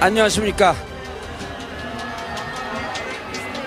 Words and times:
안녕하십니까 0.00 0.74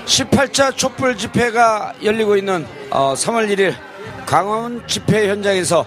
18차 0.05 0.75
촛불 0.75 1.15
집회가 1.15 1.93
열리고 2.03 2.35
있는 2.35 2.65
어, 2.89 3.13
3월 3.13 3.47
1일 3.53 3.75
강원 4.25 4.85
집회 4.87 5.29
현장에서 5.29 5.85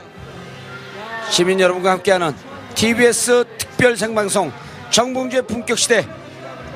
시민 1.30 1.58
여러분과 1.58 1.91
함께하는 1.92 2.33
TBS 2.77 3.44
특별 3.58 3.97
생방송 3.97 4.53
정봉주의 4.91 5.47
품격 5.47 5.78
시대 5.78 6.06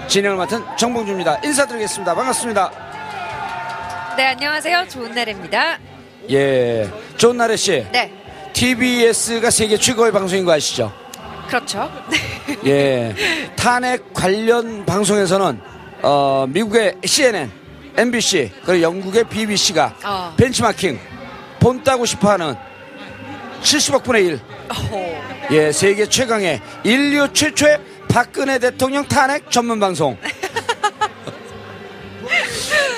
진행을 0.09 0.37
맡은 0.37 0.65
정봉주입니다 0.77 1.41
인사드리겠습니다 1.45 2.15
반갑습니다 2.15 2.91
네, 4.17 4.27
안녕하세요. 4.27 4.87
좋은 4.89 5.13
날입니다. 5.15 5.79
예 6.29 6.91
좋은 7.17 7.37
날에 7.39 7.57
씨 7.57 7.87
네, 7.93 8.13
TBS가 8.53 9.49
세계 9.51 9.79
최고의 9.79 10.13
방송인 10.13 10.45
거 10.45 10.53
아시죠 10.53 10.93
그렇죠. 11.51 11.91
예. 12.67 13.15
탄핵 13.61 14.15
관련 14.15 14.87
방송에서는 14.87 15.61
어, 16.01 16.47
미국의 16.49 16.97
CNN, 17.05 17.51
MBC 17.95 18.51
그리고 18.65 18.83
영국의 18.83 19.25
BBC가 19.25 19.95
어. 20.03 20.33
벤치마킹 20.35 20.99
본 21.59 21.85
따고 21.85 22.07
싶어하는 22.07 22.55
70억 23.61 24.03
분의 24.03 24.25
1. 24.25 24.41
어허. 24.71 25.21
예, 25.51 25.73
세계 25.73 26.07
최강의 26.07 26.63
인류 26.85 27.31
최초의 27.35 27.79
박근혜 28.09 28.59
대통령 28.59 29.07
탄핵 29.07 29.51
전문 29.51 29.79
방송. 29.79 30.17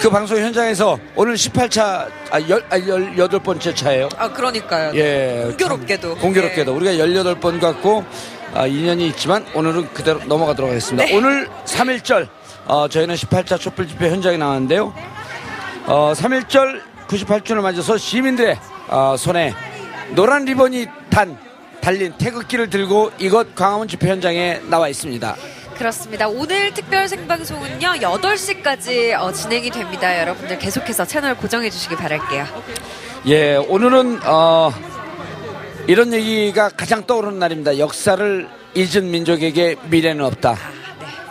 그 0.00 0.10
방송 0.10 0.36
현장에서 0.38 0.98
오늘 1.16 1.34
18차 1.34 2.08
아, 2.30 2.40
열, 2.48 2.64
아, 2.70 2.78
18번째 2.78 3.74
차예요. 3.74 4.08
아, 4.16 4.32
그러니까요. 4.32 4.92
예. 4.94 5.44
공교롭게도. 5.48 6.16
공교롭게도 6.16 6.72
예. 6.72 6.76
우리가 6.76 7.04
18번 7.04 7.60
갖고 7.60 8.04
아, 8.54 8.66
인연이 8.66 9.06
있지만 9.08 9.46
오늘은 9.54 9.92
그대로 9.94 10.22
넘어가도록 10.24 10.70
하겠습니다. 10.70 11.06
네. 11.06 11.16
오늘 11.16 11.48
3.1절 11.64 12.28
어, 12.66 12.88
저희는 12.88 13.14
18차 13.14 13.58
촛불 13.58 13.88
집회 13.88 14.10
현장에 14.10 14.36
나왔는데요. 14.36 14.94
어, 15.86 16.12
3.1절 16.14 16.80
98주를 17.08 17.60
맞아서 17.60 17.96
시민들의 17.96 18.58
어, 18.88 19.16
손에 19.18 19.54
노란 20.10 20.44
리본이 20.44 20.86
단 21.10 21.38
달린 21.80 22.12
태극기를 22.16 22.70
들고 22.70 23.10
이곳 23.18 23.54
광화문 23.54 23.88
집회 23.88 24.08
현장에 24.08 24.60
나와 24.68 24.88
있습니다. 24.88 25.36
그렇습니다. 25.76 26.28
오늘 26.28 26.72
특별 26.74 27.08
생방송은요, 27.08 27.88
8시까지 27.94 29.18
어, 29.18 29.32
진행이 29.32 29.70
됩니다. 29.70 30.20
여러분들 30.20 30.58
계속해서 30.58 31.06
채널 31.06 31.34
고정해 31.36 31.70
주시기 31.70 31.96
바랄게요. 31.96 32.46
예, 33.26 33.56
오늘은 33.56 34.20
어, 34.24 34.70
이런 35.88 36.12
얘기가 36.12 36.68
가장 36.70 37.04
떠오르는 37.06 37.38
날입니다. 37.38 37.78
역사를 37.78 38.48
잊은 38.74 39.10
민족에게 39.10 39.76
미래는 39.90 40.24
없다. 40.24 40.56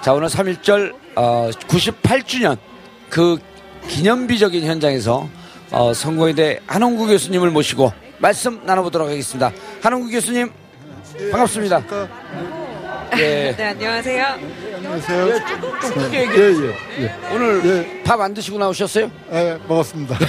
자, 0.01 0.13
오늘 0.13 0.27
3.1절 0.27 0.93
어, 1.15 1.49
98주년 1.67 2.57
그 3.09 3.37
기념비적인 3.87 4.65
현장에서 4.65 5.29
어, 5.71 5.93
선고의대 5.93 6.61
한홍구 6.67 7.07
교수님을 7.07 7.49
모시고 7.49 7.93
말씀 8.19 8.61
나눠보도록 8.65 9.09
하겠습니다. 9.09 9.51
한홍구 9.81 10.11
교수님 10.11 10.51
반갑습니다. 11.31 11.83
예. 13.17 13.55
네, 13.55 13.63
안녕하세요. 13.63 14.60
안녕하세요. 14.85 15.27
예, 15.27 15.33
좀, 15.45 15.61
좀 15.79 15.93
크게 15.93 16.17
예, 16.17 16.21
얘기해 16.23 16.47
예, 16.63 17.03
예. 17.03 17.13
오늘 17.31 17.61
예. 17.65 18.01
밥 18.03 18.19
안 18.19 18.33
드시고 18.33 18.57
나오셨어요? 18.57 19.11
예, 19.31 19.59
먹었습니다. 19.67 20.17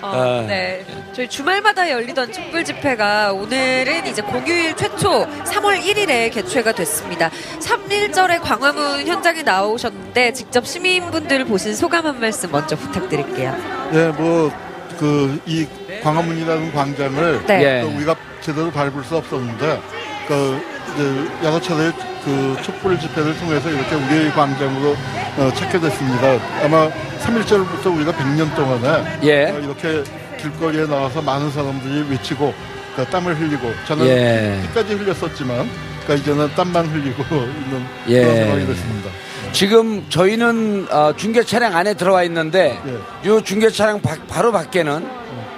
어, 0.00 0.06
아. 0.08 0.44
네. 0.48 0.84
저희 1.12 1.28
주말마다 1.28 1.90
열리던 1.90 2.32
촛불 2.32 2.64
집회가 2.64 3.32
오늘은 3.32 4.06
이제 4.06 4.22
공휴일 4.22 4.74
최초 4.76 5.26
3월 5.44 5.78
1일에 5.82 6.32
개최가 6.32 6.72
됐습니다. 6.72 7.30
3.1절의 7.60 8.40
광화문 8.40 9.06
현장에 9.06 9.42
나오셨는데 9.42 10.32
직접 10.32 10.66
시민분들 10.66 11.44
보신 11.44 11.74
소감 11.76 12.06
한 12.06 12.18
말씀 12.18 12.50
먼저 12.50 12.74
부탁드릴게요. 12.76 13.54
예, 13.92 14.06
뭐, 14.08 14.50
그, 14.98 15.38
이 15.46 15.66
광화문이라는 16.02 16.72
광장을 16.72 17.46
네. 17.46 17.62
예. 17.62 17.82
또 17.82 17.88
우리가 17.94 18.16
제대로 18.40 18.70
밟을 18.70 19.04
수 19.04 19.16
없었는데, 19.18 19.80
그, 20.26 20.71
이제 20.94 21.28
여러 21.44 21.60
차례 21.60 21.90
그 22.24 22.56
촛불 22.62 22.98
집회를 22.98 23.36
통해서 23.38 23.70
이렇게 23.70 23.94
우리의 23.94 24.30
광장으로 24.32 24.96
어, 25.38 25.52
찾게 25.54 25.80
됐습니다. 25.80 26.38
아마 26.64 26.88
3.1절부터 27.20 27.94
우리가 27.96 28.12
100년 28.12 28.54
동안에 28.54 29.18
예. 29.24 29.50
어, 29.50 29.58
이렇게 29.58 30.04
길거리에 30.40 30.86
나와서 30.86 31.22
많은 31.22 31.50
사람들이 31.50 32.10
외치고 32.10 32.52
그 32.96 33.04
땀을 33.06 33.38
흘리고 33.38 33.72
저는 33.86 34.06
예. 34.06 34.60
피까지 34.68 34.94
흘렸었지만 34.94 35.68
그러니까 36.04 36.14
이제는 36.14 36.54
땀만 36.54 36.86
흘리고 36.86 37.22
있는 37.34 37.86
예. 38.08 38.20
그런 38.22 38.36
상황이 38.36 38.66
됐습니다. 38.66 39.10
지금 39.52 40.06
저희는 40.08 40.86
어, 40.90 41.12
중계 41.16 41.42
차량 41.42 41.76
안에 41.76 41.94
들어와 41.94 42.22
있는데 42.24 42.78
예. 43.24 43.28
이 43.30 43.42
중계 43.44 43.70
차량 43.70 44.00
바, 44.00 44.16
바로 44.28 44.52
밖에는 44.52 45.06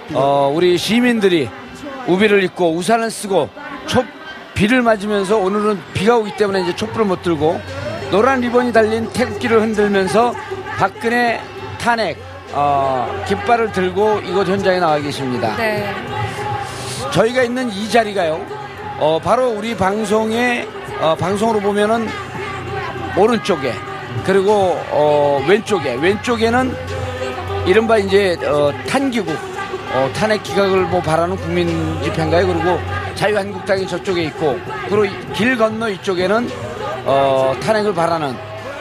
비가 0.09 0.21
어, 0.21 0.53
우리 0.55 0.77
시민들이 0.79 1.49
우비를 2.06 2.43
입고 2.45 2.75
우산을 2.75 3.11
쓰고 3.11 3.49
촛 3.87 4.05
비를 4.55 4.83
맞으면서 4.83 5.37
오늘은 5.37 5.81
비가 5.95 6.17
오기 6.17 6.37
때문에 6.37 6.63
이제 6.63 6.77
촛불을 6.77 7.07
못 7.07 7.23
들고 7.23 7.61
노란 8.11 8.41
리본이 8.41 8.73
달린 8.73 9.09
태극기를 9.13 9.61
흔들면서 9.61 10.33
박근혜 10.79 11.41
탄핵 11.81 12.19
어, 12.53 13.25
깃발을 13.27 13.73
들고 13.73 14.21
이곳 14.21 14.47
현장에 14.47 14.79
나와 14.79 14.99
계십니다. 14.99 15.57
네. 15.57 15.93
저희가 17.13 17.43
있는 17.43 17.69
이 17.71 17.89
자리가요. 17.89 18.41
어, 18.99 19.19
바로 19.23 19.49
우리 19.49 19.77
방송의 19.77 20.69
어, 21.01 21.17
방송으로 21.17 21.61
보면은 21.61 22.07
오른쪽에 23.17 23.73
그리고 24.25 24.81
어, 24.91 25.45
왼쪽에 25.49 25.95
왼쪽에는 25.95 26.77
이른바 27.67 27.99
이제 27.99 28.37
어, 28.45 28.71
탄기국 28.89 29.37
어, 29.95 30.11
탄핵 30.15 30.43
기각을 30.45 30.83
뭐 30.83 31.00
바라는 31.00 31.37
국민 31.37 31.69
집회인가요? 32.03 32.47
그리고 32.47 32.79
자유한국당이 33.14 33.87
저쪽에 33.87 34.25
있고 34.25 34.58
그리고 34.88 35.05
이- 35.05 35.32
길 35.34 35.56
건너 35.56 35.88
이쪽에는 35.88 36.50
어, 37.06 37.55
탄핵을 37.62 37.94
바라는 37.94 38.34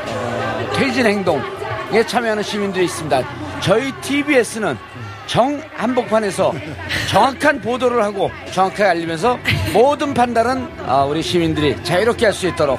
어, 0.07 0.69
퇴진 0.75 1.05
행동에 1.05 2.05
참여하는 2.05 2.43
시민들이 2.43 2.85
있습니다. 2.85 3.21
저희 3.61 3.91
TBS는 4.01 4.77
정 5.25 5.61
한복판에서 5.75 6.53
정확한 7.09 7.61
보도를 7.61 8.03
하고 8.03 8.29
정확하게 8.51 8.83
알리면서 8.83 9.39
모든 9.71 10.13
판단은 10.13 10.67
아, 10.85 11.03
우리 11.03 11.23
시민들이 11.23 11.81
자유롭게 11.83 12.25
할 12.25 12.33
수 12.33 12.47
있도록 12.47 12.77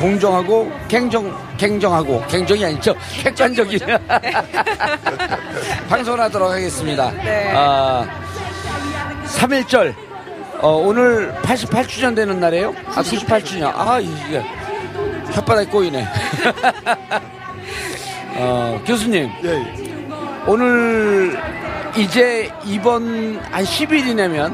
공정하고 0.00 0.70
갱정 0.88 1.32
갱정하고 1.56 2.22
갱정이 2.28 2.62
아니죠 2.66 2.94
객관적인 3.22 3.78
방송을 5.88 6.20
하도록 6.20 6.50
하겠습니다. 6.50 7.10
네. 7.12 7.52
아, 7.54 8.04
3.1절 9.26 9.94
어, 10.60 10.76
오늘 10.76 11.32
88주년 11.42 12.14
되는 12.14 12.38
날이에요? 12.40 12.74
아 12.94 13.02
98주년 13.02 13.72
아 13.74 13.98
이게 14.00 14.42
혓바닥이 15.32 15.70
꼬이네 15.70 16.06
어, 18.38 18.80
교수님, 18.84 19.30
예, 19.44 19.64
오늘 20.46 21.38
이제 21.96 22.52
이번 22.64 23.40
한 23.50 23.64
10일이내면 23.64 24.52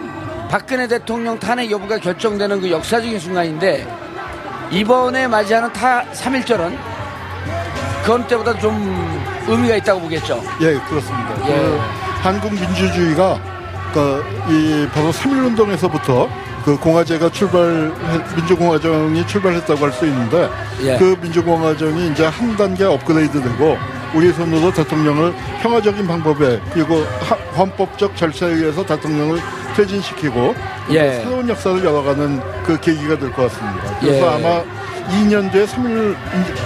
박근혜 0.48 0.86
대통령 0.86 1.36
탄핵 1.38 1.68
여부가 1.70 1.98
결정되는 1.98 2.60
그 2.60 2.70
역사적인 2.70 3.18
순간인데 3.18 3.86
이번에 4.70 5.26
맞이하는 5.26 5.72
타 5.72 6.04
3.1절은 6.12 6.76
그건 8.02 8.26
때보다 8.28 8.56
좀 8.58 9.24
의미가 9.48 9.76
있다고 9.76 10.00
보겠죠. 10.02 10.40
예, 10.60 10.74
그렇습니다. 10.88 11.34
예. 11.48 11.52
그 11.54 11.80
한국 12.22 12.54
민주주의가 12.54 13.40
그, 13.92 14.24
이 14.48 14.88
바로 14.92 15.10
3.1운동에서부터 15.12 16.28
그 16.64 16.76
공화제가 16.78 17.28
출발, 17.30 17.92
민주공화정이 18.36 19.26
출발했다고 19.26 19.84
할 19.84 19.92
수 19.92 20.06
있는데 20.06 20.48
예. 20.82 20.96
그 20.96 21.16
민주공화정이 21.20 22.10
이제 22.12 22.24
한 22.26 22.56
단계 22.56 22.84
업그레이드되고 22.84 23.76
우리 24.14 24.32
손으로 24.32 24.72
대통령을 24.72 25.34
평화적인 25.60 26.06
방법에 26.06 26.60
그리고 26.72 27.04
하- 27.20 27.34
헌법적 27.58 28.16
절차에 28.16 28.50
의해서 28.50 28.84
대통령을 28.86 29.40
퇴진시키고 29.76 30.54
예. 30.90 31.14
새로운 31.24 31.48
역사를 31.48 31.84
열어가는 31.84 32.40
그 32.64 32.78
계기가 32.80 33.18
될 33.18 33.32
것 33.32 33.50
같습니다. 33.50 33.98
그래서 34.00 34.26
예. 34.26 34.46
아마 34.46 34.62
2년 35.08 35.50
뒤에 35.52 35.64
3일, 35.66 36.16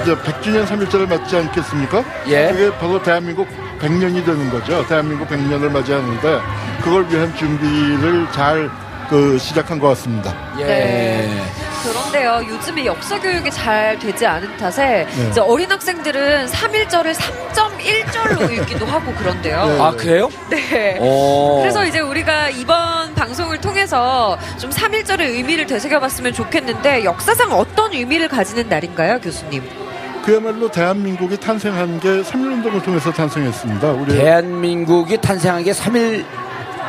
이제 0.02 0.14
100주년 0.16 0.66
3일절을 0.66 1.08
맞지 1.08 1.36
않겠습니까? 1.36 2.04
예. 2.28 2.48
그게 2.52 2.70
바로 2.78 3.02
대한민국 3.02 3.48
100년이 3.80 4.24
되는 4.24 4.50
거죠. 4.50 4.86
대한민국 4.86 5.28
100년을 5.28 5.70
맞이하는데 5.70 6.40
그걸 6.82 7.06
위한 7.10 7.34
준비를 7.36 8.26
잘 8.32 8.70
그 9.08 9.38
시작한 9.38 9.78
것 9.78 9.88
같습니다. 9.88 10.34
예. 10.58 10.64
네. 10.64 11.42
그런데요, 11.86 12.42
요즘에 12.48 12.84
역사 12.84 13.20
교육이 13.20 13.50
잘 13.50 13.98
되지 13.98 14.26
않은 14.26 14.56
탓에 14.56 15.06
네. 15.16 15.28
이제 15.30 15.40
어린 15.40 15.70
학생들은 15.70 16.46
3일절을 16.46 17.14
3.1절로 17.14 18.50
읽기도 18.52 18.86
하고 18.86 19.12
그런데요. 19.14 19.66
네. 19.66 19.80
아, 19.80 19.90
그래요? 19.92 20.28
네. 20.50 20.98
오. 21.00 21.60
그래서 21.60 21.84
이제 21.84 22.00
우리가 22.00 22.50
이번 22.50 23.14
방송을 23.14 23.60
통해서 23.60 24.36
좀 24.58 24.70
3.1절의 24.70 25.20
의미를 25.20 25.66
되새겨봤으면 25.66 26.32
좋겠는데 26.32 27.04
역사상 27.04 27.52
어떤 27.52 27.92
의미를 27.92 28.28
가지는 28.28 28.68
날인가요, 28.68 29.20
교수님? 29.20 29.62
그야말로 30.24 30.68
대한민국이 30.68 31.36
탄생한 31.38 32.00
게 32.00 32.08
3.1운동을 32.22 32.82
통해서 32.82 33.12
탄생했습니다. 33.12 33.92
우리 33.92 34.12
대한민국이 34.12 35.18
탄생한 35.20 35.62
게 35.62 35.70
3일 35.70 36.24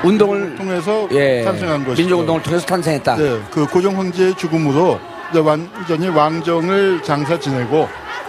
운동을 0.03 0.55
통해서 0.55 1.07
예, 1.11 1.43
탄생한 1.43 1.85
것이죠. 1.85 2.01
민족운동을 2.01 2.43
통해서 2.43 2.65
탄생했다. 2.65 3.15
네, 3.15 3.41
그 3.51 3.65
고종 3.67 3.97
황제의 3.97 4.35
죽음으로 4.35 4.99
이제 5.31 5.39
완전히 5.39 6.07
왕정을 6.07 7.03
장사 7.03 7.39
지내고 7.39 7.87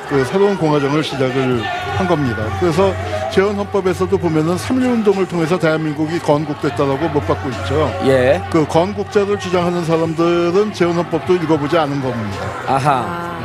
그 0.09 0.25
새로운 0.25 0.57
공화정을 0.57 1.05
시작을 1.05 1.63
한 1.97 2.07
겁니다. 2.09 2.45
그래서 2.61 2.95
재헌헌법에서도 3.33 4.17
보면은 4.17 4.57
3.1운동을 4.57 5.29
통해서 5.29 5.59
대한민국이 5.59 6.19
건국됐다라고 6.19 7.09
못 7.09 7.21
받고 7.27 7.51
있죠. 7.51 7.93
예. 8.07 8.43
그 8.51 8.67
건국자를 8.67 9.39
주장하는 9.39 9.85
사람들은 9.85 10.73
재헌헌법도 10.73 11.35
읽어보지 11.35 11.77
않은 11.77 12.01
겁니다. 12.01 12.47
아하. 12.67 12.91
아, 12.91 13.39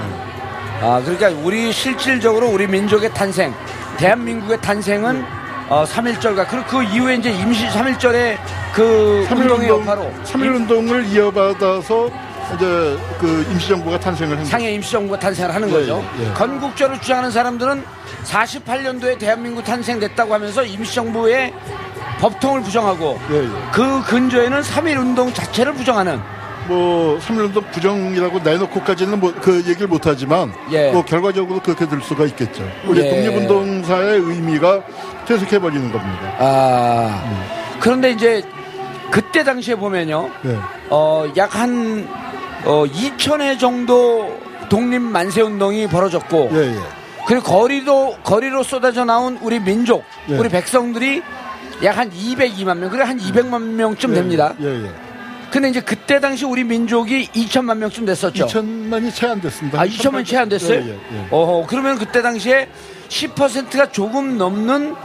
아, 0.82 1.02
그러니까 1.04 1.30
우리 1.44 1.72
실질적으로 1.72 2.50
우리 2.50 2.66
민족의 2.68 3.14
탄생, 3.14 3.54
대한민국의 3.98 4.62
탄생은 4.62 5.26
어, 5.70 5.84
3.1절과 5.86 6.48
그리고 6.50 6.66
그 6.68 6.84
이후에 6.84 7.16
이제 7.16 7.32
임시 7.32 7.66
3.1절의 7.68 8.38
그 8.74 9.28
운동의 9.32 9.70
여파로 9.70 10.12
3.1 10.26 10.56
운동을 10.56 11.06
이어받아서 11.08 12.10
이제 12.56 12.98
그 13.20 13.48
임시정부가 13.52 14.00
탄생을 14.00 14.38
한 14.38 14.46
상해 14.46 14.72
임시정부가 14.74 15.18
탄생을 15.20 15.56
하는 15.56 15.70
예, 15.70 15.74
거죠. 15.74 16.06
예, 16.20 16.30
예. 16.30 16.34
건국절을 16.34 17.00
주장하는 17.02 17.32
사람들은 17.32 17.84
48년도에 18.26 19.18
대한민국 19.18 19.64
탄생됐다고 19.64 20.34
하면서 20.34 20.64
임시정부의 20.64 21.54
법통을 22.20 22.62
부정하고 22.62 23.20
예, 23.32 23.44
예. 23.44 23.48
그 23.72 24.04
근저에는 24.04 24.62
3.1 24.62 24.98
운동 25.00 25.34
자체를 25.34 25.74
부정하는 25.74 26.20
뭐 26.68 27.18
3.1운동 27.20 27.70
부정이라고 27.72 28.40
내놓고까지는 28.40 29.20
뭐 29.20 29.34
그 29.42 29.58
얘기를 29.68 29.88
못하지만 29.88 30.54
예. 30.72 30.92
뭐 30.92 31.04
결과적으로 31.04 31.60
그렇게 31.62 31.88
될 31.88 32.02
수가 32.02 32.26
있겠죠. 32.26 32.64
우리 32.86 33.02
예. 33.02 33.10
독립운동사의 33.10 34.20
의미가 34.20 34.82
퇴색해버리는 35.26 35.92
겁니다. 35.92 36.36
아 36.40 37.24
그런데 37.80 38.12
이제 38.12 38.44
그때 39.12 39.44
당시에 39.44 39.76
보면요 39.76 40.30
네. 40.42 40.58
어 40.90 41.26
약 41.36 41.56
한 41.56 42.08
어, 42.66 42.86
2천회 42.86 43.60
정도 43.60 44.40
독립 44.70 45.00
만세 45.02 45.42
운동이 45.42 45.88
벌어졌고 45.88 46.50
예, 46.54 46.58
예. 46.76 46.80
그리고 47.28 47.44
거리도 47.44 48.18
거리로 48.24 48.64
쏟아져 48.64 49.04
나온 49.06 49.38
우리 49.42 49.60
민족 49.60 50.04
예. 50.30 50.38
우리 50.38 50.50
백성들이 50.50 51.22
약 51.84 51.98
한 51.98 52.10
202만 52.12 52.78
명 52.78 52.90
그래 52.90 53.04
한 53.04 53.18
200만 53.20 53.62
명쯤 53.62 54.14
됩니다. 54.14 54.54
예, 54.62 54.86
예. 54.86 54.90
근데 55.52 55.70
이제 55.70 55.82
그때 55.82 56.20
당시 56.20 56.46
우리 56.46 56.64
민족이 56.64 57.28
2천만 57.28 57.78
명쯤 57.78 58.06
됐었죠. 58.06 58.48
2천만이 58.48 59.14
채 59.14 59.28
안 59.28 59.40
됐습니다. 59.42 59.80
아 59.82 59.86
2천만 59.86 60.26
채 60.26 60.38
안 60.38 60.48
됐어요? 60.50 60.80
예, 60.80 60.88
예, 60.88 60.92
예. 60.94 61.28
어허 61.30 61.68
그러면 61.68 61.98
그때 62.00 62.22
당시에 62.22 62.70
10%가 63.10 63.92
조금 63.92 64.38
넘는 64.38 64.96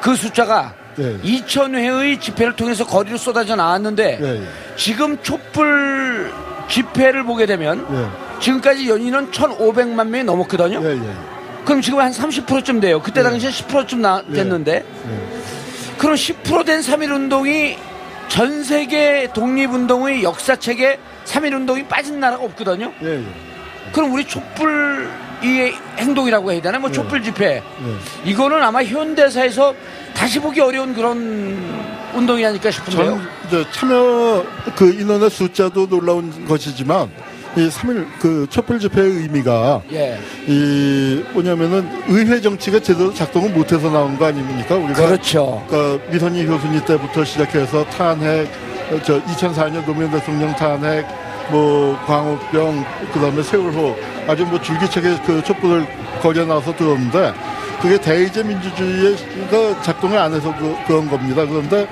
그 0.00 0.14
숫자가 0.14 0.74
예. 0.98 1.18
2,000회의 1.18 2.20
집회를 2.20 2.56
통해서 2.56 2.86
거리로 2.86 3.18
쏟아져 3.18 3.54
나왔는데 3.54 4.18
예, 4.20 4.42
예. 4.42 4.48
지금 4.76 5.20
촛불 5.22 6.32
집회를 6.68 7.24
보게 7.24 7.46
되면 7.46 7.86
예. 7.90 8.40
지금까지 8.40 8.88
연인은 8.88 9.30
1,500만 9.30 10.08
명이 10.08 10.24
넘었거든요. 10.24 10.80
예, 10.82 10.94
예. 10.96 11.12
그럼 11.64 11.82
지금 11.82 11.98
한 11.98 12.12
30%쯤 12.12 12.80
돼요. 12.80 13.02
그때 13.02 13.20
예. 13.20 13.24
당시에 13.24 13.50
10%쯤 13.50 14.00
나, 14.00 14.22
예. 14.30 14.34
됐는데 14.34 14.72
예. 14.74 15.96
그럼 15.98 16.14
10%된 16.14 16.80
3.1운동이 16.80 17.76
전 18.28 18.64
세계 18.64 19.28
독립운동의 19.32 20.22
역사책에 20.22 20.98
3.1운동이 21.24 21.88
빠진 21.88 22.20
나라가 22.20 22.44
없거든요. 22.44 22.92
그럼 23.92 24.12
우리 24.12 24.26
촛불 24.26 25.08
이 25.42 25.72
행동이라고 25.98 26.52
해야 26.52 26.60
되나? 26.60 26.78
뭐 26.78 26.88
예. 26.90 26.94
촛불 26.94 27.22
집회 27.22 27.56
예. 27.56 28.30
이거는 28.30 28.62
아마 28.62 28.82
현대사에서 28.82 29.74
다시 30.14 30.40
보기 30.40 30.60
어려운 30.60 30.94
그런 30.94 31.56
운동이 32.14 32.44
아닐까 32.44 32.70
싶은데요. 32.70 33.20
참여 33.72 34.44
그 34.74 34.92
인원의 34.94 35.28
숫자도 35.30 35.88
놀라운 35.88 36.46
것이지만 36.46 37.10
이 37.56 37.68
3일 37.68 38.06
그 38.20 38.46
촛불 38.50 38.78
집회의 38.78 39.10
의미가 39.10 39.82
예, 39.92 40.18
이 40.46 41.22
뭐냐면은 41.32 41.88
의회 42.08 42.40
정치가 42.40 42.78
제대로 42.78 43.12
작동을 43.14 43.50
못해서 43.50 43.90
나온 43.90 44.18
거 44.18 44.26
아닙니까? 44.26 44.74
우리가 44.74 45.06
그렇죠. 45.06 45.64
그 45.68 46.00
미선희 46.10 46.44
교수님 46.46 46.84
때부터 46.84 47.24
시작해서 47.24 47.84
탄핵, 47.86 48.46
어, 48.90 49.00
저 49.02 49.22
2004년 49.24 49.84
노무현 49.86 50.10
대통령 50.10 50.54
탄핵, 50.54 51.06
뭐 51.50 51.96
광우병, 52.06 52.84
그다음에 53.12 53.42
세월호 53.42 53.96
아주 54.26 54.44
뭐 54.46 54.60
줄기차게 54.60 55.16
그 55.26 55.42
촛불을 55.42 55.86
거려 56.20 56.44
나와서 56.44 56.74
들었는데 56.74 57.32
그게 57.80 57.98
대의제 58.00 58.42
민주주의가 58.42 59.82
작동을 59.82 60.18
안 60.18 60.32
해서 60.34 60.54
그, 60.58 60.74
그런 60.86 61.08
겁니다. 61.08 61.44
그런데 61.46 61.86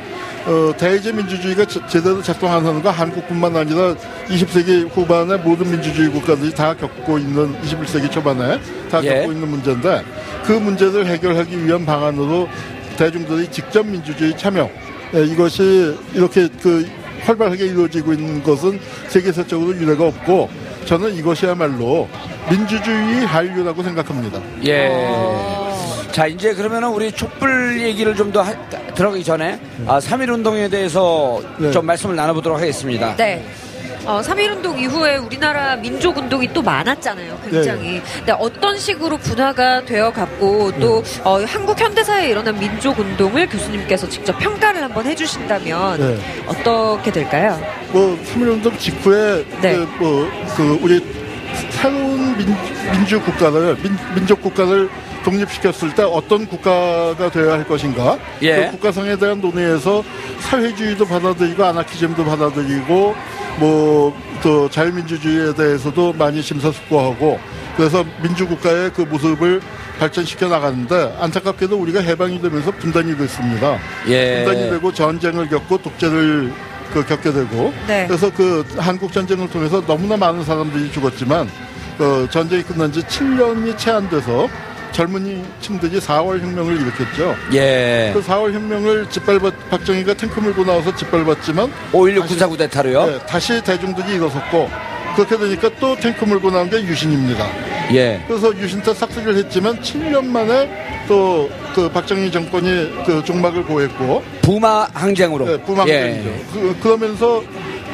어, 0.46 0.74
대의제 0.76 1.12
민주주의가 1.12 1.64
제- 1.64 1.80
제대로 1.88 2.22
작동 2.22 2.52
안 2.52 2.64
하는 2.66 2.82
건 2.82 2.92
한국뿐만 2.92 3.56
아니라 3.56 3.94
20세기 4.28 4.90
후반에 4.94 5.36
모든 5.38 5.70
민주주의 5.70 6.10
국가들이 6.10 6.52
다 6.52 6.74
겪고 6.74 7.18
있는 7.18 7.54
21세기 7.62 8.10
초반에 8.10 8.58
다 8.90 9.02
예. 9.04 9.20
겪고 9.20 9.32
있는 9.32 9.48
문제인데 9.48 10.02
그 10.44 10.52
문제를 10.52 11.06
해결하기 11.06 11.64
위한 11.66 11.86
방안으로 11.86 12.48
대중들이 12.98 13.46
직접 13.50 13.86
민주주의 13.86 14.36
참여 14.36 14.68
예, 15.14 15.24
이것이 15.24 15.96
이렇게 16.12 16.48
그 16.62 16.86
활발하게 17.24 17.66
이루어지고 17.66 18.12
있는 18.12 18.42
것은 18.42 18.78
세계사적으로 19.08 19.76
유례가 19.76 20.06
없고 20.06 20.48
저는 20.84 21.14
이것이야말로 21.14 22.08
민주주의 22.50 23.24
한류라고 23.24 23.82
생각합니다. 23.82 24.40
예. 24.66 24.90
자, 26.12 26.26
이제 26.26 26.54
그러면은 26.54 26.88
우리 26.90 27.10
촛불 27.10 27.80
얘기를 27.80 28.14
좀 28.14 28.30
더 28.32 28.44
들어가기 28.94 29.24
전에 29.24 29.58
아, 29.86 29.98
3.1 29.98 30.32
운동에 30.34 30.68
대해서 30.68 31.40
네. 31.58 31.70
좀 31.72 31.86
말씀을 31.86 32.14
나눠보도록 32.16 32.58
하겠습니다. 32.60 33.16
네. 33.16 33.44
어, 34.06 34.20
3.1 34.20 34.56
운동 34.56 34.78
이후에 34.78 35.16
우리나라 35.16 35.76
민족 35.76 36.18
운동이 36.18 36.52
또 36.52 36.62
많았잖아요, 36.62 37.38
굉장히. 37.50 38.02
근데 38.18 38.32
어떤 38.32 38.78
식으로 38.78 39.16
분화가 39.16 39.84
되어 39.84 40.12
갔고, 40.12 40.72
또, 40.78 41.02
어, 41.22 41.42
한국 41.44 41.80
현대사에 41.80 42.28
일어난 42.28 42.58
민족 42.58 42.98
운동을 42.98 43.48
교수님께서 43.48 44.08
직접 44.08 44.38
평가를 44.38 44.82
한번 44.82 45.06
해주신다면, 45.06 45.98
네. 45.98 46.18
어떻게 46.46 47.10
될까요? 47.10 47.58
뭐 47.92 48.18
3.1 48.34 48.48
운동 48.52 48.76
직후에 48.76 49.44
네. 49.62 49.76
그, 49.76 49.88
뭐, 49.98 50.28
그 50.56 50.78
우리 50.82 51.00
새로운 51.70 52.36
민, 52.36 52.54
민주 52.92 53.20
국가를 53.20 53.76
민, 53.82 53.96
민족 54.14 54.42
국가를 54.42 54.88
독립시켰을 55.24 55.94
때 55.94 56.02
어떤 56.02 56.46
국가가 56.46 57.30
되어야 57.30 57.54
할 57.54 57.66
것인가 57.66 58.18
예. 58.42 58.66
그 58.66 58.72
국가성에 58.72 59.16
대한 59.16 59.40
논의에서 59.40 60.04
사회주의도 60.40 61.06
받아들이고 61.06 61.64
아나키즘도 61.64 62.24
받아들이고 62.24 63.14
뭐 63.58 64.12
또 64.44 64.68
자유민주주의에 64.68 65.54
대해서도 65.54 66.12
많이 66.12 66.42
심사숙고하고 66.42 67.40
그래서 67.78 68.04
민주국가의 68.22 68.90
그 68.92 69.00
모습을 69.00 69.62
발전시켜 69.98 70.48
나가는데 70.48 71.16
안타깝게도 71.18 71.74
우리가 71.78 72.00
해방이 72.00 72.42
되면서 72.42 72.70
분단이 72.72 73.16
됐습니다. 73.16 73.78
예. 74.08 74.44
분단이 74.44 74.68
되고 74.68 74.92
전쟁을 74.92 75.48
겪고 75.48 75.78
독재를 75.78 76.52
그 76.92 77.06
겪게 77.06 77.32
되고 77.32 77.72
네. 77.86 78.06
그래서 78.06 78.30
그 78.34 78.66
한국 78.76 79.10
전쟁을 79.12 79.48
통해서 79.48 79.80
너무나 79.86 80.18
많은 80.18 80.44
사람들이 80.44 80.92
죽었지만 80.92 81.48
그 81.96 82.28
전쟁이 82.30 82.62
끝난 82.62 82.92
지 82.92 83.00
7년이 83.00 83.78
채 83.78 83.92
안 83.92 84.10
돼서 84.10 84.46
젊은이 84.94 85.44
층들이 85.60 85.98
4월 86.00 86.40
혁명을 86.40 86.80
일으켰죠. 86.80 87.34
예. 87.52 88.12
그 88.14 88.22
4월 88.22 88.52
혁명을 88.52 89.10
짓밟았 89.10 89.52
박정희가 89.70 90.14
탱크 90.14 90.40
밀고 90.40 90.64
나와서 90.64 90.94
짓밟았지만 90.94 91.70
5.16 91.92 92.28
군사 92.28 92.46
구 92.46 92.56
대타로요. 92.56 93.06
네, 93.06 93.18
다시 93.26 93.62
대중들이 93.62 94.14
일어섰고 94.14 94.70
그렇게 95.16 95.36
되니까 95.36 95.70
또 95.80 95.94
탱크 95.96 96.24
몰고 96.24 96.50
나온 96.50 96.70
게 96.70 96.82
유신입니다. 96.82 97.46
예. 97.92 98.24
그래서 98.26 98.56
유신 98.56 98.80
때 98.82 98.94
삭제를 98.94 99.36
했지만 99.36 99.78
7년 99.82 100.24
만에 100.24 101.04
또 101.06 101.50
그 101.74 101.90
박정희 101.90 102.30
정권이 102.30 103.04
그 103.04 103.22
종막을 103.24 103.64
고했고 103.64 104.22
부마 104.42 104.86
항쟁으로. 104.94 105.44
네, 105.44 105.60
부망전이죠. 105.60 106.28
예. 106.28 106.44
그, 106.52 106.76
그러면서 106.80 107.42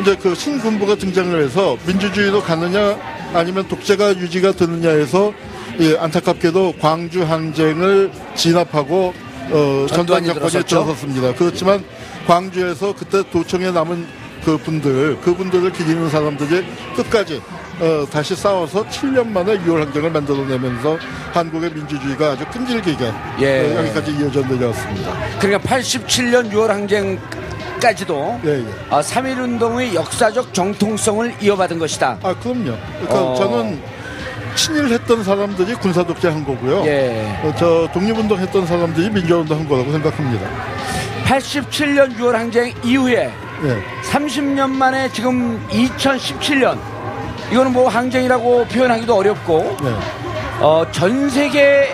이제 0.00 0.14
그 0.16 0.34
신군부가 0.34 0.96
등장을 0.96 1.42
해서 1.42 1.76
민주주의로 1.86 2.42
가느냐 2.42 2.98
아니면 3.32 3.66
독재가 3.68 4.16
유지가 4.18 4.52
되느냐에서 4.52 5.32
예, 5.80 5.96
안타깝게도 5.96 6.74
광주 6.78 7.22
항쟁을 7.24 8.10
진압하고 8.34 9.14
어, 9.50 9.86
전두환 9.88 10.24
정권이. 10.24 10.50
들어섰습니다. 10.64 11.34
그렇지만 11.34 11.82
광주에서 12.26 12.94
그때 12.94 13.22
도청에 13.30 13.70
남은 13.70 14.06
그 14.44 14.56
분들, 14.58 15.20
그분들을 15.22 15.72
기리는 15.72 16.08
사람들이 16.08 16.64
끝까지 16.96 17.40
어, 17.80 18.06
다시 18.10 18.36
싸워서 18.36 18.84
7년 18.88 19.28
만에 19.28 19.58
6월 19.60 19.80
항쟁을 19.86 20.10
만들어내면서 20.10 20.98
한국의 21.32 21.72
민주주의가 21.72 22.32
아주 22.32 22.44
끈질기게 22.46 23.12
예. 23.40 23.60
어, 23.74 23.78
여기까지 23.78 24.12
이어져 24.12 24.42
내려왔습니다. 24.46 25.14
그러니까 25.40 25.76
87년 25.76 26.50
6월 26.52 26.66
항쟁까지도 26.68 28.40
예, 28.44 28.50
예. 28.50 28.64
아, 28.90 29.00
3.1 29.00 29.38
운동의 29.44 29.94
역사적 29.94 30.52
정통성을 30.52 31.36
이어받은 31.40 31.78
것이다. 31.78 32.18
아, 32.22 32.34
그럼요. 32.34 32.76
그러니까 33.00 33.22
어. 33.22 33.34
저는 33.34 33.80
친일했던 34.60 35.24
사람들이 35.24 35.74
군사 35.76 36.04
독재 36.04 36.28
한 36.28 36.44
거고요. 36.44 36.84
예. 36.84 37.40
어, 37.42 37.52
저 37.56 37.88
독립운동 37.94 38.38
했던 38.38 38.66
사람들이 38.66 39.08
민주화운동 39.08 39.58
한 39.58 39.68
거라고 39.68 39.90
생각합니다. 39.90 40.46
87년 41.24 42.14
6월 42.18 42.32
항쟁 42.32 42.74
이후에 42.84 43.32
예. 43.64 43.82
30년 44.10 44.70
만에 44.70 45.08
지금 45.12 45.66
2017년 45.68 46.78
이거는 47.50 47.72
뭐 47.72 47.88
항쟁이라고 47.88 48.66
표현하기도 48.66 49.16
어렵고 49.16 49.76
네. 49.82 49.94
어, 50.60 50.84
전 50.92 51.30
세계 51.30 51.88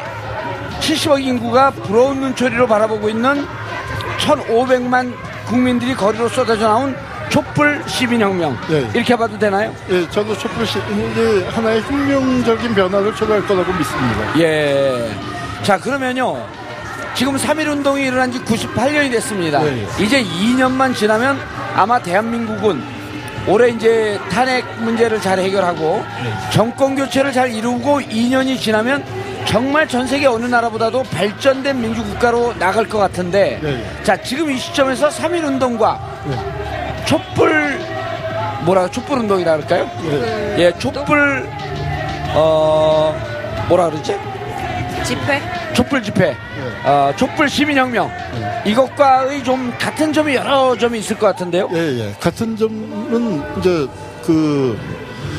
70억 0.80 1.22
인구가 1.22 1.70
부러운 1.70 2.20
눈초리로 2.20 2.66
바라보고 2.66 3.08
있는 3.08 3.46
1,500만 4.18 5.14
국민들이 5.46 5.94
거리로 5.94 6.28
쏟아져 6.28 6.68
나온 6.68 6.96
촛불 7.28 7.82
시민혁명 7.86 8.56
네. 8.68 8.88
이렇게 8.94 9.16
봐도 9.16 9.38
되나요? 9.38 9.74
예, 9.90 10.08
저도 10.10 10.36
촛불 10.36 10.66
시 10.66 10.78
이게 10.78 11.46
하나의 11.48 11.82
혁명적인 11.82 12.74
변화를 12.74 13.14
초래할 13.14 13.46
거라고 13.46 13.72
믿습니다. 13.72 14.38
예. 14.40 15.10
자, 15.62 15.78
그러면요. 15.78 16.46
지금 17.14 17.36
3.1 17.36 17.68
운동이 17.68 18.06
일어난 18.06 18.30
지 18.30 18.38
98년이 18.40 19.10
됐습니다. 19.12 19.62
네, 19.62 19.86
이제 19.98 20.22
2년만 20.22 20.94
지나면 20.94 21.38
아마 21.74 21.98
대한민국은 21.98 22.82
올해 23.48 23.68
이제 23.68 24.20
탄핵 24.30 24.64
문제를 24.82 25.20
잘 25.20 25.38
해결하고 25.38 26.04
네. 26.22 26.50
정권 26.50 26.94
교체를 26.94 27.32
잘 27.32 27.52
이루고 27.52 28.00
2년이 28.00 28.58
지나면 28.60 29.02
정말 29.46 29.86
전 29.88 30.06
세계 30.06 30.26
어느 30.26 30.44
나라보다도 30.46 31.04
발전된 31.04 31.80
민주국가로 31.80 32.54
나갈 32.58 32.86
것 32.86 32.98
같은데 32.98 33.60
네. 33.62 34.02
자, 34.02 34.16
지금 34.20 34.50
이 34.50 34.58
시점에서 34.58 35.08
3.1 35.08 35.44
운동과 35.44 35.98
네. 36.26 36.36
촛불 37.06 37.78
뭐라 38.64 38.90
촛불 38.90 39.18
운동이라 39.20 39.52
할까요? 39.52 39.90
예. 40.04 40.56
예, 40.58 40.78
촛불 40.78 41.48
어 42.34 43.14
뭐라 43.68 43.90
그러지? 43.90 44.16
집회? 45.04 45.40
촛불 45.72 46.02
집회, 46.02 46.30
네. 46.30 46.36
어, 46.84 47.12
촛불 47.16 47.48
시민혁명 47.48 48.10
이것과의 48.64 49.44
좀 49.44 49.72
같은 49.78 50.12
점이 50.12 50.34
여러 50.34 50.76
점이 50.76 50.98
있을 50.98 51.18
것 51.18 51.26
같은데요. 51.26 51.68
예, 51.74 51.78
예. 51.78 52.14
같은 52.18 52.56
점은 52.56 53.42
이제 53.58 53.86
그 54.24 54.76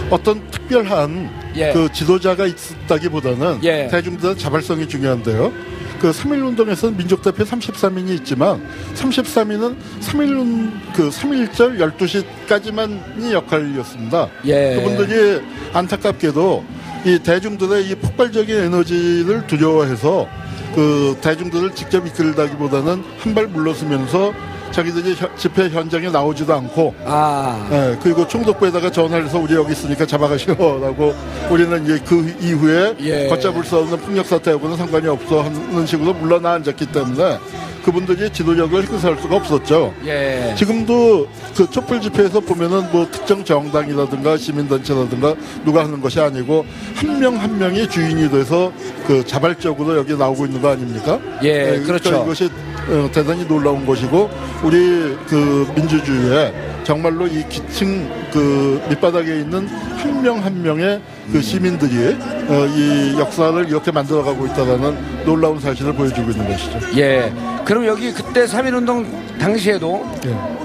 어떤 0.10 0.50
특별한 0.52 1.30
예. 1.56 1.74
그 1.74 1.92
지도자가 1.92 2.46
있다기보다는 2.46 3.60
예. 3.64 3.88
대중들의 3.88 4.38
자발성이 4.38 4.88
중요한데요. 4.88 5.52
그 6.00 6.12
3.1운동에서는 6.12 6.96
민족대표 6.96 7.44
33인이 7.44 8.10
있지만 8.20 8.62
33인은 8.96 9.76
3.1운 10.02 10.72
그 10.94 11.10
3.1절 11.10 11.80
12시까지만이 11.98 13.32
역할이었습니다. 13.32 14.30
예. 14.46 14.76
그분들이 14.76 15.42
안타깝게도 15.74 16.64
이 17.06 17.20
대중들의 17.20 17.90
이 17.90 17.96
폭발적인 17.96 18.56
에너지를 18.56 19.48
두려워해서 19.48 20.28
그 20.76 21.18
대중들을 21.22 21.74
직접 21.76 22.06
이끌다기보다는 22.06 23.04
한 23.20 23.34
발 23.36 23.48
물러서면서 23.48 24.34
자기들이 24.72 25.16
현- 25.16 25.30
집회 25.38 25.70
현장에 25.70 26.10
나오지도 26.10 26.54
않고 26.54 26.94
아, 27.06 27.68
예, 27.72 27.98
그리고 28.02 28.28
총독부에다가 28.28 28.92
전화를 28.92 29.26
해서 29.26 29.40
우리 29.40 29.56
여기 29.56 29.72
있으니까 29.72 30.06
잡아가시오라고 30.06 31.16
우리는 31.50 31.84
이제 31.86 32.00
그 32.06 32.36
이후에 32.42 32.96
예. 33.00 33.28
걷잡을 33.28 33.64
수 33.64 33.78
없는 33.78 33.98
폭력 34.00 34.26
사태하고는 34.26 34.78
상관이 34.78 35.08
없어 35.08 35.42
하는 35.42 35.86
식으로 35.86 36.14
물러나 36.14 36.54
앉았기 36.54 36.86
때문에 36.88 37.38
그분들이 37.84 38.30
지도력을 38.30 38.86
행사할 38.86 39.18
수가 39.22 39.38
없었죠. 39.38 39.94
예. 40.06 40.54
지금도 40.58 41.26
그 41.56 41.70
촛불 41.72 42.02
집회에서 42.02 42.42
보면은 42.42 42.92
뭐 42.92 43.08
특정 43.10 43.46
정당이라든가 43.46 44.36
시민단체라든가 44.36 45.36
누가 45.64 45.86
하는 45.86 46.02
것이 46.02 46.20
아니고 46.20 46.66
한 46.96 47.20
명한 47.20 47.58
명이 47.58 47.88
주인이 47.90 48.30
돼서 48.30 48.74
그 49.08 49.26
자발적으로 49.26 49.96
여기 49.98 50.18
나오고 50.18 50.46
있는 50.48 50.62
거 50.62 50.70
아닙니까? 50.72 51.18
예, 51.44 51.64
그러니까 51.64 51.86
그렇죠. 51.88 52.24
이것이 52.26 52.46
어, 52.46 52.77
대단히 53.14 53.46
놀라운 53.48 53.86
것이고 53.86 54.30
우리 54.64 55.16
그 55.28 55.70
민주주의에 55.76 56.54
정말로 56.84 57.28
이 57.28 57.44
기층 57.50 58.10
그 58.32 58.82
밑바닥에 58.90 59.40
있는 59.42 59.68
한 59.68 60.22
명한 60.22 60.62
명의 60.64 61.02
그 61.32 61.42
시민들이 61.42 62.16
어, 62.48 62.66
이 62.68 63.20
역사를 63.20 63.68
이렇게 63.68 63.92
만들어가고 63.92 64.46
있다는 64.48 64.98
놀라운 65.26 65.60
사실을 65.60 65.94
보여주고 65.94 66.32
있는 66.32 66.48
것이죠. 66.48 66.80
예. 66.98 67.32
그럼 67.66 67.86
여기 67.86 68.14
그때 68.14 68.46
3.1운동 68.46 69.06
당시에도 69.38 70.06
예. 70.26 70.58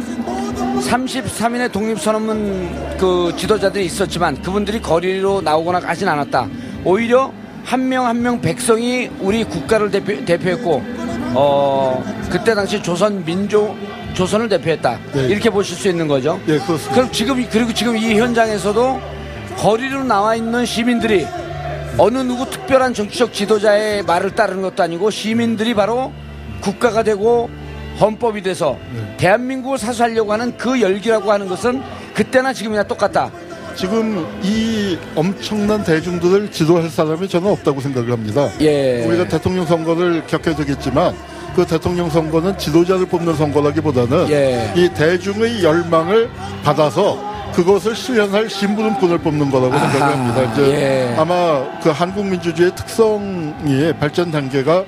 33인의 0.82 1.70
독립선언문 1.72 2.96
그 2.98 3.32
지도자들이 3.36 3.84
있었지만 3.86 4.40
그분들이 4.42 4.80
거리로 4.80 5.40
나오거나 5.40 5.80
가진 5.80 6.08
않았다. 6.08 6.48
오히려 6.84 7.32
한 7.64 7.88
명 7.88 8.06
한명 8.06 8.40
백성이 8.40 9.08
우리 9.20 9.44
국가를 9.44 9.90
대표, 9.90 10.24
대표했고, 10.24 10.82
어, 11.34 12.02
그때 12.30 12.54
당시 12.54 12.82
조선 12.82 13.24
민족, 13.24 13.76
조선을 14.14 14.48
대표했다. 14.48 14.98
네. 15.14 15.22
이렇게 15.28 15.50
보실 15.50 15.76
수 15.76 15.88
있는 15.88 16.06
거죠. 16.06 16.38
예, 16.48 16.58
그렇습니다. 16.58 16.94
그럼 16.94 17.12
지금, 17.12 17.48
그리고 17.48 17.72
지금 17.72 17.96
이 17.96 18.18
현장에서도 18.18 19.00
거리로 19.56 20.04
나와 20.04 20.34
있는 20.34 20.66
시민들이 20.66 21.26
어느 21.98 22.18
누구 22.18 22.48
특별한 22.48 22.94
정치적 22.94 23.32
지도자의 23.32 24.02
말을 24.02 24.34
따르는 24.34 24.62
것도 24.62 24.82
아니고 24.82 25.10
시민들이 25.10 25.74
바로 25.74 26.12
국가가 26.60 27.02
되고 27.02 27.50
헌법이 28.00 28.42
돼서 28.42 28.78
네. 28.94 29.16
대한민국을 29.18 29.78
사수하려고 29.78 30.32
하는 30.32 30.56
그 30.56 30.80
열기라고 30.80 31.30
하는 31.30 31.48
것은 31.48 31.82
그때나 32.14 32.52
지금이나 32.52 32.82
똑같다. 32.82 33.30
지금 33.74 34.26
이 34.42 34.96
엄청난 35.14 35.82
대중들을 35.84 36.50
지도할 36.50 36.88
사람이 36.88 37.28
저는 37.28 37.50
없다고 37.50 37.80
생각을 37.80 38.12
합니다. 38.12 38.48
예. 38.60 39.04
우리가 39.06 39.28
대통령 39.28 39.66
선거를 39.66 40.26
겪게 40.26 40.54
되겠지만 40.54 41.14
그 41.54 41.66
대통령 41.66 42.08
선거는 42.08 42.56
지도자를 42.58 43.06
뽑는 43.06 43.34
선거라기보다는 43.36 44.30
예. 44.30 44.72
이 44.76 44.88
대중의 44.88 45.62
열망을 45.62 46.30
받아서 46.64 47.32
그것을 47.52 47.94
실현할 47.94 48.48
신부름꾼을 48.48 49.18
뽑는 49.18 49.50
거라고 49.50 49.74
아하, 49.74 49.90
생각을 49.90 50.16
합니다. 50.16 50.52
이제 50.52 51.12
예. 51.12 51.16
아마 51.18 51.78
그 51.82 51.90
한국 51.90 52.26
민주주의의 52.26 52.74
특성이 52.74 53.92
발전 54.00 54.30
단계가 54.30 54.78
에, 54.78 54.84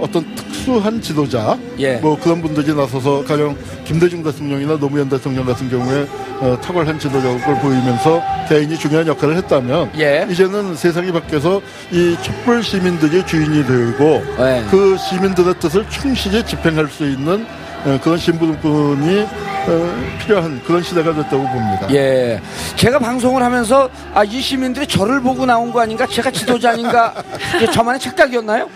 어떤 0.00 0.34
특수한 0.34 1.00
지도자, 1.00 1.58
예. 1.78 1.96
뭐 1.96 2.18
그런 2.18 2.42
분들이 2.42 2.74
나서서 2.74 3.24
가령 3.24 3.56
김대중 3.84 4.22
대통령이나 4.22 4.78
노무현 4.78 5.08
대통령 5.08 5.46
같은 5.46 5.70
경우에 5.70 6.06
어, 6.40 6.58
탁월한 6.60 6.98
지도력을 6.98 7.54
보이면서 7.60 8.22
개인이 8.48 8.76
중요한 8.78 9.06
역할을 9.06 9.36
했다면 9.36 9.92
예. 9.98 10.26
이제는 10.30 10.76
세상이 10.76 11.12
바뀌어서 11.12 11.62
이 11.92 12.16
촛불 12.22 12.62
시민들이 12.62 13.24
주인이 13.24 13.66
되고 13.66 14.22
예. 14.40 14.64
그 14.70 14.96
시민들의 14.98 15.54
뜻을 15.58 15.88
충실히 15.88 16.44
집행할 16.44 16.88
수 16.88 17.04
있는 17.04 17.46
어, 17.84 17.98
그런 18.02 18.18
신부름꾼이 18.18 19.20
어, 19.22 20.18
필요한 20.20 20.62
그런 20.64 20.82
시대가 20.82 21.14
됐다고 21.14 21.42
봅니다. 21.42 21.88
예. 21.92 22.40
제가 22.76 22.98
방송을 22.98 23.42
하면서 23.42 23.88
아, 24.12 24.24
이 24.24 24.40
시민들이 24.40 24.86
저를 24.86 25.20
보고 25.20 25.46
나온 25.46 25.72
거 25.72 25.80
아닌가? 25.80 26.06
제가 26.06 26.30
지도자 26.30 26.70
아닌가? 26.72 27.14
저만의 27.72 28.00
착각이었나요? 28.00 28.68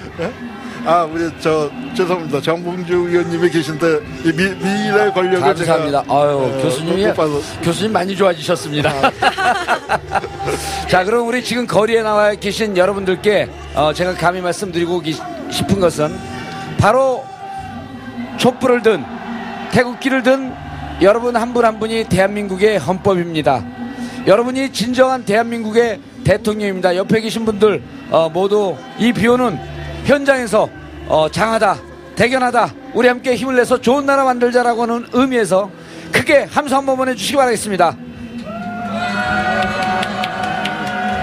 아, 0.86 1.04
우리 1.04 1.30
저 1.40 1.70
죄송합니다. 1.96 2.40
정봉주 2.42 2.92
의원님이 2.94 3.48
계신데 3.50 3.86
이 4.24 4.32
미, 4.32 4.50
미래 4.56 5.10
권력을 5.12 5.40
감사합니다. 5.40 6.02
제가 6.02 6.14
아유, 6.14 6.28
어, 6.36 6.60
교수님이 6.62 7.06
교수님 7.62 7.92
많이 7.92 8.14
좋아지셨습니다. 8.14 8.92
자, 10.88 11.04
그럼 11.04 11.26
우리 11.26 11.42
지금 11.42 11.66
거리에 11.66 12.02
나와 12.02 12.34
계신 12.34 12.76
여러분들께 12.76 13.48
어, 13.74 13.92
제가 13.94 14.14
감히 14.14 14.42
말씀드리고 14.42 15.00
기- 15.00 15.16
싶은 15.50 15.80
것은 15.80 16.14
바로 16.78 17.24
촛불을 18.36 18.82
든 18.82 19.02
태극기를 19.72 20.22
든 20.22 20.52
여러분 21.00 21.34
한 21.34 21.54
분한 21.54 21.80
분이 21.80 22.04
대한민국의 22.10 22.78
헌법입니다. 22.78 23.64
여러분이 24.26 24.70
진정한 24.72 25.24
대한민국의 25.24 25.98
대통령입니다. 26.24 26.94
옆에 26.96 27.20
계신 27.22 27.46
분들 27.46 27.82
어, 28.10 28.28
모두 28.28 28.76
이 28.98 29.12
비오는 29.14 29.73
현장에서 30.04 30.68
어, 31.06 31.28
장하다, 31.30 31.78
대견하다, 32.16 32.74
우리 32.94 33.08
함께 33.08 33.34
힘을 33.34 33.56
내서 33.56 33.80
좋은 33.80 34.06
나라 34.06 34.24
만들자라고 34.24 34.82
하는 34.82 35.06
의미에서 35.12 35.70
크게 36.12 36.46
함성 36.50 36.78
한번 36.78 36.96
보내주시기 36.96 37.36
바라겠습니다. 37.36 37.96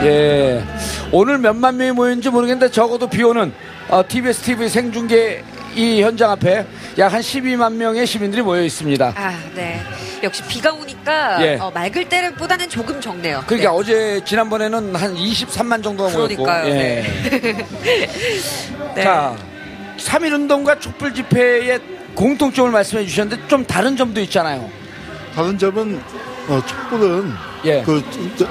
예. 0.04 0.64
오늘 1.12 1.38
몇만 1.38 1.78
명이 1.78 1.92
모였는지 1.92 2.30
모르겠는데 2.30 2.72
적어도 2.72 3.08
비 3.08 3.24
오는 3.24 3.52
어, 3.90 4.02
TBS 4.08 4.42
TV 4.42 4.70
생중계 4.70 5.44
이 5.76 6.02
현장 6.02 6.32
앞에 6.32 6.66
약 6.98 7.14
한 7.14 7.22
12만 7.22 7.74
명의 7.74 8.06
시민들이 8.06 8.42
모여 8.42 8.62
있습니다. 8.64 9.14
아, 9.16 9.34
네. 9.56 9.82
역시 10.24 10.44
비가 10.44 10.72
오니 10.74 10.91
까 11.04 11.44
예. 11.46 11.58
어, 11.58 11.72
맑을 11.72 12.08
때보다는 12.08 12.70
조금 12.70 13.00
적네요. 13.02 13.44
그러니까 13.46 13.72
네. 13.72 13.78
어제 13.78 14.22
지난번에는 14.26 14.96
한 14.96 15.16
23만 15.16 15.84
정도가 15.84 16.12
모였고. 16.12 16.44
그러니까요. 16.44 16.68
예. 16.68 17.04
네. 17.04 17.68
네. 18.96 19.04
자, 19.04 19.36
3.1 19.98 20.34
운동과 20.34 20.80
촛불 20.80 21.14
집회의 21.14 21.80
공통점을 22.16 22.72
말씀해 22.72 23.06
주셨는데 23.06 23.48
좀 23.48 23.66
다른 23.66 23.96
점도 23.96 24.20
있잖아요. 24.22 24.70
다른 25.34 25.58
점은 25.58 26.02
어, 26.48 26.62
촛불은 26.66 27.34
예. 27.66 27.82
그 27.84 28.04
저, 28.38 28.46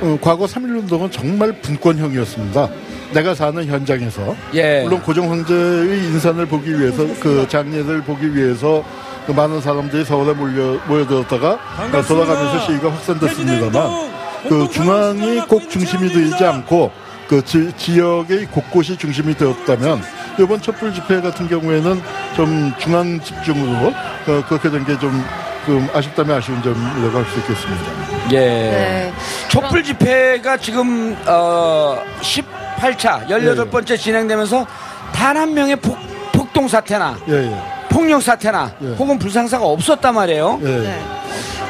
어, 0.00 0.18
과거 0.20 0.46
3.1 0.46 0.78
운동은 0.80 1.10
정말 1.10 1.52
분권형이었습니다. 1.60 2.68
내가 3.12 3.34
사는 3.34 3.64
현장에서 3.64 4.34
예. 4.54 4.82
물론 4.82 5.02
고종 5.02 5.30
황제의 5.30 5.98
인산을 5.98 6.46
보기 6.46 6.78
위해서 6.78 7.06
그 7.20 7.46
장례를 7.48 8.02
보기 8.02 8.34
위해서 8.34 8.82
그 9.26 9.32
많은 9.32 9.60
사람들이 9.60 10.04
서울에 10.04 10.32
몰려 10.32 10.78
모여들었다가 10.86 11.50
어, 11.50 12.02
돌아가면서 12.06 12.60
시위가 12.66 12.90
확산됐습니다만 12.92 14.12
그 14.48 14.68
중앙이 14.70 15.40
꼭 15.48 15.68
중심이 15.70 16.08
되지 16.08 16.44
않고 16.44 16.90
그 17.28 17.42
지, 17.44 17.72
지역의 17.76 18.46
곳곳이 18.46 18.96
중심이 18.96 19.34
되었다면 19.34 20.02
이번 20.40 20.60
촛불 20.60 20.92
집회 20.92 21.20
같은 21.20 21.48
경우에는 21.48 22.02
좀 22.34 22.72
중앙 22.78 23.20
집중으로 23.20 23.88
어, 23.88 24.44
그렇게 24.48 24.70
된 24.70 24.84
게 24.84 24.96
좀 24.98 25.24
좀 25.64 25.88
아쉽다면 25.94 26.38
아쉬운 26.38 26.60
점이라고 26.60 27.18
할 27.18 27.24
수 27.24 27.38
있겠습니다. 27.38 27.84
예. 28.32 28.36
네. 28.36 29.12
촛불 29.48 29.84
집회가 29.84 30.56
지금 30.56 31.16
어 31.24 32.02
18차 32.20 33.28
18번째 33.28 33.96
진행되면서 33.96 34.66
단 35.14 35.36
한 35.36 35.54
명의 35.54 35.76
폭, 35.76 35.96
폭동 36.32 36.66
사태나 36.66 37.16
예, 37.28 37.34
예. 37.34 37.62
폭력 38.02 38.20
사태나 38.20 38.74
예. 38.82 38.88
혹은 38.94 39.16
불상사가 39.16 39.64
없었단 39.64 40.12
말이에요. 40.12 40.60
예. 40.64 40.66
네. 40.66 41.04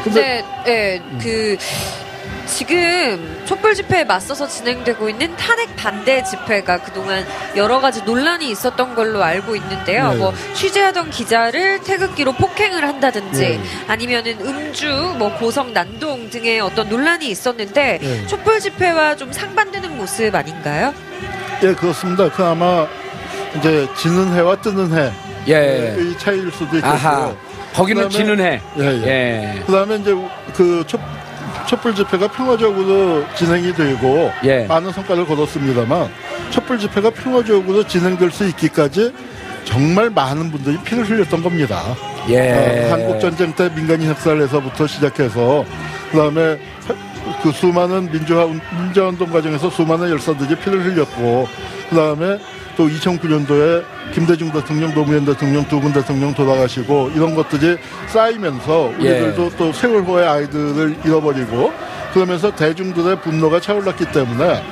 근데 0.03 0.45
예, 0.67 1.03
그 1.21 1.59
지금 2.47 3.43
촛불 3.45 3.75
집회에 3.75 4.03
맞서서 4.05 4.49
진행되고 4.49 5.11
있는 5.11 5.37
탄핵 5.37 5.77
반대 5.77 6.25
집회가 6.25 6.79
그동안 6.79 7.25
여러 7.55 7.81
가지 7.81 8.03
논란이 8.03 8.51
있었던 8.51 8.95
걸로 8.95 9.23
알고 9.23 9.55
있는데요. 9.57 10.13
네. 10.13 10.17
뭐 10.17 10.33
취재하던 10.55 11.11
기자를 11.11 11.81
태극기로 11.81 12.33
폭행을 12.33 12.83
한다든지 12.83 13.41
네. 13.41 13.61
아니면은 13.87 14.39
음주, 14.41 15.17
뭐 15.19 15.37
고성 15.37 15.75
난동 15.75 16.31
등의 16.31 16.61
어떤 16.61 16.89
논란이 16.89 17.29
있었는데 17.29 17.99
네. 18.01 18.27
촛불 18.27 18.59
집회와 18.59 19.17
좀 19.17 19.31
상반되는 19.31 19.99
모습 19.99 20.35
아닌가요? 20.35 20.95
예, 21.63 21.75
그렇습니다. 21.75 22.31
그 22.31 22.43
아마 22.43 22.87
이제 23.59 23.87
지는 23.99 24.35
해와 24.35 24.57
뜨는 24.57 24.97
해 24.97 25.13
의 25.47 25.53
예. 26.13 26.17
차이일 26.19 26.51
수도 26.53 26.77
있겠고요. 26.77 26.91
아하. 26.93 27.33
거기는 27.75 28.09
지는 28.11 28.39
해. 28.41 28.61
예, 28.79 28.83
예. 28.85 29.07
예. 29.07 29.63
그다음에 29.67 29.97
이제 29.97 30.15
그 30.55 30.85
촛, 30.87 31.01
촛불 31.67 31.95
집회가 31.95 32.29
평화적으로 32.29 33.25
진행이 33.35 33.73
되고 33.75 34.31
예. 34.45 34.67
많은 34.67 34.93
성과를 34.93 35.27
거뒀습니다만 35.27 36.11
촛불 36.51 36.79
집회가 36.79 37.11
평화적으로 37.11 37.87
진행될 37.87 38.31
수 38.31 38.47
있기까지 38.49 39.13
정말 39.65 40.11
많은 40.11 40.51
분들이 40.51 40.77
피를 40.85 41.09
흘렸던 41.09 41.43
겁니다. 41.43 41.83
예. 42.29 42.87
어, 42.89 42.93
한국 42.93 43.21
전쟁 43.21 43.53
때 43.55 43.71
민간인 43.75 44.11
학살에서부터 44.11 44.87
시작해서 44.87 45.65
그다음에 46.11 46.59
그 47.43 47.51
수많은 47.53 48.11
민주화 48.11 48.45
운- 48.45 48.61
민주화 48.79 49.09
운동 49.09 49.31
과정에서 49.31 49.71
수많은 49.71 50.11
열사들이 50.11 50.57
피를 50.57 50.85
흘렸고 50.85 51.49
그다음에 51.89 52.39
또 52.77 52.89
2009년도에 52.89 53.85
김대중 54.13 54.51
대통령, 54.51 54.93
노무현 54.95 55.25
대통령 55.25 55.65
두 55.69 55.81
분 55.81 55.93
대통령 55.93 56.33
돌아가시고 56.35 57.11
이런 57.15 57.35
것들이 57.35 57.77
쌓이면서 58.09 58.93
우리들도 58.99 59.45
예. 59.45 59.57
또 59.57 59.73
세월호의 59.73 60.27
아이들을 60.27 60.97
잃어버리고 61.05 61.73
그러면서 62.13 62.55
대중들의 62.55 63.21
분노가 63.21 63.61
차올랐기 63.61 64.07
때문에 64.13 64.63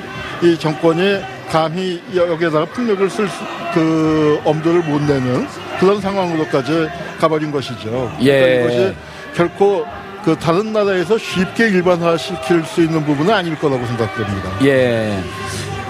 이 0.43 0.57
정권이 0.57 1.19
감히 1.49 2.01
여기에다가 2.15 2.65
폭력을 2.65 3.09
쓸 3.09 3.27
그 3.73 4.39
엄두를 4.43 4.81
못 4.81 5.01
내는 5.01 5.47
그런 5.79 6.01
상황으로까지 6.01 6.89
가버린 7.19 7.51
것이죠. 7.51 8.11
예. 8.21 8.39
그러니까 8.39 8.73
이것이 8.73 8.95
결코 9.33 9.85
그 10.25 10.35
다른 10.37 10.73
나라에서 10.73 11.17
쉽게 11.17 11.69
일반화시킬 11.69 12.63
수 12.65 12.81
있는 12.81 13.03
부분은 13.05 13.33
아닐 13.33 13.57
거라고 13.57 13.85
생각됩니다. 13.85 14.51
예. 14.65 15.19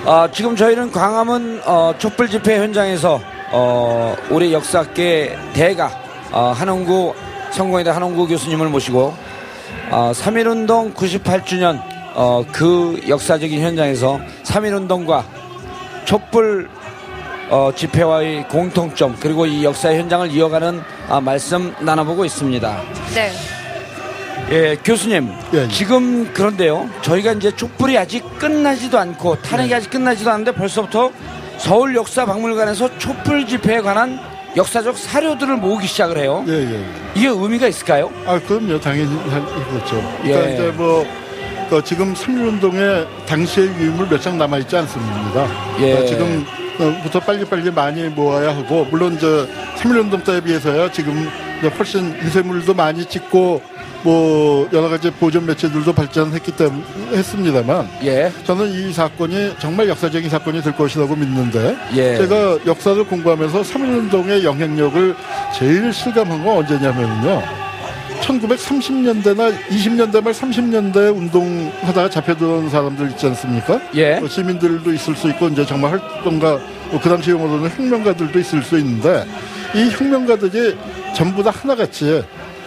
아, 0.03 0.27
지금 0.31 0.55
저희는 0.55 0.91
광화문 0.91 1.61
어, 1.63 1.93
촛불 1.99 2.27
집회 2.27 2.57
현장에서 2.57 3.21
어, 3.51 4.15
우리 4.31 4.51
역사계 4.51 5.37
대가 5.53 5.91
어, 6.31 6.53
한홍구 6.55 7.13
성공회대 7.51 7.91
한홍구 7.91 8.27
교수님을 8.27 8.69
모시고 8.69 9.13
어, 9.91 10.11
3.1운동 10.15 10.95
98주년 10.95 11.79
어, 12.15 12.43
그 12.51 12.99
역사적인 13.07 13.61
현장에서 13.61 14.19
3.1운동과 14.43 15.23
촛불 16.05 16.67
어, 17.51 17.71
집회와의 17.75 18.47
공통점 18.47 19.15
그리고 19.19 19.45
이 19.45 19.63
역사 19.63 19.93
현장을 19.93 20.31
이어가는 20.31 20.81
아, 21.09 21.21
말씀 21.21 21.75
나눠보고 21.79 22.25
있습니다. 22.25 22.81
네. 23.13 23.60
예, 24.51 24.75
교수님. 24.83 25.31
예, 25.53 25.59
예. 25.63 25.67
지금 25.69 26.31
그런데요. 26.33 26.89
저희가 27.01 27.33
이제 27.33 27.55
촛불이 27.55 27.97
아직 27.97 28.23
끝나지도 28.37 28.99
않고 28.99 29.41
탄핵이 29.41 29.69
네. 29.69 29.75
아직 29.75 29.89
끝나지도 29.89 30.29
않는데 30.29 30.51
벌써부터 30.51 31.11
서울 31.57 31.95
역사 31.95 32.25
박물관에서 32.25 32.97
촛불 32.97 33.47
집회에 33.47 33.79
관한 33.81 34.19
역사적 34.57 34.97
사료들을 34.97 35.55
모으기 35.57 35.87
시작을 35.87 36.17
해요. 36.17 36.43
예, 36.47 36.51
예. 36.53 36.85
이게 37.15 37.27
의미가 37.29 37.67
있을까요? 37.67 38.11
아, 38.25 38.37
그럼요. 38.45 38.79
당연히 38.81 39.15
할- 39.29 39.45
그렇죠. 39.45 40.17
그러니까 40.21 40.49
예. 40.49 40.53
이제 40.53 40.63
뭐, 40.75 41.05
그 41.69 41.81
지금 41.85 42.13
3.1운동에 42.13 43.05
당시의 43.25 43.67
유물 43.67 44.09
몇 44.09 44.19
장 44.19 44.37
남아 44.37 44.57
있지 44.57 44.75
않습니다. 44.75 45.47
예. 45.79 45.91
그러니까 45.93 46.05
지금 46.07 46.45
부터 47.03 47.19
빨리빨리 47.21 47.71
많이 47.71 48.03
모아야 48.09 48.53
하고, 48.53 48.85
물론 48.91 49.13
이제 49.15 49.47
3.1운동 49.77 50.25
때에 50.25 50.41
비해서야 50.41 50.91
지금 50.91 51.29
훨씬 51.67 52.15
인쇄물도 52.21 52.73
많이 52.73 53.05
찍고, 53.05 53.61
뭐, 54.03 54.67
여러 54.73 54.89
가지 54.89 55.11
보존 55.11 55.45
매체들도 55.45 55.93
발전했기 55.93 56.51
때문에 56.53 56.83
했습니다만, 57.11 57.87
예. 58.03 58.31
저는 58.45 58.71
이 58.71 58.91
사건이 58.91 59.55
정말 59.59 59.87
역사적인 59.89 60.29
사건이 60.29 60.61
될 60.61 60.75
것이라고 60.75 61.15
믿는데, 61.15 61.77
예. 61.95 62.17
제가 62.17 62.59
역사를 62.65 63.03
공부하면서 63.03 63.61
3.1운동의 63.61 64.43
영향력을 64.43 65.15
제일 65.57 65.93
실감한 65.93 66.43
건 66.43 66.57
언제냐면요. 66.57 67.70
1930년대나 68.21 69.53
20년대 69.69 70.23
말 70.23 70.33
30년대 70.33 71.15
운동하다가 71.15 72.09
잡혀들어온 72.09 72.69
사람들 72.69 73.09
있지 73.11 73.25
않습니까? 73.27 73.81
예. 73.95 74.15
뭐 74.19 74.27
시민들도 74.29 74.93
있을 74.93 75.15
수 75.15 75.27
있고 75.29 75.47
이제 75.49 75.65
정말 75.65 75.91
활동가 75.91 76.59
뭐그 76.91 77.09
당시 77.09 77.31
용어로는 77.31 77.69
혁명가들도 77.69 78.37
있을 78.39 78.61
수 78.63 78.77
있는데 78.77 79.25
이 79.75 79.89
혁명가들이 79.89 80.77
전부 81.15 81.43
다 81.43 81.51
하나같이 81.51 82.23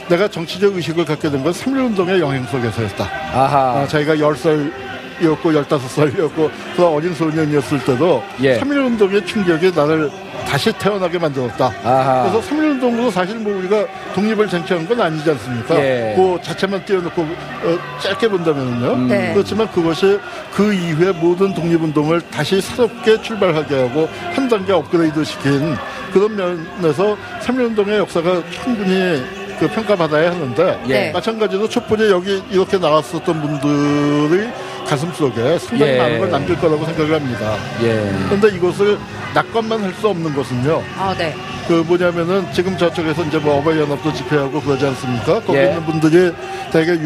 내가 0.08 0.28
정치적 0.28 0.76
의식을 0.76 1.04
갖게 1.06 1.30
된 1.30 1.42
건 1.42 1.52
3.1운동의 1.52 2.20
영향 2.20 2.44
속에서였다. 2.46 3.04
아하. 3.32 3.80
아, 3.80 3.86
자기가 3.88 4.16
10살 4.16 4.70
이었고 5.20 5.52
15살이었고 5.52 6.50
그 6.76 6.84
어린 6.86 7.14
소년이었을 7.14 7.84
때도 7.84 8.22
예. 8.42 8.58
3.1운동의 8.58 9.26
충격이 9.26 9.72
나를 9.74 10.10
다시 10.46 10.72
태어나게 10.72 11.18
만들었다. 11.18 11.72
아하. 11.84 12.30
그래서 12.30 12.48
3.1운동도 12.48 13.10
사실 13.10 13.36
뭐 13.36 13.56
우리가 13.56 13.86
독립을 14.14 14.48
쟁취한 14.48 14.86
건 14.86 15.00
아니지 15.00 15.30
않습니까? 15.30 15.76
예. 15.76 16.14
그 16.16 16.38
자체만 16.42 16.84
띄워놓고 16.84 17.22
어, 17.22 17.78
짧게 18.00 18.28
본다면요. 18.28 18.96
네. 19.08 19.32
그렇지만 19.32 19.70
그것이 19.70 20.18
그 20.52 20.72
이후에 20.72 21.12
모든 21.12 21.54
독립운동을 21.54 22.20
다시 22.30 22.60
새롭게 22.60 23.20
출발하게 23.22 23.88
하고 23.88 24.08
한 24.34 24.48
단계 24.48 24.72
업그레이드 24.72 25.24
시킨 25.24 25.74
그런 26.12 26.36
면에서 26.36 27.16
3.1운동의 27.42 27.96
역사가 27.98 28.42
충분히 28.50 29.22
그 29.58 29.68
평가받아야 29.68 30.30
하는데 30.32 30.80
네. 30.86 31.12
마찬가지로 31.12 31.68
촛불이 31.68 32.10
여기 32.10 32.42
이렇게 32.50 32.76
나왔었던 32.78 33.40
분들의 33.40 34.52
가슴 34.84 35.12
속에 35.12 35.58
상당히 35.58 35.92
예. 35.92 35.98
많은 35.98 36.18
걸 36.20 36.30
남길 36.30 36.56
거라고 36.56 36.84
생각을 36.84 37.14
합니다. 37.14 37.56
예. 37.82 38.10
그런데 38.28 38.48
이것을 38.56 38.98
낙관만 39.34 39.82
할 39.82 39.94
수 39.94 40.08
없는 40.08 40.34
것은요. 40.34 40.82
아, 40.98 41.14
네. 41.16 41.34
그 41.68 41.84
뭐냐면은 41.86 42.44
지금 42.52 42.76
저쪽에서 42.76 43.22
이제 43.24 43.38
뭐 43.38 43.58
어버이 43.58 43.78
연합도 43.80 44.12
집회하고 44.12 44.60
그러지 44.60 44.86
않습니까? 44.86 45.40
거기 45.40 45.58
예. 45.58 45.66
있는 45.68 45.84
분들이 45.86 46.32
대개 46.72 46.98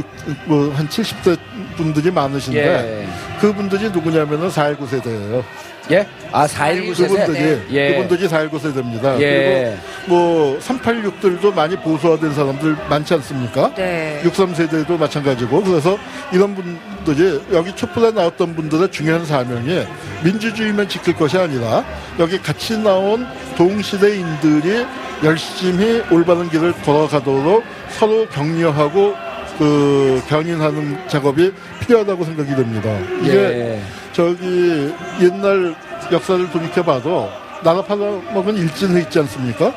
뭐한 0.47 0.89
70대 0.89 1.39
분들이 1.77 2.11
많으신데 2.11 2.59
예. 2.59 3.09
그분들이 3.41 3.91
누구냐면은 3.91 4.51
419 4.51 4.87
세대예요. 4.87 5.45
예? 5.91 6.07
아, 6.33 6.47
419 6.47 6.95
세대? 6.95 7.09
그분들이 7.09 7.63
예. 7.71 7.93
그분들이 7.93 8.29
419 8.29 8.59
세대입니다. 8.59 9.21
예. 9.21 9.79
그리고 10.05 10.15
뭐 10.15 10.59
386들도 10.59 11.55
많이 11.55 11.77
보수화된 11.77 12.35
사람들 12.35 12.77
많지 12.89 13.15
않습니까? 13.15 13.73
네. 13.75 14.21
63 14.25 14.55
세대도 14.55 14.99
마찬가지고 14.99 15.63
그래서 15.63 15.99
이런 16.33 16.55
분들이 16.55 17.41
여기 17.53 17.75
촛불에 17.75 18.11
나왔던 18.11 18.55
분들의 18.55 18.91
중요한 18.91 19.25
사명이 19.25 19.87
민주주의만 20.25 20.89
지킬 20.89 21.15
것이 21.15 21.39
아니라 21.39 21.85
여기 22.19 22.39
같이 22.39 22.77
나온 22.77 23.27
동시대인들이 23.57 24.87
열심히 25.25 26.03
올바른 26.11 26.49
길을 26.49 26.73
걸어가도록 26.83 27.65
서로 27.91 28.27
격려하고 28.29 29.28
그 29.59 30.23
견인하는 30.29 30.97
작업이 31.09 31.53
필요하다고 31.81 32.25
생각이 32.25 32.55
됩니다. 32.55 32.97
이게 33.23 33.33
예. 33.35 33.83
저기 34.13 34.93
옛날 35.21 35.75
역사를 36.13 36.49
돌이켜봐도 36.51 37.29
나라 37.65 37.83
팔아먹은 37.83 38.55
일진회 38.57 39.01
있지 39.03 39.19
않습니까? 39.19 39.75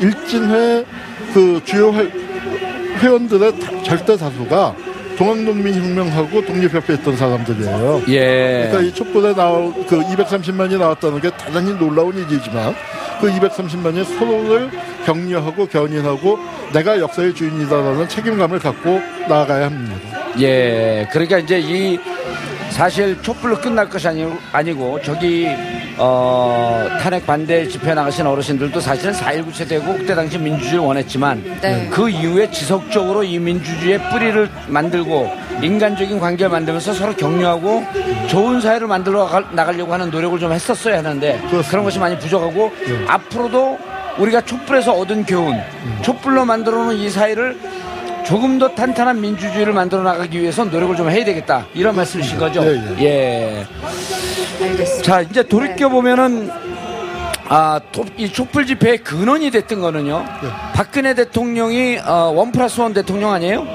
일진회 0.00 0.84
그 1.32 1.60
주요 1.64 1.90
회, 1.92 2.10
회원들의 2.98 3.60
다- 3.60 3.82
절대 3.84 4.16
다수가 4.16 4.74
동학농민혁명하고 5.16 6.44
독립협회 6.46 6.94
했던 6.94 7.16
사람들이에요. 7.16 8.02
예. 8.08 8.68
그러니까 8.70 8.80
이 8.80 8.92
촛불에 8.94 9.34
나올 9.34 9.72
그 9.86 10.00
230만이 10.00 10.78
나왔다는 10.78 11.20
게 11.20 11.30
대단히 11.36 11.72
놀라운 11.78 12.16
일이지만 12.16 12.74
그 13.20 13.28
230만이 13.30 14.04
서로를 14.18 14.70
격려하고 15.04 15.66
견인하고 15.66 16.38
내가 16.72 16.98
역사의 16.98 17.34
주인이다라는 17.34 18.08
책임감을 18.08 18.58
갖고 18.58 19.00
나아가야 19.28 19.66
합니다. 19.66 19.96
예. 20.40 21.06
그러니까 21.12 21.38
이제 21.38 21.58
이 21.58 21.98
사실 22.70 23.20
촛불로 23.20 23.56
끝날 23.60 23.88
것이 23.88 24.06
아니, 24.08 24.24
아니고 24.52 25.00
저기 25.02 25.48
어, 25.98 26.86
탄핵 27.02 27.26
반대 27.26 27.66
집회 27.68 27.92
나가신 27.92 28.24
어르신들도 28.26 28.80
사실은 28.80 29.12
4.19 29.12 29.52
세대고 29.52 29.98
그때 29.98 30.14
당시 30.14 30.38
민주주의를 30.38 30.78
원했지만 30.80 31.42
네. 31.60 31.88
그 31.90 32.08
이후에 32.08 32.50
지속적으로 32.50 33.22
이 33.22 33.38
민주주의의 33.38 34.00
뿌리를 34.10 34.48
만들고 34.68 35.30
인간적인 35.62 36.18
관계를 36.20 36.48
만들면서 36.50 36.94
서로 36.94 37.14
격려하고 37.14 37.84
좋은 38.28 38.60
사회를 38.62 38.86
만들어 38.86 39.26
가- 39.26 39.44
나가려고 39.52 39.92
하는 39.92 40.08
노력을 40.10 40.38
좀 40.38 40.52
했었어야 40.52 40.98
하는데 40.98 41.32
그렇습니다. 41.38 41.68
그런 41.70 41.84
것이 41.84 41.98
많이 41.98 42.16
부족하고 42.18 42.72
네. 42.86 43.04
앞으로도 43.06 43.78
우리가 44.20 44.42
촛불에서 44.42 44.92
얻은 44.92 45.24
교훈 45.24 45.54
음. 45.54 45.98
촛불로 46.02 46.44
만들어 46.44 46.84
놓은 46.84 46.96
이 46.96 47.08
사회를 47.10 47.58
조금 48.24 48.58
더 48.58 48.68
탄탄한 48.74 49.20
민주주의를 49.20 49.72
만들어 49.72 50.02
나가기 50.02 50.40
위해서 50.40 50.64
노력을 50.64 50.94
좀 50.94 51.10
해야 51.10 51.24
되겠다 51.24 51.66
이런 51.74 51.96
말씀이신 51.96 52.38
거죠 52.38 52.62
예, 52.64 52.94
예. 53.00 53.66
알겠습니다. 54.62 55.02
자 55.02 55.20
이제 55.22 55.42
돌이켜 55.42 55.88
보면은 55.88 56.50
아, 57.48 57.80
톱- 57.90 58.06
이 58.16 58.30
촛불 58.32 58.64
집회의 58.64 58.98
근원이 58.98 59.50
됐던 59.50 59.80
거는요. 59.80 60.24
네. 60.40 60.48
박근혜 60.72 61.14
대통령이 61.14 61.98
어, 61.98 62.32
원 62.32 62.52
플러스 62.52 62.80
원 62.80 62.94
대통령 62.94 63.32
아니에요? 63.32 63.66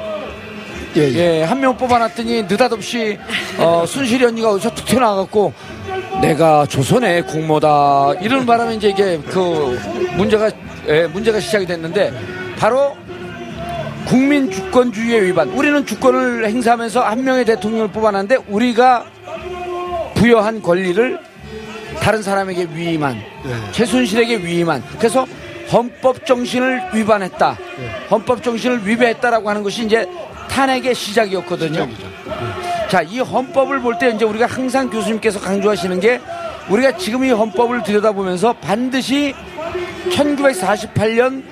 예, 0.95 1.01
예. 1.01 1.39
예, 1.39 1.43
한 1.43 1.59
명 1.59 1.75
뽑아놨더니 1.75 2.43
느닷없이 2.43 3.17
어, 3.57 3.83
순실이 3.85 4.23
언니가 4.23 4.51
어디서 4.51 4.73
툭 4.75 4.85
튀어나와갖고 4.85 5.51
내가 6.21 6.65
조선의 6.65 7.25
국모다 7.27 8.13
이런 8.21 8.45
바람에 8.45 8.75
이제 8.75 8.89
이게 8.89 9.19
그 9.29 9.79
문제가 10.17 10.49
예, 10.87 11.07
문제가 11.07 11.39
시작이 11.39 11.65
됐는데 11.65 12.13
바로 12.57 12.95
국민 14.05 14.51
주권주의의 14.51 15.25
위반. 15.25 15.49
우리는 15.49 15.85
주권을 15.85 16.47
행사하면서 16.47 17.01
한 17.01 17.23
명의 17.23 17.43
대통령을 17.43 17.87
뽑아놨는데 17.89 18.37
우리가 18.47 19.05
부여한 20.15 20.61
권리를 20.61 21.19
다른 21.99 22.21
사람에게 22.21 22.67
위임한 22.73 23.15
예. 23.17 23.71
최순실에게 23.71 24.37
위임한 24.37 24.83
그래서 24.97 25.25
헌법 25.71 26.25
정신을 26.25 26.89
위반했다. 26.93 27.57
헌법 28.11 28.43
정신을 28.43 28.87
위배했다라고 28.87 29.49
하는 29.49 29.63
것이 29.63 29.83
이제 29.85 30.05
탄핵의 30.49 30.93
시작이었거든요. 30.93 31.87
시작이죠. 31.87 32.07
자, 32.89 33.01
이 33.01 33.19
헌법을 33.19 33.81
볼 33.81 33.97
때 33.97 34.09
이제 34.09 34.25
우리가 34.25 34.45
항상 34.45 34.89
교수님께서 34.89 35.39
강조하시는 35.39 35.99
게 35.99 36.19
우리가 36.69 36.97
지금 36.97 37.23
이 37.23 37.29
헌법을 37.31 37.83
들여다보면서 37.83 38.53
반드시 38.53 39.33
1948년 40.09 41.43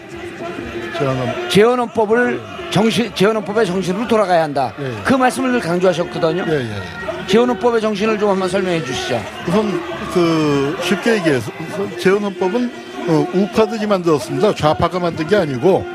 제안은 0.97 1.49
재헌헌법을 1.49 2.41
정신 2.71 3.11
재헌헌법의 3.15 3.65
정신으로 3.65 4.07
돌아가야 4.07 4.43
한다. 4.43 4.73
예. 4.79 4.91
그 5.03 5.13
말씀을 5.13 5.51
늘 5.53 5.59
강조하셨거든요. 5.59 6.45
예, 6.47 6.53
예. 6.61 7.27
재헌헌법의 7.27 7.81
정신을 7.81 8.19
좀 8.19 8.29
한번 8.29 8.49
설명해 8.49 8.83
주시죠. 8.83 9.21
우선 9.47 9.81
그 10.13 10.77
쉽게 10.83 11.15
얘기해서 11.15 11.51
재헌헌법은 11.99 12.71
어, 13.07 13.27
우파들이 13.33 13.85
만들었습니다. 13.87 14.55
좌파가 14.55 14.99
만든 14.99 15.27
게 15.27 15.35
아니고 15.35 15.85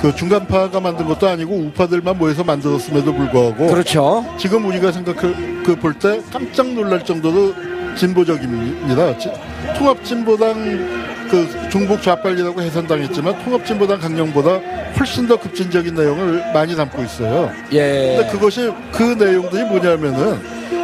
그 0.00 0.14
중간파가 0.14 0.78
만든 0.80 1.06
것도 1.06 1.26
아니고 1.28 1.54
우파들만 1.54 2.18
모여서 2.18 2.44
만들었음에도 2.44 3.14
불구하고 3.14 3.66
그렇죠. 3.68 4.24
지금 4.38 4.64
우리가 4.66 4.92
생각할 4.92 5.62
그볼 5.64 5.94
때 5.94 6.20
깜짝 6.32 6.66
놀랄 6.72 7.04
정도로 7.04 7.54
진보적입니다. 7.96 9.18
지- 9.18 9.30
통합진보당 9.78 11.06
그 11.30 11.68
중복 11.70 12.02
좌빨리라고 12.02 12.60
해산당했지만 12.62 13.42
통합진보당 13.44 13.98
강령보다 14.00 14.60
훨씬 14.98 15.26
더 15.26 15.36
급진적인 15.36 15.94
내용을 15.94 16.52
많이 16.52 16.76
담고 16.76 17.02
있어요. 17.02 17.50
예. 17.72 18.16
근데 18.16 18.30
그것이 18.30 18.70
그 18.92 19.02
내용들이 19.02 19.64
뭐냐면은 19.64 20.38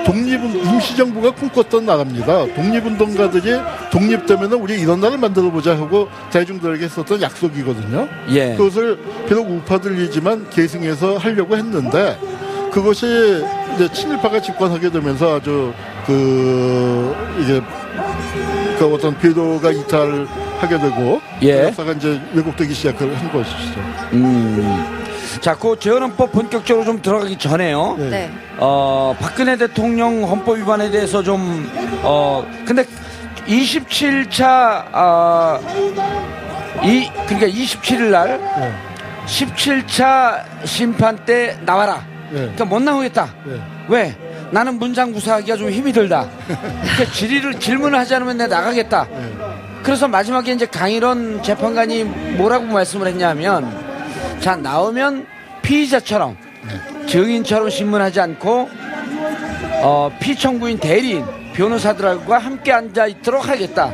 독립은 0.05 0.65
임시정부가 0.65 1.33
꿈꿨던 1.33 1.87
나라입니다. 1.87 2.47
독립운동가들이 2.55 3.53
독립되면은 3.91 4.59
우리 4.59 4.81
이런 4.81 5.01
나라를 5.01 5.19
만들어 5.19 5.51
보자 5.51 5.77
하고 5.77 6.09
대중들에게 6.31 6.85
했었던 6.85 7.23
약속이거든요. 7.23 8.09
예. 8.31 8.55
그것을 8.57 8.99
비록 9.29 9.49
우파들이지만 9.51 10.51
계승해서 10.51 11.19
하려고 11.19 11.57
했는데 11.57 12.19
그것이 12.73 13.45
이제 13.75 13.91
친일파가 13.93 14.41
집권하게 14.41 14.91
되면서 14.91 15.37
아주 15.37 15.73
그 16.07 17.15
이게 17.41 17.61
그 18.79 18.95
어떤 18.95 19.19
궤도가 19.19 19.71
이탈하게 19.71 20.79
되고 20.79 21.21
예. 21.43 21.67
역사가 21.67 21.93
이제 21.93 22.21
왜곡되기 22.35 22.75
시작을 22.75 23.15
한 23.15 23.33
것이죠. 23.33 23.81
음. 24.15 25.02
자, 25.41 25.57
그 25.57 25.79
재헌헌법 25.79 26.33
본격적으로 26.33 26.85
좀 26.85 27.03
들어가기 27.03 27.37
전에요. 27.39 27.97
네. 27.99 28.11
네. 28.11 28.31
어, 28.59 29.17
박근혜 29.19 29.57
대통령 29.57 30.23
헌법 30.25 30.59
위반에 30.59 30.91
대해서 30.91 31.23
좀, 31.23 31.71
어, 32.03 32.45
근데 32.65 32.85
27차, 33.47 34.45
아, 34.93 35.59
이, 36.83 37.09
그러니까 37.27 37.47
27일 37.47 38.11
날 38.11 38.39
네. 38.39 38.73
17차 39.27 40.45
심판 40.65 41.17
때 41.25 41.57
나와라. 41.65 42.05
네. 42.31 42.41
그러니까 42.41 42.65
못 42.65 42.83
나오겠다. 42.83 43.29
네. 43.45 43.61
왜? 43.89 44.17
나는 44.51 44.79
문장 44.79 45.13
구사하기가 45.13 45.57
좀 45.57 45.71
힘이 45.71 45.93
들다. 45.93 46.29
그러니까 46.47 47.13
질의를, 47.13 47.59
질문을 47.59 47.99
하지 47.99 48.15
않으면 48.15 48.37
내가 48.37 48.57
나가겠다. 48.57 49.07
네. 49.11 49.33
그래서 49.83 50.07
마지막에 50.07 50.53
이제 50.53 50.67
강일원 50.67 51.43
재판관이 51.43 52.05
뭐라고 52.37 52.67
말씀을 52.67 53.09
했냐면, 53.09 53.82
자, 54.43 54.57
나오면 54.57 55.25
피의자처럼, 55.63 56.37
증인처럼 57.07 57.71
신문하지 57.71 58.21
않고, 58.21 58.69
어, 59.83 60.11
피청구인 60.19 60.79
대리인, 60.79 61.25
변호사들과 61.53 62.39
함께 62.39 62.73
앉아 62.73 63.07
있도록 63.07 63.49
하겠다. 63.49 63.93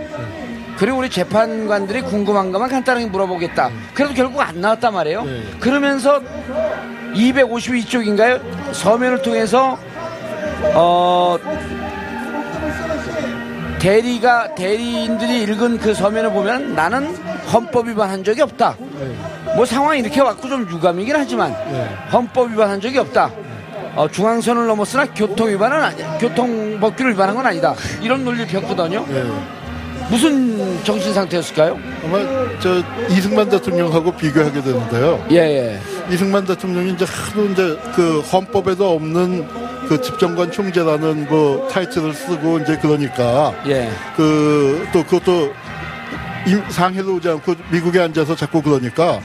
그리고 0.79 0.99
우리 0.99 1.11
재판관들이 1.11 2.01
궁금한 2.01 2.51
것만 2.51 2.71
간단하게 2.71 3.07
물어보겠다. 3.07 3.71
그래도 3.93 4.15
결국 4.15 4.41
안 4.41 4.59
나왔단 4.59 4.95
말이에요. 4.95 5.25
네. 5.25 5.43
그러면서 5.61 6.23
252쪽인가요? 7.13 8.41
서면을 8.73 9.21
통해서 9.21 9.79
어 10.75 11.37
대리가 13.81 14.55
대리인들이 14.55 15.43
읽은 15.43 15.79
그 15.79 15.93
서면을 15.93 16.31
보면 16.31 16.75
나는 16.75 17.15
헌법 17.53 17.89
위반한 17.89 18.23
적이 18.25 18.43
없다. 18.43 18.77
뭐 19.59 19.66
상황이 19.66 19.99
이렇게 19.99 20.21
왔고 20.21 20.49
좀 20.49 20.68
유감이긴 20.71 21.16
하지만 21.16 21.51
예. 21.73 21.88
헌법 22.12 22.53
위반한 22.53 22.81
적이 22.81 22.99
없다. 22.99 23.29
어, 23.97 24.07
중앙선을 24.09 24.68
넘었으나 24.68 25.07
교통 25.07 25.49
위반은 25.49 25.83
아니, 25.83 25.97
교통 26.21 26.79
법규를 26.79 27.14
위반한 27.14 27.35
건 27.35 27.44
아니다. 27.44 27.75
이런 28.01 28.25
논리를 28.25 28.47
폈거든요. 28.47 29.05
예. 29.11 29.25
무슨 30.11 30.79
정신 30.85 31.12
상태였을까요? 31.12 31.77
아마 32.05 32.18
저 32.61 32.81
이승만 33.11 33.49
대통령하고 33.49 34.12
비교하게 34.12 34.62
되는데요. 34.62 35.27
예, 35.33 35.37
예. 35.38 35.81
이승만 36.09 36.44
대통령이 36.44 36.92
이제 36.92 37.05
하도 37.05 37.44
이제 37.47 37.77
그 37.97 38.21
헌법에도 38.21 38.94
없는 38.94 39.44
그 39.88 40.01
집정관 40.01 40.53
총재라는 40.53 41.27
그 41.27 41.66
타이틀을 41.73 42.14
쓰고 42.14 42.61
이제 42.61 42.79
그러니까 42.81 43.53
예. 43.66 43.90
그 44.16 44.87
또 44.92 45.03
그것도 45.03 45.47
임- 45.47 45.53
상해도 46.69 47.17
오지 47.17 47.29
않고 47.29 47.55
미국에 47.71 48.01
앉아서 48.01 48.35
자꾸 48.37 48.63
그러니까 48.63 49.21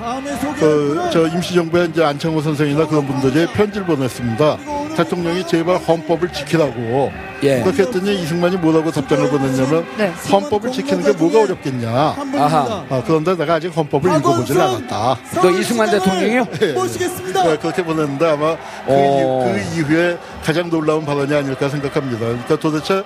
그 0.60 1.10
저 1.12 1.28
임시정부에 1.28 1.86
이제 1.86 2.04
안창호 2.04 2.42
선생이나 2.42 2.88
그런 2.88 3.06
분들이 3.06 3.46
편지를 3.54 3.86
보냈습니다. 3.86 4.58
대통령이 4.96 5.46
제발 5.46 5.78
헌법을 5.78 6.32
지키라고. 6.34 7.12
예. 7.44 7.62
그렇게 7.62 7.84
했더니 7.84 8.22
이승만이 8.24 8.58
뭐라고 8.58 8.90
답장을 8.92 9.30
보냈냐면 9.30 9.86
네. 9.98 10.12
헌법을 10.32 10.72
지키는 10.72 11.04
게 11.04 11.12
뭐가 11.12 11.44
어렵겠냐. 11.44 11.90
아하. 11.90 12.86
아, 12.90 13.04
그런데 13.06 13.36
내가 13.36 13.56
아직 13.56 13.76
헌법을 13.76 14.18
읽어보질 14.18 14.60
않았다. 14.60 15.18
너 15.42 15.52
이승만 15.52 15.92
대통령이요? 15.92 16.48
모시겠습니다. 16.74 17.44
네, 17.44 17.58
그렇게 17.58 17.84
보냈는데 17.84 18.26
아마 18.26 18.56
그, 18.86 18.92
어. 18.92 19.54
이후, 19.54 19.54
그 19.74 19.80
이후에 19.80 20.18
가장 20.44 20.70
놀라운 20.70 21.06
발언이 21.06 21.34
아닐까 21.36 21.70
생각합니다. 21.70 22.20
그러니까 22.20 22.56
도대체 22.58 23.04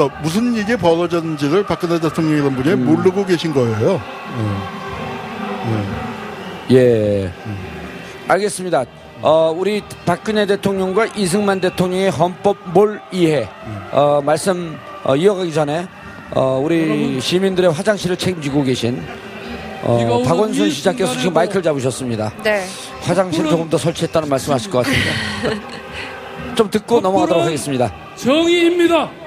그러니까 0.00 0.20
무슨 0.22 0.54
일이 0.54 0.76
벌어졌는지를 0.76 1.64
박근혜 1.64 2.00
대통령이라는 2.00 2.56
분이 2.56 2.74
음. 2.74 2.86
모르고 2.86 3.26
계신 3.26 3.52
거예요. 3.52 4.00
예. 6.70 7.30
알겠습니다. 8.26 8.84
어, 9.20 9.54
우리 9.54 9.82
박근혜 10.06 10.46
대통령과 10.46 11.06
이승만 11.16 11.60
대통령의 11.60 12.10
헌법 12.10 12.56
몰 12.72 13.02
이해 13.12 13.46
어, 13.92 14.22
말씀 14.24 14.78
어, 15.04 15.14
이어가기 15.14 15.52
전에 15.52 15.86
어, 16.30 16.58
우리 16.64 17.20
시민들의 17.20 17.70
화장실을 17.70 18.16
책임지고 18.16 18.62
계신 18.62 19.04
어, 19.82 20.22
박원순 20.24 20.70
시장께서 20.70 21.12
지금 21.18 21.34
마이크를 21.34 21.62
잡으셨습니다. 21.62 22.32
네. 22.42 22.64
화장실 23.02 23.46
조금 23.46 23.68
더 23.68 23.76
설치했다는 23.76 24.28
말씀하실 24.28 24.70
것 24.70 24.86
같습니다. 24.86 25.70
좀 26.54 26.70
듣고 26.70 27.00
넘어가도록 27.00 27.44
하겠습니다. 27.44 27.92
정의입니다. 28.16 29.19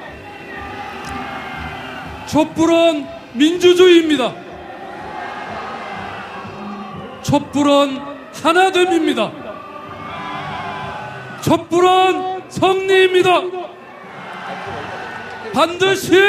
촛불은 2.33 3.05
민주주의입니다. 3.33 4.33
촛불은 7.21 7.99
하나됨입니다. 8.33 9.31
촛불은 11.43 12.41
성리입니다. 12.49 13.29
반드시 15.53 16.19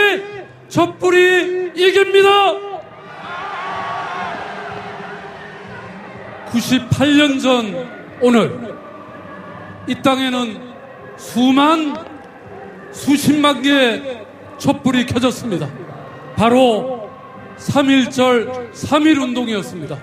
촛불이 0.69 1.73
이깁니다. 1.75 2.29
98년 6.51 7.41
전 7.41 7.89
오늘 8.21 8.77
이 9.87 9.95
땅에는 10.03 10.75
수만 11.17 11.97
수십만 12.93 13.63
개의 13.63 14.27
촛불이 14.59 15.07
켜졌습니다. 15.07 15.84
바로 16.37 17.11
3.1절 17.59 18.73
3.1 18.73 19.23
운동이었습니다. 19.23 19.99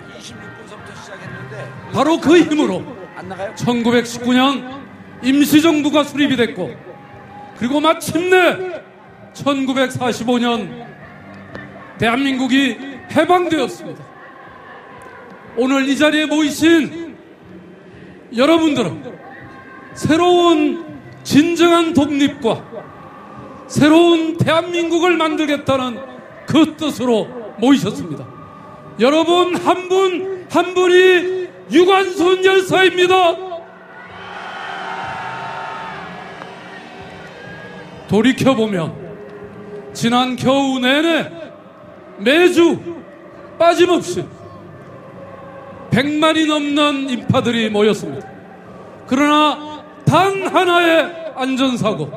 바로 1.94 2.20
그 2.20 2.40
힘으로 2.40 2.84
안 3.16 3.28
나가요? 3.28 3.54
1919년 3.56 4.82
임시정부가 5.24 6.04
수립이 6.04 6.36
됐고 6.38 6.72
그리고 7.58 7.80
마침내 7.80 8.82
1945년 9.34 10.86
대한민국이 12.00 12.78
해방되었습니다. 13.12 14.04
오늘 15.58 15.88
이 15.88 15.98
자리에 15.98 16.26
모이신 16.26 17.16
여러분들은 18.36 19.14
새로운 19.94 20.86
진정한 21.24 21.94
독립과 21.94 22.64
새로운 23.68 24.38
대한민국을 24.38 25.18
만들겠다는 25.18 26.00
그 26.52 26.76
뜻으로 26.76 27.26
모이셨습니다. 27.60 28.28
여러분 29.00 29.56
한분한 29.56 30.74
분이 30.74 31.48
유관순 31.72 32.44
열사입니다. 32.44 33.38
돌이켜보면 38.10 38.94
지난 39.94 40.36
겨우 40.36 40.78
내내 40.80 41.32
매주 42.18 42.78
빠짐없이 43.58 44.26
100만이 45.92 46.48
넘는 46.48 47.10
인파들이 47.10 47.70
모였습니다. 47.70 48.28
그러나 49.08 49.84
단 50.06 50.48
하나의 50.48 51.34
안전사고, 51.36 52.12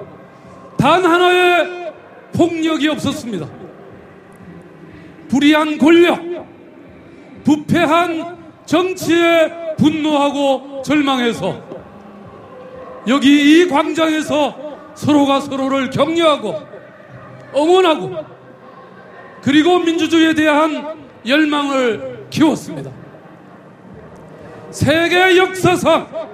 단 0.77 1.05
하나의 1.05 1.93
폭력이 2.33 2.89
없었습니다. 2.89 3.64
불의한 5.35 5.79
권력, 5.79 6.21
부패한 7.43 8.37
정치에 8.67 9.75
분노하고 9.77 10.83
절망해서 10.83 11.61
여기 13.09 13.63
이 13.63 13.69
광장에서 13.69 14.77
서로가 14.95 15.41
서로를 15.41 15.91
격려하고 15.91 16.55
응원하고 17.53 18.25
그리고 19.43 19.81
민주주의에 19.81 20.35
대한 20.35 21.01
열망을 21.27 22.27
키웠습니다. 22.31 22.93
세계 24.71 25.37
역사상 25.37 26.29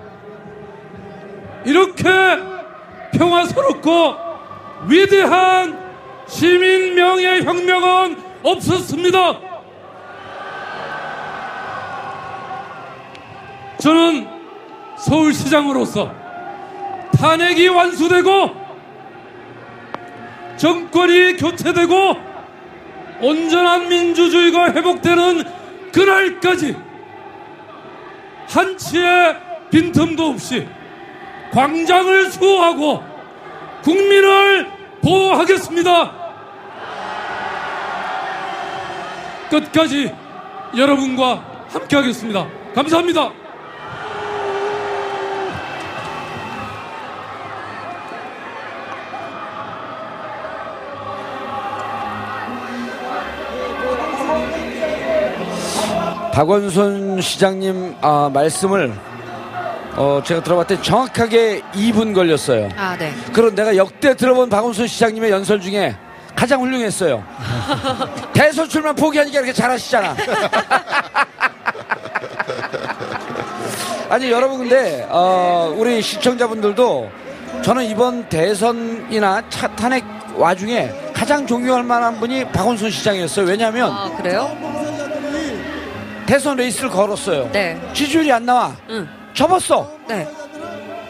이렇게 1.65 2.05
평화스럽고 3.15 4.15
위대한 4.89 5.79
시민 6.27 6.95
명예 6.95 7.41
혁명은 7.41 8.30
없었습니다. 8.43 9.41
저는 13.79 14.29
서울시장으로서 14.99 16.13
탄핵이 17.19 17.69
완수되고 17.69 18.61
정권이 20.57 21.37
교체되고 21.37 22.17
온전한 23.23 23.89
민주주의가 23.89 24.73
회복되는 24.73 25.45
그날까지 25.93 26.77
한치의 28.49 29.37
빈틈도 29.71 30.27
없이 30.27 30.67
광장을 31.53 32.31
수호하고 32.31 33.03
국민을 33.83 34.67
보호하겠습니다. 35.03 36.20
끝까지 39.51 40.15
여러분과 40.77 41.45
함께하겠습니다. 41.69 42.47
감사합니다. 42.75 43.33
박원순 56.33 57.21
시장님 57.21 57.97
아, 58.01 58.31
말씀을 58.33 58.95
어, 59.97 60.23
제가 60.25 60.43
들어봤더니 60.43 60.83
정확하게 60.83 61.61
2분 61.75 62.15
걸렸어요. 62.15 62.71
아, 62.77 62.97
네. 62.97 63.13
그런 63.33 63.55
내가 63.55 63.77
역대 63.77 64.15
들어본 64.15 64.49
박원순 64.49 64.87
시장님의 64.87 65.31
연설 65.31 65.61
중에 65.61 65.97
가장 66.41 66.63
훌륭했어요. 66.63 67.23
대선출마 68.33 68.95
포기하니까 68.95 69.41
이렇게 69.41 69.53
잘하시잖아. 69.53 70.17
아니 74.09 74.31
여러분 74.31 74.57
근데 74.61 75.07
어, 75.11 75.71
우리 75.77 76.01
시청자분들도 76.01 77.11
저는 77.61 77.85
이번 77.85 78.27
대선이나 78.31 79.51
차, 79.51 79.69
탄핵 79.69 80.03
와중에 80.35 80.91
가장 81.13 81.47
존경할 81.47 81.83
만한 81.85 82.19
분이 82.19 82.47
박원순 82.47 82.91
시장이었어요. 82.91 83.45
왜냐하면 83.45 83.93
아, 83.93 84.11
그래요? 84.17 84.57
대선 86.25 86.57
레이스를 86.57 86.89
걸었어요. 86.89 87.51
네. 87.53 87.79
지지율이 87.93 88.33
안 88.33 88.47
나와. 88.47 88.75
응. 88.89 89.07
접었어. 89.35 89.93
네. 90.09 90.27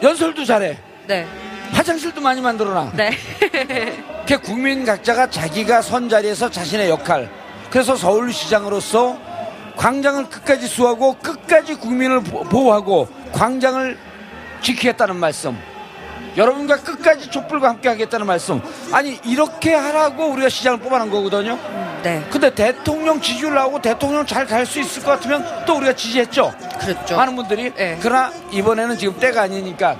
연설도 0.03 0.43
잘해. 0.43 0.77
네. 1.07 1.25
화장실도 1.71 2.19
많이 2.19 2.41
만들어놔. 2.41 2.91
네. 2.97 3.11
그 4.27 4.39
국민 4.39 4.85
각자가 4.85 5.29
자기가 5.29 5.81
선 5.81 6.07
자리에서 6.09 6.49
자신의 6.49 6.89
역할. 6.89 7.29
그래서 7.69 7.95
서울시장으로서 7.95 9.17
광장을 9.77 10.29
끝까지 10.29 10.67
수하고 10.67 11.15
끝까지 11.15 11.75
국민을 11.75 12.21
보- 12.21 12.43
보호하고 12.43 13.07
광장을 13.31 13.97
지키겠다는 14.61 15.15
말씀. 15.15 15.57
여러분과 16.37 16.77
끝까지 16.77 17.29
촛불과 17.29 17.69
함께 17.69 17.89
하겠다는 17.89 18.25
말씀. 18.25 18.61
아니 18.93 19.19
이렇게 19.25 19.73
하라고 19.73 20.27
우리가 20.27 20.49
시장을 20.49 20.79
뽑아낸 20.79 21.09
거거든요. 21.09 21.57
네. 22.03 22.23
근데 22.29 22.53
대통령 22.53 23.19
지지율 23.19 23.53
나오고 23.53 23.81
대통령 23.81 24.25
잘 24.25 24.45
갈 24.45 24.65
수 24.65 24.79
있을 24.79 25.03
것 25.03 25.11
같으면 25.11 25.45
또 25.65 25.75
우리가 25.77 25.93
지지했죠. 25.93 26.53
그렇죠. 26.79 27.15
많은 27.17 27.35
분들이. 27.35 27.73
네. 27.73 27.97
그러나 28.01 28.31
이번에는 28.51 28.97
지금 28.97 29.19
때가 29.19 29.41
아니니까 29.43 29.97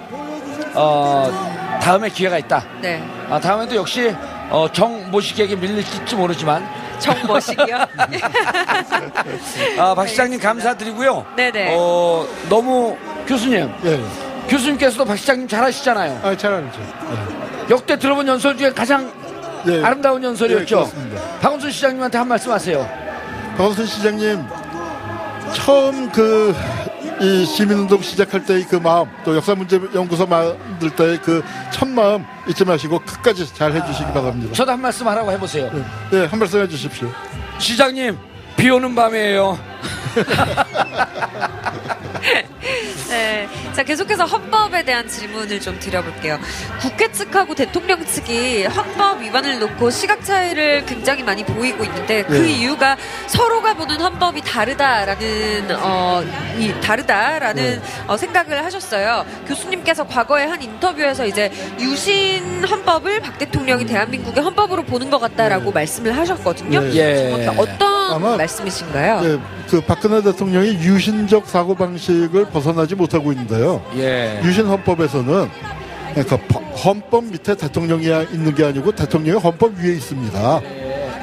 어, 0.74 1.80
다음에 1.82 2.10
기회가 2.10 2.38
있다. 2.38 2.64
네. 2.82 3.04
아, 3.32 3.40
다음에도 3.40 3.78
역시 3.78 4.14
어, 4.50 4.68
정모식에게 4.72 5.56
밀릴지 5.56 6.16
모르지만 6.18 6.68
정머식이요? 7.00 7.78
아, 9.80 9.96
박 9.96 10.06
시장님 10.06 10.38
감사드리고요. 10.38 11.26
네네. 11.38 11.74
어, 11.74 12.28
너무 12.50 12.98
교수님, 13.26 13.74
예. 13.86 14.04
교수님께서도 14.50 15.06
박 15.06 15.18
시장님 15.18 15.48
잘하시잖아요. 15.48 16.20
아, 16.22 16.36
잘 16.36 16.54
알죠. 16.54 16.82
역대 17.70 17.98
들어본 17.98 18.28
연설 18.28 18.58
중에 18.58 18.74
가장 18.74 19.10
예. 19.66 19.78
예. 19.78 19.84
아름다운 19.84 20.22
연설이었죠. 20.22 20.92
예. 21.14 21.40
박원순 21.40 21.72
시장님한테 21.72 22.18
한 22.18 22.28
말씀 22.28 22.52
하세요. 22.52 22.86
박원순 23.56 23.86
시장님 23.86 24.46
처음 25.54 26.12
그 26.12 26.54
이 27.22 27.46
시민운동 27.46 28.02
시작할 28.02 28.44
때의 28.46 28.64
그 28.66 28.78
마음 28.78 29.08
또 29.24 29.36
역사문제연구소 29.36 30.26
만들 30.26 30.90
때의 30.90 31.22
그 31.22 31.44
첫 31.72 31.88
마음 31.88 32.24
잊지 32.48 32.64
마시고 32.66 33.00
끝까지 33.00 33.52
잘 33.56 33.72
해주시기 33.74 34.12
바랍니다. 34.14 34.54
저도 34.54 34.72
한 34.74 34.82
말씀 34.82 35.08
하라고 35.08 35.32
해보세요. 35.32 35.72
네, 36.12 36.26
한 36.26 36.38
말씀 36.40 36.62
해주십시오. 36.62 37.10
시장님, 37.60 38.18
비 38.58 38.70
오는 38.70 38.94
밤이에요. 38.94 39.58
네. 43.12 43.48
자, 43.74 43.84
계속해서 43.84 44.26
헌법에 44.26 44.84
대한 44.84 45.08
질문을 45.08 45.60
좀 45.60 45.78
드려볼게요. 45.80 46.40
국회 46.80 47.12
측하고 47.12 47.54
대통령 47.56 48.06
측이 48.06 48.66
헌법 48.66 49.22
위반을 49.22 49.60
놓고 49.60 49.90
시각 49.92 50.24
차이를 50.24 50.86
굉장히 50.86 51.22
많이 51.22 51.44
보이고 51.44 51.84
있는데 51.84 52.24
그 52.24 52.34
네. 52.34 52.52
이유가 52.52 52.98
서로가 53.28 53.74
보는 53.74 54.00
헌법이 54.00 54.42
다르다라는, 54.42 55.76
어, 55.82 56.24
이, 56.58 56.74
다르다라는 56.82 57.82
어, 58.08 58.16
생각을 58.16 58.64
하셨어요. 58.64 59.26
교수님께서 59.48 60.08
과거에 60.08 60.46
한 60.46 60.62
인터뷰에서 60.62 61.26
이제 61.26 61.52
유신 61.80 62.64
헌법을 62.64 63.20
박 63.20 63.38
대통령이 63.38 63.86
대한민국의 63.86 64.44
헌법으로 64.44 64.84
보는 64.84 65.10
것 65.10 65.20
같다라고 65.20 65.72
말씀을 65.72 66.18
하셨거든요. 66.18 66.80
네. 66.80 66.96
예. 66.96 67.48
어떤 67.58 68.01
아마- 68.12 68.38
말씀이신가요? 68.38 69.22
예, 69.24 69.40
그 69.70 69.82
박근혜 69.82 70.22
대통령이 70.22 70.70
유신적 70.76 71.48
사고 71.48 71.76
방식을 71.76 72.46
벗어나지 72.46 72.96
못하고 72.96 73.32
있는데요. 73.32 73.82
예. 73.96 74.40
유신 74.44 74.66
헌법에서는 74.66 75.50
그러니까 76.14 76.38
법- 76.50 76.62
헌법 76.86 77.24
밑에 77.26 77.56
대통령이 77.56 78.06
있는 78.34 78.54
게 78.54 78.66
아니고 78.66 78.92
대통령이 78.94 79.40
헌법 79.40 79.74
위에 79.78 79.94
있습니다. 79.94 80.62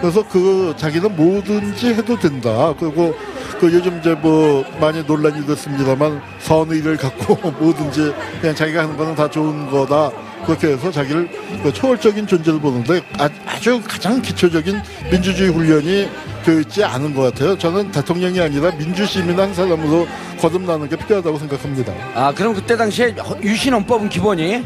그래서 0.00 0.24
그 0.28 0.74
자기는 0.76 1.16
뭐든지 1.16 1.88
해도 1.94 2.18
된다. 2.18 2.72
그리고 2.78 3.14
그 3.60 3.72
요즘 3.72 3.98
이제 3.98 4.14
뭐 4.14 4.64
많이 4.80 5.02
논란이 5.02 5.44
됐습니다만 5.46 6.20
선의를 6.40 6.96
갖고 6.96 7.34
뭐든지 7.58 8.12
그냥 8.40 8.54
자기가 8.54 8.82
하는 8.84 8.96
거는 8.96 9.14
다 9.14 9.28
좋은 9.28 9.68
거다. 9.70 10.10
그렇게 10.46 10.68
해서 10.68 10.90
자기를 10.90 11.28
그 11.64 11.72
초월적인 11.72 12.26
존재를 12.28 12.60
보는데 12.60 13.02
아- 13.18 13.28
아주 13.44 13.82
가장 13.86 14.22
기초적인 14.22 14.80
민주주의 15.10 15.50
훈련이 15.50 16.08
되어 16.44 16.60
있지 16.60 16.84
않은 16.84 17.12
것 17.12 17.22
같아요. 17.22 17.58
저는 17.58 17.90
대통령이 17.90 18.40
아니라 18.40 18.70
민주시민 18.70 19.38
한 19.38 19.52
사람으로 19.52 20.06
거듭나는 20.40 20.88
게 20.88 20.94
필요하다고 20.94 21.38
생각합니다. 21.40 21.92
아, 22.14 22.32
그럼 22.32 22.54
그때 22.54 22.76
당시에 22.76 23.16
허- 23.18 23.36
유신 23.42 23.74
헌법은 23.74 24.08
기본이 24.08 24.42
예. 24.52 24.62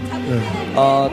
어, 0.74 1.10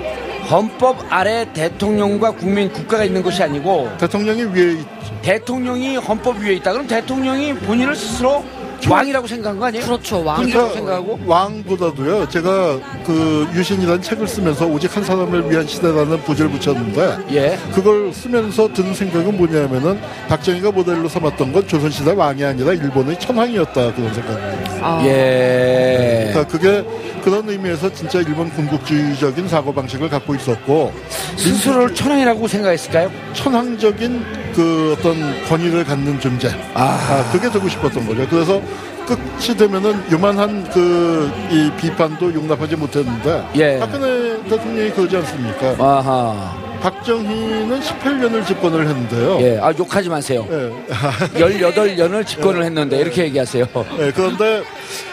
헌법 0.49 0.97
아래 1.11 1.45
대통령과 1.53 2.31
국민 2.31 2.71
국가가 2.73 3.03
있는 3.03 3.21
것이 3.21 3.43
아니고 3.43 3.89
대통령이 3.99 4.43
위에 4.45 4.71
있죠. 4.73 5.21
대통령이 5.21 5.97
헌법 5.97 6.37
위에 6.39 6.53
있다. 6.55 6.71
그럼 6.71 6.87
대통령이 6.87 7.53
본인을 7.53 7.95
스스로 7.95 8.43
왕이라고 8.87 9.27
생각한 9.27 9.59
거 9.59 9.65
아니에요? 9.65 9.85
그렇죠. 9.85 10.23
왕. 10.23 10.39
왕이라고 10.39 10.73
생각하고 10.73 11.19
왕보다도요. 11.25 12.29
제가 12.29 12.79
그 13.05 13.47
유신이라는 13.53 14.01
책을 14.01 14.27
쓰면서 14.27 14.65
오직 14.67 14.95
한 14.95 15.03
사람을 15.03 15.49
위한 15.51 15.67
시대라는 15.67 16.21
부제를 16.23 16.51
붙였는데 16.51 17.17
예. 17.31 17.57
그걸 17.73 18.13
쓰면서 18.13 18.71
드는 18.73 18.93
생각은 18.93 19.37
뭐냐면은 19.37 19.99
박정희가 20.27 20.71
모델로 20.71 21.09
삼았던 21.09 21.51
건 21.51 21.67
조선시대 21.67 22.11
왕이 22.13 22.43
아니라 22.43 22.73
일본의 22.73 23.19
천황이었다 23.19 23.93
그런 23.93 24.13
생각입니다. 24.13 24.71
아. 24.81 25.03
예. 25.05 26.29
그러니까 26.31 26.51
그게 26.51 26.83
그런 27.23 27.47
의미에서 27.49 27.91
진짜 27.93 28.19
일본 28.19 28.49
군국주의적인 28.51 29.47
사고 29.47 29.73
방식을 29.73 30.09
갖고 30.09 30.35
있었고 30.35 30.93
스스로를 31.35 31.93
천황이라고 31.93 32.47
생각했을까요? 32.47 33.11
천황적인 33.33 34.48
그 34.53 34.95
어떤 34.97 35.43
권위를 35.45 35.83
갖는 35.83 36.19
존재. 36.19 36.49
아, 36.73 37.29
그게 37.31 37.49
되고 37.49 37.67
싶었던 37.67 38.05
거죠. 38.07 38.27
그래서 38.29 38.61
끝이 39.07 39.57
되면은 39.57 40.11
요만한 40.11 40.63
그 40.69 41.31
이 41.51 41.71
비판도 41.77 42.31
용납하지 42.33 42.75
못했는데 42.75 43.43
예. 43.55 43.79
박근혜 43.79 44.37
대통령이 44.49 44.91
그러지 44.91 45.17
않습니까? 45.17 45.75
아하. 45.83 46.55
박정희는 46.81 47.79
18년을 47.81 48.45
집권을 48.45 48.87
했는데요. 48.87 49.39
예. 49.41 49.59
아, 49.59 49.73
욕하지 49.77 50.09
마세요. 50.09 50.45
예. 50.51 50.71
18년을 51.39 52.25
집권을 52.25 52.63
했는데 52.63 52.99
이렇게 52.99 53.23
얘기하세요. 53.23 53.65
예, 53.99 54.11
그런데 54.15 54.63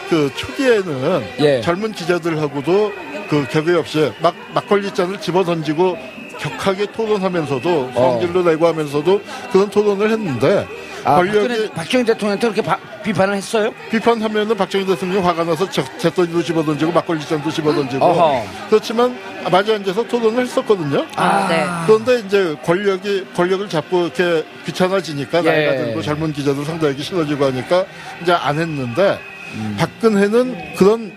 그 0.09 0.29
초기에는 0.35 1.23
예. 1.39 1.61
젊은 1.61 1.91
기자들하고도 1.91 2.91
그 3.29 3.45
격의 3.49 3.75
없이 3.75 4.11
막 4.21 4.35
막걸리 4.53 4.91
잔을 4.93 5.19
집어 5.19 5.43
던지고 5.43 5.97
격하게 6.39 6.91
토론하면서도 6.91 7.91
성질로 7.93 8.43
내고 8.43 8.67
하면서도 8.67 9.21
그런 9.51 9.69
토론을 9.69 10.11
했는데 10.11 10.67
아, 11.03 11.15
권력이 11.15 11.47
박근혜, 11.47 11.69
박정희 11.71 12.05
대통령한테 12.05 12.47
그렇게 12.49 12.61
바- 12.61 12.79
비판을 13.03 13.35
했어요? 13.35 13.71
비판하면은 13.89 14.57
박정희 14.57 14.85
대통령 14.85 15.25
화가 15.25 15.43
나서 15.45 15.69
저- 15.69 15.83
잿더리도 15.97 16.43
집어 16.43 16.63
던지고 16.63 16.91
막걸리 16.91 17.21
잔도 17.25 17.49
집어 17.49 17.73
던지고 17.73 18.03
어허. 18.05 18.43
그렇지만 18.69 19.17
마주 19.49 19.73
앉아서 19.73 20.03
토론을 20.07 20.43
했었거든요. 20.43 21.05
아, 21.15 21.47
네. 21.47 21.65
그런데 21.85 22.19
이제 22.25 22.55
권력이 22.65 23.27
권력을 23.35 23.69
잡고 23.69 24.03
이렇게 24.07 24.43
귀찮아지니까 24.65 25.39
예. 25.45 25.49
나이가 25.49 25.71
들고 25.85 26.01
젊은 26.01 26.33
기자들 26.33 26.65
상대하기 26.65 27.01
싫어지고 27.01 27.45
하니까 27.45 27.85
이제 28.21 28.33
안 28.33 28.59
했는데 28.59 29.17
음. 29.53 29.77
박근혜는 29.79 30.75
그런 30.75 31.13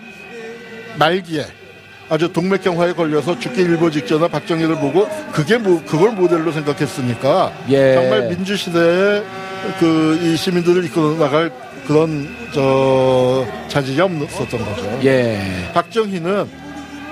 말기에 0.97 1.45
아주 2.11 2.31
동맥경화에 2.33 2.91
걸려서 2.91 3.39
죽기 3.39 3.61
일보 3.61 3.89
직전에 3.89 4.27
박정희를 4.27 4.75
보고 4.75 5.07
그게 5.31 5.57
뭐 5.57 5.81
그걸 5.85 6.11
모델로 6.11 6.51
생각했으니까 6.51 7.53
예. 7.69 7.93
정말 7.95 8.27
민주 8.27 8.57
시대에 8.57 9.23
그 9.79 10.19
이 10.21 10.35
시민들을 10.35 10.83
이끌어 10.85 11.15
나갈 11.17 11.51
그런 11.87 12.27
저 12.53 13.45
자질이 13.69 14.01
없었던 14.01 14.65
거죠. 14.65 14.99
예. 15.05 15.69
박정희는 15.73 16.47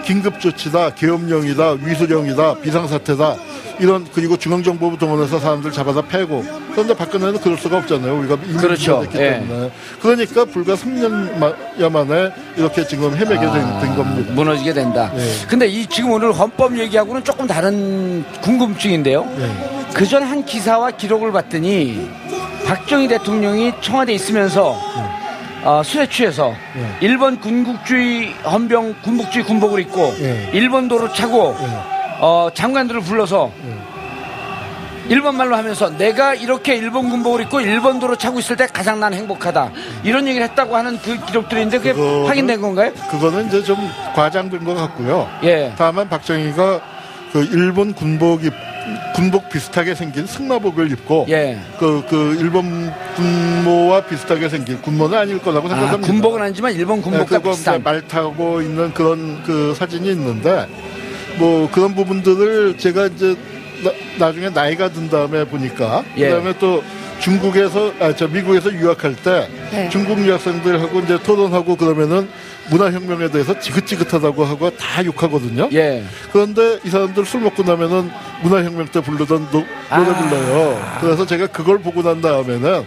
긴급조치다, 0.04 0.96
계엄령이다, 0.96 1.78
위수령이다, 1.82 2.56
비상사태다 2.62 3.36
이런 3.80 4.06
그리고 4.14 4.38
중앙정보부 4.38 4.98
동원해서 4.98 5.40
사람들 5.40 5.72
잡아다 5.72 6.02
패고 6.08 6.44
그런데 6.72 6.94
박근혜는 6.94 7.40
그럴 7.40 7.58
수가 7.58 7.78
없잖아요. 7.78 8.20
우리가 8.20 8.38
이미 8.46 8.58
그렇죠. 8.58 9.02
됐기 9.02 9.18
예. 9.18 9.40
때문에 9.40 9.72
그러니까 10.02 10.46
불과 10.46 10.76
3년여 10.76 11.90
만에 11.90 12.32
이렇게 12.58 12.86
지금 12.86 13.16
헤매게 13.16 13.40
된, 13.40 13.80
된 13.80 13.96
겁니다. 13.96 14.34
무너지게 14.34 14.74
된다. 14.74 15.12
예. 15.16 15.48
근데 15.48 15.68
이 15.68 15.86
지금 15.88 16.12
오늘 16.12 16.34
헌법 16.34 16.78
얘기하고는 16.78 17.24
조금 17.24 17.48
다른 17.48 18.24
궁금증인데요. 18.42 19.26
예. 19.40 19.94
그전 19.94 20.24
한 20.24 20.46
기사와 20.46 20.92
기록을 20.92 21.32
봤더니 21.32 22.10
박정희 22.66 23.08
대통령이 23.08 23.74
청와대에 23.82 24.16
있으면서 24.16 24.78
어, 25.64 25.82
술에 25.84 26.08
취해서 26.08 26.56
예. 26.78 26.98
일본 27.02 27.40
군국주의 27.40 28.34
헌병 28.46 28.96
군복주의 29.04 29.44
군복을 29.46 29.82
입고 29.82 30.16
예. 30.22 30.50
일본 30.54 30.88
도로 30.88 31.12
차고 31.12 31.56
어, 32.22 32.50
장관들을 32.54 33.02
불러서 33.02 33.52
일본 35.10 35.36
말로 35.38 35.56
하면서 35.56 35.90
내가 35.90 36.36
이렇게 36.36 36.76
일본 36.76 37.10
군복을 37.10 37.42
입고 37.42 37.62
일본 37.62 38.00
도로 38.00 38.16
차고 38.16 38.40
있을 38.40 38.56
때 38.56 38.68
가장 38.68 39.00
난 39.00 39.14
행복하다 39.14 39.72
이런 40.04 40.28
얘기를 40.28 40.48
했다고 40.48 40.76
하는 40.78 40.98
그 41.00 41.18
기록들이 41.26 41.62
있는데 41.62 41.78
그게 41.80 41.94
그거는- 41.94 42.28
확인된 42.28 42.62
건가요? 42.62 42.92
그거는 43.10 43.48
이제 43.48 43.64
좀 43.64 43.78
과장된 44.16 44.64
것 44.64 44.76
같고요. 44.76 45.28
예. 45.44 45.74
다만 45.78 46.08
박정희가 46.08 46.80
그 47.34 47.44
일본 47.52 47.94
군복 47.94 48.46
입 48.46 48.54
군복 49.16 49.50
비슷하게 49.50 49.96
생긴 49.96 50.26
승마복을 50.26 50.92
입고 50.92 51.26
예. 51.30 51.60
그, 51.80 52.04
그 52.10 52.38
일본 52.40 52.92
군모와 53.16 54.06
비슷하게 54.06 54.50
생긴 54.50 54.82
군모는 54.82 55.18
아닐 55.18 55.40
거라고 55.40 55.68
아, 55.68 55.72
생각합니다. 55.72 56.08
군복은 56.12 56.42
아니지만 56.42 56.74
일본 56.74 56.98
네, 56.98 57.04
군복과 57.04 57.38
그거 57.38 57.52
비슷한. 57.52 57.84
말 57.84 58.08
타고 58.08 58.62
있는 58.62 58.94
그런 58.94 59.44
그 59.44 59.74
사진이 59.76 60.10
있는데 60.12 60.68
뭐 61.38 61.70
그런 61.72 61.94
부분들을 61.96 62.78
제가 62.78 63.08
이제 63.08 63.36
나, 64.18 64.32
중에 64.32 64.50
나이가 64.50 64.90
든 64.90 65.10
다음에 65.10 65.44
보니까 65.46 66.04
예. 66.18 66.30
그다음에 66.30 66.54
또 66.60 66.84
중국에서 67.20 67.94
아 68.00 68.14
저 68.14 68.28
미국에서 68.28 68.72
유학할 68.74 69.16
때 69.16 69.48
네. 69.72 69.90
중국 69.90 70.20
유학생들하고 70.26 71.00
이제 71.02 71.20
토론하고 71.22 71.76
그러면은 71.76 72.30
문화혁명에 72.70 73.30
대해서 73.30 73.60
지긋지긋하다고 73.60 74.46
하고 74.46 74.70
다 74.78 75.04
욕하거든요. 75.04 75.70
예. 75.74 76.04
그런데 76.32 76.80
이 76.84 76.90
사람들 76.90 77.26
술 77.26 77.42
먹고 77.42 77.64
나면은 77.64 78.10
문화혁명 78.44 78.88
때 78.88 79.02
부르던 79.02 79.50
노, 79.52 79.64
아. 79.90 80.00
노래 80.00 80.16
불러요. 80.18 80.98
그래서 81.02 81.26
제가 81.26 81.48
그걸 81.48 81.80
보고 81.80 82.02
난 82.02 82.22
다음에는 82.22 82.86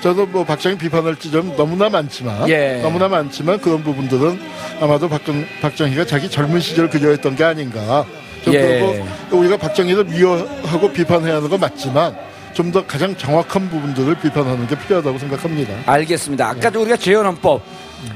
저도 0.00 0.26
뭐 0.26 0.44
박정희 0.44 0.76
비판할 0.76 1.16
지점 1.16 1.56
너무나 1.56 1.88
많지만 1.88 2.48
예. 2.48 2.80
너무나 2.82 3.08
많지만 3.08 3.58
그런 3.60 3.82
부분들은 3.82 4.38
아마도 4.80 5.08
박정, 5.08 5.46
박정희가 5.62 6.04
자기 6.04 6.28
젊은 6.28 6.60
시절 6.60 6.90
그려했던 6.90 7.36
게 7.36 7.44
아닌가. 7.44 8.04
좀 8.44 8.52
예. 8.52 8.60
그리고 8.60 9.38
우리가 9.38 9.56
박정희를 9.56 10.04
미워하고 10.04 10.92
비판해야 10.92 11.36
하는 11.36 11.48
건 11.48 11.58
맞지만 11.58 12.14
좀더 12.52 12.86
가장 12.86 13.16
정확한 13.16 13.68
부분들을 13.68 14.14
비판하는 14.20 14.66
게 14.66 14.78
필요하다고 14.78 15.18
생각합니다. 15.18 15.74
알겠습니다. 15.86 16.48
아까도 16.50 16.82
우리가 16.82 16.96
재헌헌법 16.96 17.62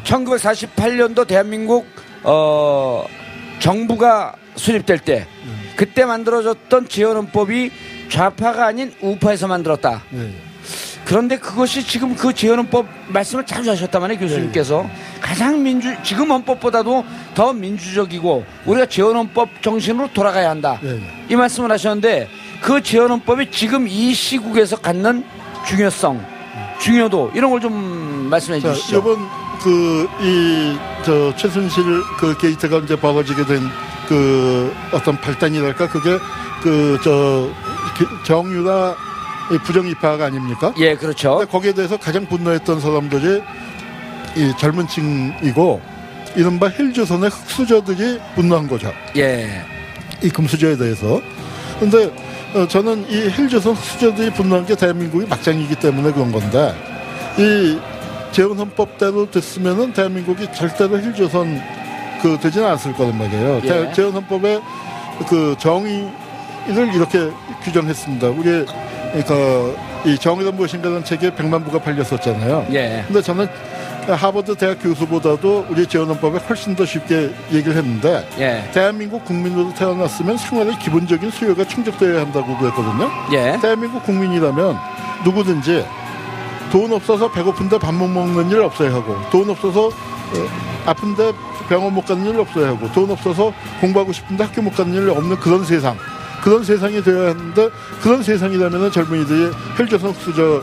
1948년도 0.04 1.26
대한민국 1.26 1.86
어, 2.22 3.04
정부가 3.60 4.34
수립될 4.56 4.98
때 5.00 5.26
그때 5.76 6.04
만들어졌던 6.04 6.88
재헌헌법이 6.88 7.70
좌파가 8.10 8.66
아닌 8.66 8.92
우파에서 9.00 9.46
만들었다. 9.46 10.02
예. 10.14 10.30
그런데 11.04 11.38
그것이 11.38 11.86
지금 11.86 12.14
그 12.16 12.34
재헌헌법 12.34 12.86
말씀을 13.08 13.46
자주 13.46 13.70
하셨다만요 13.70 14.18
교수님께서 14.18 14.88
가장 15.20 15.62
민주 15.62 15.94
지금 16.02 16.30
헌법보다도 16.30 17.04
더 17.34 17.52
민주적이고 17.52 18.44
우리가 18.66 18.86
재헌헌법 18.86 19.62
정신으로 19.62 20.12
돌아가야 20.12 20.50
한다. 20.50 20.78
예. 20.84 21.00
이 21.28 21.36
말씀을 21.36 21.70
하셨는데 21.70 22.28
그 22.60 22.82
재헌헌법이 22.82 23.50
지금 23.52 23.86
이 23.88 24.12
시국에서 24.12 24.76
갖는 24.80 25.24
중요성, 25.66 26.24
중요도 26.80 27.32
이런 27.34 27.50
걸 27.50 27.60
좀 27.60 27.72
말씀해 28.28 28.60
자, 28.60 28.72
주시죠. 28.72 28.98
이번 28.98 29.28
그 29.62 30.08
이 30.22 30.76
저 31.04 31.34
최순실 31.36 31.84
그 32.18 32.36
게이트가 32.38 32.78
이제 32.78 32.96
벌어지게 32.96 33.44
된 33.46 33.60
그 34.08 34.72
어떤 34.90 35.20
발단이랄까 35.20 35.88
그게 35.88 36.18
그 36.62 36.98
저 37.04 37.48
정유나 38.24 38.96
이 39.52 39.58
부정 39.58 39.86
입학 39.86 40.20
아닙니까? 40.20 40.72
예, 40.78 40.94
그렇죠. 40.94 41.46
거기에 41.50 41.72
대해서 41.72 41.96
가장 41.98 42.26
분노했던 42.26 42.80
사람들이 42.80 43.42
이 44.36 44.52
젊은 44.58 44.86
층이고 44.88 45.80
이른바 46.36 46.68
헬조선의 46.68 47.28
흑수저들이 47.30 48.18
분노한 48.34 48.66
거죠. 48.68 48.92
예, 49.16 49.62
이 50.22 50.28
금수저에 50.30 50.76
대해서. 50.76 51.20
근데 51.80 52.10
어, 52.54 52.66
저는 52.66 53.04
이 53.10 53.28
헬조선 53.30 53.74
흑수저들이 53.74 54.30
분노한 54.32 54.64
게 54.66 54.74
대한민국이 54.74 55.26
막장이기 55.26 55.74
때문에 55.76 56.12
그런 56.12 56.30
건데 56.32 56.74
이 57.38 57.78
재헌 58.32 58.58
헌법대로 58.58 59.30
됐으면은 59.30 59.92
대한민국이 59.92 60.46
절대로 60.52 60.98
헬조선 60.98 61.60
그 62.22 62.38
되지는 62.40 62.66
않았을 62.66 62.92
거란 62.94 63.16
말이에요. 63.18 63.60
예. 63.64 63.68
대- 63.68 63.92
재헌 63.92 64.12
헌법에 64.12 64.60
그 65.28 65.56
정의를 65.58 66.94
이렇게 66.94 67.30
규정했습니다. 67.64 68.28
우리 68.28 68.64
그러니까 69.12 69.80
이 70.04 70.16
정의가 70.18 70.52
무엇인가라는 70.52 71.04
책에 71.04 71.30
100만 71.30 71.64
부가 71.64 71.78
팔렸었잖아요. 71.80 72.66
예, 72.72 73.02
근데 73.06 73.20
저는 73.22 73.48
하버드 74.06 74.54
대학 74.54 74.82
교수보다도 74.82 75.66
우리 75.68 75.86
재헌헌법에 75.86 76.38
훨씬 76.48 76.74
더 76.74 76.86
쉽게 76.86 77.30
얘기를 77.52 77.76
했는데 77.76 78.26
예, 78.38 78.68
대한민국 78.72 79.24
국민으로 79.24 79.74
태어났으면 79.74 80.36
생활의 80.38 80.78
기본적인 80.78 81.30
수요가 81.30 81.64
충족되어야 81.64 82.20
한다고 82.22 82.56
그랬거든요. 82.58 83.10
예, 83.32 83.58
대한민국 83.60 84.02
국민이라면 84.04 84.78
누구든지 85.24 85.84
돈 86.70 86.92
없어서 86.92 87.30
배고픈데 87.30 87.78
밥 87.78 87.94
못 87.94 88.06
먹는 88.08 88.50
일 88.50 88.60
없어야 88.62 88.92
하고 88.94 89.16
돈 89.30 89.48
없어서 89.50 89.86
어, 89.88 89.90
아픈데 90.86 91.32
병원 91.68 91.94
못 91.94 92.04
가는 92.06 92.24
일 92.26 92.38
없어야 92.38 92.68
하고 92.68 92.90
돈 92.92 93.10
없어서 93.10 93.52
공부하고 93.80 94.12
싶은데 94.12 94.44
학교 94.44 94.62
못 94.62 94.74
가는 94.74 94.92
일 94.94 95.08
없는 95.10 95.38
그런 95.40 95.64
세상 95.64 95.96
그런 96.42 96.62
세상이 96.64 97.02
되어야 97.02 97.30
하는데 97.30 97.68
그런 98.02 98.22
세상이라면 98.22 98.92
젊은이들이 98.92 99.50
헬조선 99.78 100.14
수저 100.14 100.62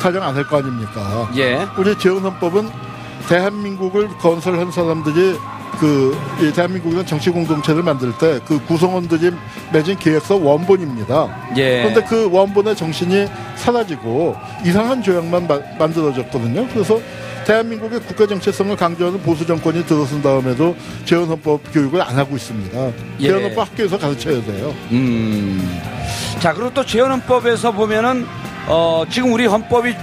타령 0.00 0.22
안 0.22 0.34
할 0.36 0.46
거 0.46 0.58
아닙니까? 0.58 1.28
예, 1.36 1.66
우리 1.78 1.96
재헌헌법은 1.98 2.70
대한민국을 3.28 4.08
건설한 4.18 4.70
사람들이 4.70 5.36
그이 5.78 6.52
대한민국이라는 6.52 7.06
정치 7.06 7.30
공동체를 7.30 7.82
만들 7.82 8.12
때 8.18 8.40
그 8.46 8.58
구성원들이 8.66 9.30
맺은 9.72 9.96
계약서 9.98 10.36
원본입니다. 10.36 11.52
예. 11.56 11.82
그런데 11.82 12.02
그 12.08 12.28
원본의 12.30 12.76
정신이 12.76 13.26
사라지고 13.56 14.36
이상한 14.64 15.02
조약만 15.02 15.46
마- 15.46 15.60
만들어졌거든요. 15.78 16.66
그래서 16.72 17.00
대한민국의 17.46 18.00
국가 18.00 18.26
정체성을 18.26 18.74
강조하는 18.76 19.20
보수 19.22 19.46
정권이 19.46 19.86
들어선 19.86 20.20
다음에도 20.22 20.74
재헌헌법 21.04 21.72
교육을 21.72 22.02
안 22.02 22.16
하고 22.18 22.34
있습니다. 22.36 22.86
예. 23.20 23.26
재헌헌법 23.28 23.70
학교에서 23.70 23.98
가르쳐야 23.98 24.44
돼요. 24.44 24.74
음. 24.90 25.80
자, 26.40 26.52
그리고 26.52 26.72
또 26.74 26.84
재헌헌법에서 26.84 27.72
보면은 27.72 28.26
어, 28.66 29.04
지금 29.08 29.32
우리 29.32 29.46
헌법이 29.46 29.94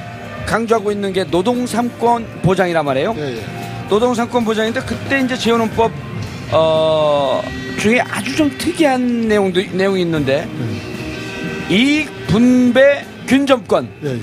강조하고 0.45 0.91
있는 0.91 1.11
게 1.13 1.23
노동 1.25 1.65
삼권 1.67 2.41
보장이란 2.43 2.85
말이에요. 2.85 3.13
예, 3.17 3.37
예. 3.37 3.62
노동 3.89 4.13
삼권 4.13 4.45
보장인데 4.45 4.81
그때 4.81 5.19
이제 5.19 5.35
재헌헌법 5.37 5.91
어, 6.51 7.41
중에 7.79 7.99
아주 8.01 8.35
좀 8.35 8.55
특이한 8.57 9.27
내용도 9.27 9.61
내용이 9.71 10.01
있는데 10.01 10.47
이익 11.69 12.09
분배 12.27 13.05
균점권. 13.27 13.89
예, 14.03 14.09
예. 14.11 14.19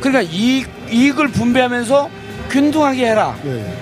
그러니까 0.00 0.22
이익 0.32 0.68
이익을 0.90 1.28
분배하면서 1.28 2.08
균등하게 2.50 3.10
해라. 3.10 3.36
예, 3.44 3.56
예. 3.58 3.76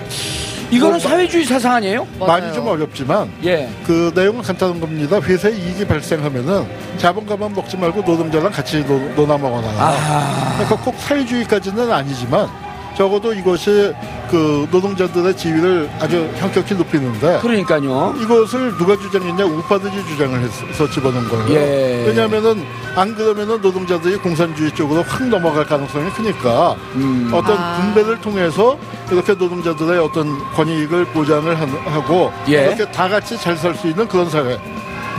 이거는 0.71 0.95
어, 0.95 0.99
사회주의 0.99 1.45
사상 1.45 1.73
아니에요? 1.73 2.07
많이 2.19 2.51
좀 2.53 2.67
어렵지만 2.67 3.31
예. 3.43 3.69
그 3.85 4.11
내용은 4.15 4.41
간단한 4.41 4.79
겁니다. 4.79 5.19
회사에 5.21 5.51
이익이 5.51 5.85
발생하면은 5.85 6.65
자본가만 6.97 7.53
먹지 7.53 7.77
말고 7.77 8.01
노동자랑 8.01 8.51
같이 8.51 8.83
노, 8.85 8.97
노나 9.15 9.37
먹어라. 9.37 9.67
아. 9.77 10.53
그러니까 10.55 10.83
꼭 10.83 10.95
사회주의까지는 10.99 11.91
아니지만 11.91 12.49
적어도 12.95 13.33
이것이 13.33 13.93
그 14.31 14.67
노동자들의 14.71 15.35
지위를 15.37 15.89
아주 15.99 16.29
현격히 16.37 16.73
높이는데 16.75 17.39
그러니까요. 17.41 18.15
이것을 18.19 18.77
누가 18.77 18.97
주장했냐 18.97 19.45
우파들이 19.45 19.91
주장을 20.07 20.39
해서 20.39 20.89
집어넣은 20.89 21.27
거예요. 21.29 21.49
예. 21.51 22.05
왜냐하면은 22.07 22.63
안 22.95 23.13
그러면은 23.15 23.61
노동자들이 23.61 24.15
공산주의 24.17 24.71
쪽으로 24.71 25.03
확 25.03 25.27
넘어갈 25.27 25.65
가능성이 25.65 26.09
크니까 26.11 26.75
음. 26.95 27.29
어떤 27.33 27.57
아. 27.57 27.77
분배를 27.81 28.21
통해서 28.21 28.77
이렇게 29.11 29.33
노동자들의 29.33 29.99
어떤 29.99 30.37
권익을 30.53 31.05
보장을 31.05 31.59
한- 31.59 31.69
하고 31.85 32.31
예. 32.47 32.67
이렇게 32.67 32.89
다 32.91 33.07
같이 33.09 33.37
잘 33.37 33.55
살 33.57 33.75
수 33.75 33.87
있는 33.87 34.07
그런 34.07 34.29
사회. 34.29 34.57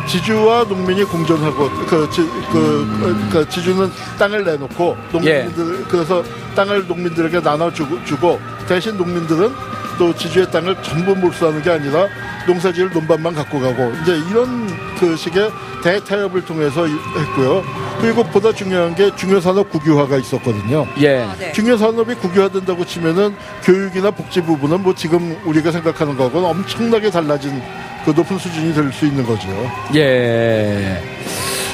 지주와 0.06 0.64
농민이 0.64 1.04
공존하고 1.04 1.68
그, 1.86 2.08
지, 2.10 2.22
그, 2.52 3.28
그 3.32 3.48
지주는 3.48 3.90
땅을 4.18 4.44
내놓고 4.44 4.96
농민들 5.12 5.84
그래서 5.88 6.22
땅을 6.54 6.86
농민들에게 6.86 7.40
나눠주고 7.40 8.04
주고 8.04 8.40
대신 8.68 8.96
농민들은 8.96 9.52
또 9.98 10.14
지주의 10.14 10.50
땅을 10.50 10.76
전부 10.82 11.14
몰수하는 11.16 11.62
게 11.62 11.70
아니라 11.70 12.06
농사지을 12.46 12.90
논밭만 12.92 13.34
갖고 13.34 13.58
가고 13.60 13.92
이제 14.02 14.16
이런 14.30 14.68
그 15.00 15.16
식의 15.16 15.50
대타협을 15.82 16.44
통해서 16.44 16.86
이- 16.86 16.92
했고요. 17.18 17.64
그리고 18.00 18.22
보다 18.24 18.52
중요한 18.52 18.94
게 18.94 19.14
중요산업 19.16 19.70
국유화가 19.70 20.16
있었거든요. 20.18 20.86
예. 20.98 21.22
아, 21.22 21.34
네. 21.38 21.50
중요산업이 21.52 22.14
국유화된다고 22.16 22.84
치면은 22.84 23.34
교육이나 23.62 24.10
복지 24.10 24.42
부분은 24.42 24.82
뭐 24.82 24.94
지금 24.94 25.36
우리가 25.44 25.72
생각하는 25.72 26.16
거하고는 26.16 26.46
엄청나게 26.48 27.10
달라진 27.10 27.60
그 28.06 28.12
높은 28.12 28.38
수준이 28.38 28.72
될 28.72 28.92
수 28.92 29.04
있는 29.04 29.26
거죠. 29.26 29.48
예. 29.96 31.02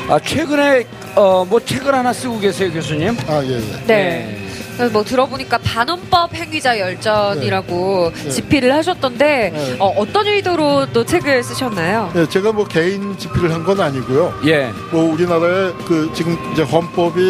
아, 0.09 0.19
최근에, 0.19 0.85
어, 1.15 1.45
뭐 1.49 1.61
책을 1.61 1.95
하나 1.95 2.13
쓰고 2.13 2.41
계세요, 2.41 2.73
교수님? 2.73 3.15
아, 3.29 3.43
예, 3.45 3.57
예. 3.59 3.87
네. 3.87 4.39
그래서 4.79 4.91
뭐 4.95 5.05
들어보니까 5.05 5.59
반헌법 5.59 6.35
행위자 6.35 6.79
열전이라고 6.79 8.13
네. 8.25 8.31
집필을 8.31 8.73
하셨던데 8.75 9.51
네. 9.55 9.77
어, 9.79 10.05
떤 10.11 10.27
의도로 10.27 10.87
또 10.95 11.05
책을 11.05 11.45
쓰셨나요? 11.45 12.11
예, 12.17 12.27
제가 12.27 12.53
뭐 12.53 12.65
개인 12.67 13.17
집필을 13.19 13.53
한 13.53 13.63
건 13.63 13.79
아니고요. 13.81 14.41
예. 14.47 14.71
뭐 14.91 15.13
우리나라의 15.13 15.75
그 15.87 16.11
지금 16.15 16.37
이제 16.53 16.63
헌법이 16.63 17.21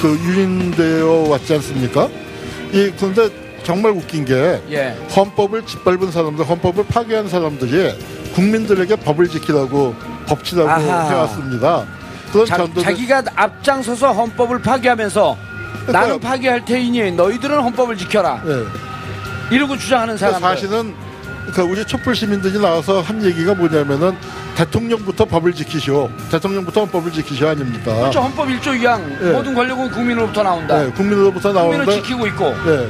그 0.00 0.18
유린되어 0.24 1.28
왔지 1.28 1.54
않습니까? 1.54 2.08
이 2.72 2.90
그런데 2.96 3.28
정말 3.64 3.92
웃긴 3.92 4.24
게 4.24 4.60
예. 4.70 4.96
헌법을 5.14 5.64
짓밟은 5.66 6.10
사람들, 6.10 6.44
헌법을 6.48 6.84
파괴한 6.86 7.28
사람들이 7.28 7.94
국민들에게 8.34 8.96
법을 8.96 9.28
지키라고 9.28 9.94
법치라고 10.26 10.68
아하. 10.68 11.08
해왔습니다. 11.08 11.84
그런 12.32 12.46
자, 12.46 12.56
전도들 12.56 12.82
자기가 12.82 13.22
앞장서서 13.36 14.12
헌법을 14.12 14.62
파괴하면서 14.62 15.36
그러니까- 15.86 16.00
나는 16.00 16.20
파괴할 16.20 16.64
테이니 16.64 17.12
너희들은 17.12 17.60
헌법을 17.60 17.96
지켜라. 17.96 18.42
예. 18.46 19.54
이러고 19.54 19.76
주장하는 19.76 20.16
사람들. 20.16 20.40
사실은 20.40 20.94
그 21.52 21.60
우리 21.62 21.84
촛불 21.84 22.14
시민들이 22.16 22.58
나와서 22.58 23.00
한 23.02 23.22
얘기가 23.22 23.54
뭐냐면은 23.54 24.16
대통령부터 24.54 25.24
법을 25.26 25.52
지키시오. 25.52 26.08
대통령부터 26.30 26.82
헌법을 26.82 27.12
지키시오 27.12 27.48
아닙니까? 27.48 27.94
그렇죠. 27.94 28.20
헌법 28.20 28.48
1조 28.48 28.80
2항 28.80 29.22
예. 29.22 29.32
모든 29.32 29.54
권력은 29.54 29.90
국민으로부터 29.90 30.42
나온다. 30.42 30.82
네, 30.82 30.90
국민으로부터 30.92 31.52
국민을 31.52 31.78
나오는데 31.84 32.02
지키고 32.02 32.26
있고. 32.28 32.44
네. 32.64 32.88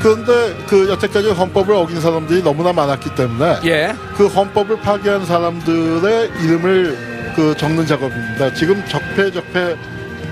그런데 0.00 0.56
그 0.66 0.88
여태까지 0.88 1.30
헌법을 1.30 1.74
어긴 1.74 2.00
사람들이 2.00 2.42
너무나 2.42 2.72
많았기 2.72 3.14
때문에 3.14 3.60
예. 3.64 3.94
그 4.16 4.26
헌법을 4.26 4.80
파괴한 4.80 5.26
사람들의 5.26 6.30
이름을 6.42 7.32
그 7.36 7.54
적는 7.56 7.86
작업입니다. 7.86 8.52
지금 8.54 8.82
적폐 8.88 9.30
적폐 9.30 9.76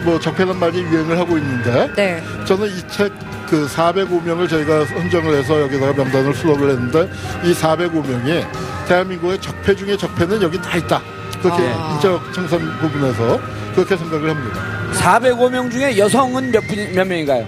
뭐 0.04 0.18
적폐란 0.18 0.58
말이 0.58 0.80
유행을 0.80 1.18
하고 1.18 1.36
있는데 1.38 1.90
네. 1.96 2.22
저는 2.46 2.68
이 2.68 2.82
책 2.88 3.12
그 3.48 3.66
405명을 3.66 4.46
저희가 4.46 4.84
선정을 4.84 5.38
해서 5.38 5.58
여기다가 5.62 5.94
명단을 5.94 6.34
수록을 6.34 6.68
했는데 6.68 7.08
이 7.44 7.54
405명이 7.54 8.46
대한민국의 8.86 9.40
적폐 9.40 9.74
중에 9.74 9.96
적폐는 9.96 10.42
여기 10.42 10.60
다 10.60 10.76
있다. 10.76 11.00
그렇게 11.40 11.62
아. 11.74 11.92
인적 11.94 12.34
청산 12.34 12.60
부분에서 12.78 13.40
그렇게 13.74 13.96
생각을 13.96 14.28
합니다. 14.28 14.60
405명 14.92 15.70
중에 15.70 15.96
여성은 15.96 16.50
몇 16.50 16.60
분, 16.66 16.76
몇 16.94 17.06
명인가요? 17.06 17.46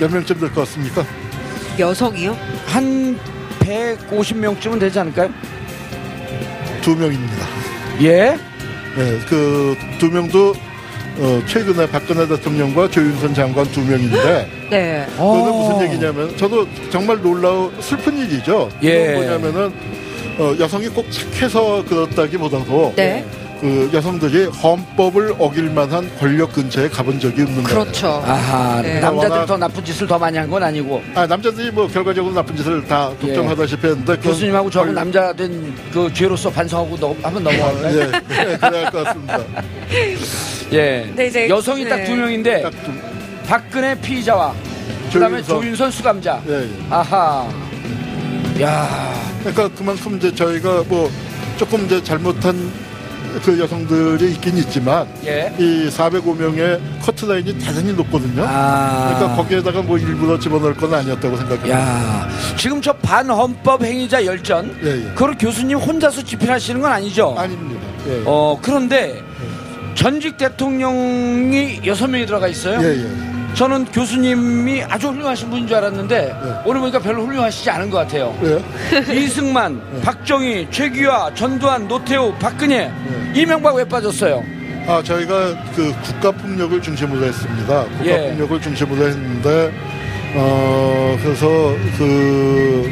몇 0.00 0.10
명쯤 0.10 0.40
될 0.40 0.48
것 0.54 0.60
같습니까? 0.62 1.04
여성이요? 1.78 2.36
한 2.66 3.18
150명쯤은 3.60 4.80
되지 4.80 4.98
않을까요? 5.00 5.30
두 6.80 6.96
명입니다. 6.96 7.46
예. 8.02 8.36
네, 8.96 9.18
그 9.28 9.74
두 9.98 10.10
명도 10.10 10.52
어, 11.18 11.42
최근에 11.46 11.86
박근혜 11.88 12.26
대통령과 12.26 12.90
조윤선 12.90 13.34
장관 13.34 13.64
두 13.70 13.80
명인데 13.82 14.50
네. 14.70 15.04
그게 15.06 15.16
어. 15.18 15.34
무슨 15.76 15.86
얘기냐면 15.86 16.36
저도 16.36 16.66
정말 16.90 17.20
놀라워 17.22 17.72
슬픈 17.80 18.16
일이죠. 18.18 18.68
예. 18.82 19.14
뭐냐면은 19.14 19.72
어, 20.38 20.54
여성이 20.58 20.88
꼭 20.88 21.06
착해서 21.12 21.84
그렇다기보다도 21.84 22.94
네. 22.96 23.24
그 23.62 23.88
여성들이 23.92 24.46
헌법을 24.46 25.36
어길 25.38 25.70
만한 25.70 26.10
권력 26.18 26.52
근처에 26.52 26.88
가본 26.88 27.20
적이 27.20 27.42
없는 27.42 27.62
거예요. 27.62 27.78
그렇죠. 27.78 28.08
아하. 28.26 28.82
네. 28.82 28.98
남자들이 28.98 29.30
워낙- 29.30 29.46
더 29.46 29.56
나쁜 29.56 29.84
짓을 29.84 30.04
더 30.08 30.18
많이 30.18 30.36
한 30.36 30.50
건 30.50 30.64
아니고 30.64 31.00
아, 31.14 31.24
남자들이 31.28 31.70
뭐 31.70 31.86
결과적으로 31.86 32.34
나쁜 32.34 32.56
짓을 32.56 32.84
다 32.88 33.12
예. 33.22 33.26
독점하다시피 33.28 33.86
했는데 33.86 34.16
교수님하고 34.16 34.68
저하고 34.68 34.88
권- 34.88 34.94
남자 34.96 35.32
된 35.32 35.72
그 35.92 36.12
죄로서 36.12 36.50
반성하고 36.50 36.96
넘, 36.98 37.16
한번 37.22 37.44
넘어갈까요? 37.44 37.96
예, 37.96 38.00
예, 38.00 38.56
그래야 38.56 38.84
할 38.84 38.90
것 38.90 39.04
같습니다. 39.04 39.38
예. 40.72 41.04
근데 41.06 41.26
이제- 41.28 41.48
여성이 41.48 41.88
딱 41.88 41.96
네. 41.98 42.04
두 42.04 42.16
명인데 42.16 42.62
딱 42.62 42.72
좀, 42.84 43.00
박근혜 43.46 43.94
피의자와 44.00 44.52
그다음에 45.12 45.36
조윤선. 45.40 45.60
조윤선 45.60 45.90
수감자. 45.92 46.42
예, 46.48 46.62
예. 46.64 46.68
아하. 46.90 47.48
야. 48.60 49.12
그러니까 49.44 49.68
그만큼 49.76 50.16
이제 50.16 50.34
저희가 50.34 50.82
뭐 50.88 51.08
조금 51.58 51.84
이제 51.86 52.02
잘못한 52.02 52.72
그 53.44 53.58
여성들이 53.58 54.32
있긴 54.32 54.58
있지만 54.58 55.06
예. 55.24 55.52
이 55.58 55.88
405명의 55.88 56.80
커트 57.00 57.24
라인이 57.24 57.58
대단히 57.58 57.92
높거든요. 57.92 58.44
아. 58.46 59.14
그러니까 59.14 59.36
거기에다가 59.36 59.82
뭐 59.82 59.98
일부러 59.98 60.38
집어넣을 60.38 60.74
건 60.74 60.94
아니었다고 60.94 61.36
생각합니다. 61.36 61.70
야. 61.70 62.28
지금 62.56 62.80
저 62.82 62.92
반헌법 62.92 63.82
행위자 63.84 64.24
열전. 64.24 64.76
예, 64.84 64.88
예. 64.88 65.02
그걸 65.14 65.36
교수님 65.38 65.78
혼자서 65.78 66.22
집필하시는 66.22 66.80
건 66.80 66.92
아니죠? 66.92 67.34
아닙니다. 67.36 67.80
예, 68.06 68.18
예. 68.18 68.22
어, 68.26 68.58
그런데 68.60 69.22
전직 69.94 70.36
대통령이 70.36 71.80
여섯 71.86 72.06
명이 72.08 72.26
들어가 72.26 72.48
있어요. 72.48 72.80
예, 72.82 72.96
예. 73.04 73.32
저는 73.54 73.84
교수님이 73.86 74.82
아주 74.84 75.08
훌륭하신 75.08 75.50
분인 75.50 75.66
줄 75.66 75.76
알았는데 75.76 76.16
예. 76.16 76.54
오늘 76.64 76.80
보니까 76.80 76.98
별로 76.98 77.26
훌륭하시지 77.26 77.68
않은 77.68 77.90
것 77.90 77.98
같아요. 77.98 78.34
예. 78.44 79.12
이승만, 79.14 79.80
박정희, 80.02 80.68
최규하, 80.70 81.34
전두환, 81.34 81.86
노태우, 81.86 82.32
박근혜, 82.38 82.90
이명박 83.34 83.74
왜 83.76 83.84
빠졌어요? 83.84 84.44
아, 84.86 85.02
저희가 85.02 85.64
그 85.74 85.94
국가 86.02 86.30
폭력을 86.32 86.80
중심으로 86.82 87.24
했습니다. 87.24 87.84
국가 87.84 88.06
예. 88.06 88.30
폭력을 88.30 88.60
중심으로 88.60 89.06
했는데, 89.06 89.72
어, 90.34 91.16
그래서 91.22 91.46
그, 91.96 92.90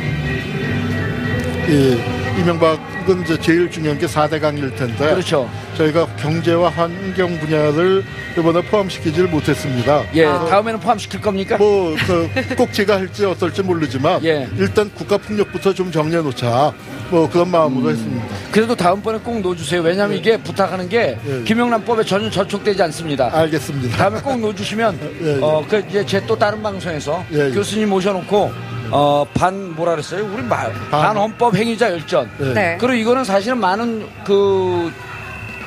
이, 1.68 2.19
이명박은 2.38 3.22
이제 3.24 3.38
제일 3.40 3.70
중요한 3.70 3.98
게 3.98 4.06
4대강일 4.06 4.74
텐데, 4.76 5.10
그렇죠. 5.10 5.48
저희가 5.76 6.06
경제와 6.16 6.70
환경 6.70 7.38
분야를 7.38 8.04
이번에 8.38 8.62
포함시키지를 8.62 9.28
못했습니다. 9.28 10.04
예, 10.14 10.26
아. 10.26 10.44
다음에는 10.46 10.80
포함시킬 10.80 11.20
겁니까? 11.20 11.56
뭐, 11.58 11.94
그, 12.06 12.28
꼭 12.56 12.72
제가 12.72 12.96
할지 12.96 13.24
어떨지 13.24 13.62
모르지만, 13.62 14.24
예. 14.24 14.48
일단 14.56 14.90
국가 14.94 15.18
폭력부터 15.18 15.72
좀 15.74 15.90
정리해 15.90 16.22
놓자. 16.22 16.72
뭐 17.10 17.28
그런 17.28 17.50
마음으로 17.50 17.86
음. 17.86 17.90
했습니다. 17.90 18.24
그래도 18.52 18.76
다음번에 18.76 19.18
꼭 19.18 19.40
넣어주세요. 19.40 19.80
왜냐하면 19.82 20.16
이게 20.16 20.36
부탁하는 20.36 20.88
게 20.88 21.18
예. 21.26 21.42
김영란법에 21.42 22.04
전혀 22.04 22.30
저촉되지 22.30 22.80
않습니다. 22.84 23.30
알겠습니다. 23.32 23.96
다음에 23.96 24.20
꼭 24.20 24.38
넣어주시면 24.38 24.98
예, 25.22 25.26
예. 25.26 25.38
어, 25.42 25.64
그 25.68 25.84
이제 25.88 26.06
제 26.06 26.20
또 26.30 26.38
다른 26.38 26.62
방송에서 26.62 27.24
예, 27.32 27.46
예. 27.46 27.50
교수님 27.50 27.88
모셔놓고 27.88 28.52
어, 28.90 29.24
반 29.34 29.74
뭐라 29.74 29.92
그랬어요? 29.92 30.24
우리 30.32 30.42
말, 30.42 30.72
반- 30.90 31.14
반헌법 31.14 31.54
행위자 31.54 31.90
열전. 31.92 32.30
예. 32.40 32.44
네. 32.52 32.76
그리고 32.80 32.94
이거는 32.94 33.24
사실은 33.24 33.58
많은 33.58 34.06
그 34.24 34.92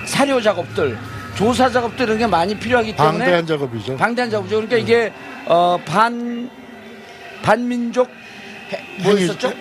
사료 0.06 0.42
작업들, 0.42 0.98
조사 1.36 1.70
작업들 1.70 2.06
이런 2.06 2.18
게 2.18 2.28
많이 2.28 2.58
필요하기 2.58 2.96
때문에 2.96 3.18
방대한 3.20 3.46
작업이죠. 3.48 3.98
방대한 3.98 4.30
작업이죠. 4.30 4.56
그러니까 4.58 4.78
이게 4.78 5.12
어, 5.46 5.80
반 5.86 6.50
반민족 7.42 8.10
해- 8.72 8.84
뭐 9.04 9.12
행위- 9.14 9.24
있었죠? 9.26 9.54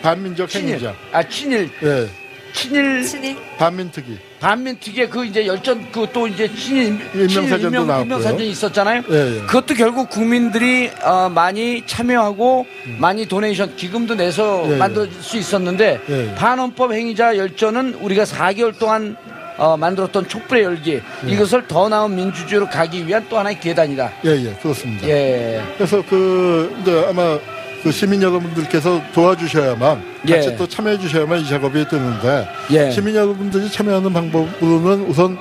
친일. 0.49 0.69
행위자. 0.75 0.95
아 1.13 1.23
친일, 1.23 1.71
예. 1.83 2.09
친일 2.53 3.03
친일. 3.05 3.37
반민특위. 3.59 4.19
반민특위의 4.41 5.09
그 5.11 5.25
이제 5.25 5.47
열전 5.47 5.91
그 5.93 6.07
또 6.13 6.27
이제 6.27 6.53
친일 6.55 6.99
인명사전도 7.15 7.29
친일 7.29 7.65
인명- 7.65 7.87
나왔고요. 7.87 8.03
인명사전이 8.03 8.51
있었잖아요. 8.51 9.03
예, 9.11 9.37
예. 9.37 9.41
그것도 9.47 9.75
결국 9.75 10.11
국민들이 10.11 10.91
어, 11.03 11.29
많이 11.29 11.83
참여하고 11.87 12.67
많이 12.99 13.27
도네이션 13.27 13.77
기금도 13.77 14.15
내서 14.17 14.65
예, 14.69 14.73
예. 14.73 14.77
만들 14.77 15.09
수 15.21 15.37
있었는데 15.39 16.01
예, 16.09 16.31
예. 16.31 16.35
반헌법 16.35 16.93
행위자 16.93 17.37
열전은 17.37 17.95
우리가 18.01 18.25
4개월 18.25 18.77
동안 18.79 19.17
어, 19.59 19.77
만들었던 19.77 20.29
촛불의 20.29 20.65
열기 20.65 20.95
예. 20.95 21.03
이것을 21.31 21.67
더 21.69 21.89
나은 21.89 22.15
민주주의로 22.17 22.69
가기 22.69 23.07
위한 23.07 23.25
또 23.31 23.39
하나의 23.39 23.61
계단이다. 23.61 24.13
예, 24.27 24.31
예, 24.31 24.53
그렇습니다. 24.61 25.07
예. 25.09 25.63
그래서 25.77 26.03
그, 26.09 26.77
이제 26.83 27.07
아마 27.09 27.39
그 27.83 27.91
시민 27.91 28.23
여러분들께서 28.23 29.03
도와주셔야만, 29.13 30.05
예. 30.29 30.37
같이 30.37 30.57
또 30.57 30.67
참여해 30.67 30.99
주셔야만 30.99 31.41
이 31.41 31.49
작업이 31.49 31.87
되는데, 31.89 32.49
예. 32.71 32.91
시민 32.91 33.15
여러분들이 33.15 33.71
참여하는 33.71 34.13
방법으로는 34.13 35.07
우선 35.07 35.37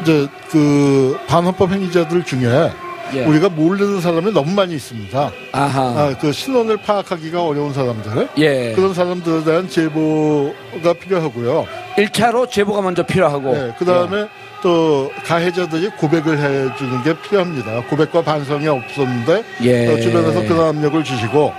이제 0.00 0.26
그 0.50 1.16
반헌법 1.26 1.72
행위자들 1.72 2.24
중에 2.24 2.70
예. 3.14 3.24
우리가 3.24 3.48
모르는 3.48 4.00
사람이 4.00 4.32
너무 4.32 4.52
많이 4.52 4.74
있습니다. 4.74 5.32
아하. 5.52 5.82
아, 5.82 6.16
그 6.18 6.32
신원을 6.32 6.78
파악하기가 6.78 7.42
어려운 7.44 7.72
사람들. 7.72 8.28
예. 8.38 8.72
그런 8.74 8.94
사람들에 8.94 9.44
대한 9.44 9.68
제보가 9.68 10.94
필요하고요. 11.00 11.66
1차로 11.96 12.50
제보가 12.50 12.80
먼저 12.80 13.02
필요하고. 13.02 13.52
네, 13.52 13.74
그 13.78 13.84
다음에 13.84 14.28
또 14.62 15.10
가해자들이 15.26 15.90
고백을 15.98 16.38
해주는 16.38 17.02
게 17.02 17.14
필요합니다. 17.20 17.82
고백과 17.88 18.22
반성이 18.22 18.68
없었는데 18.68 19.44
예. 19.62 19.88
어, 19.88 20.00
주변에서 20.00 20.42
그런 20.42 20.68
압력을 20.76 21.02
주시고 21.04 21.52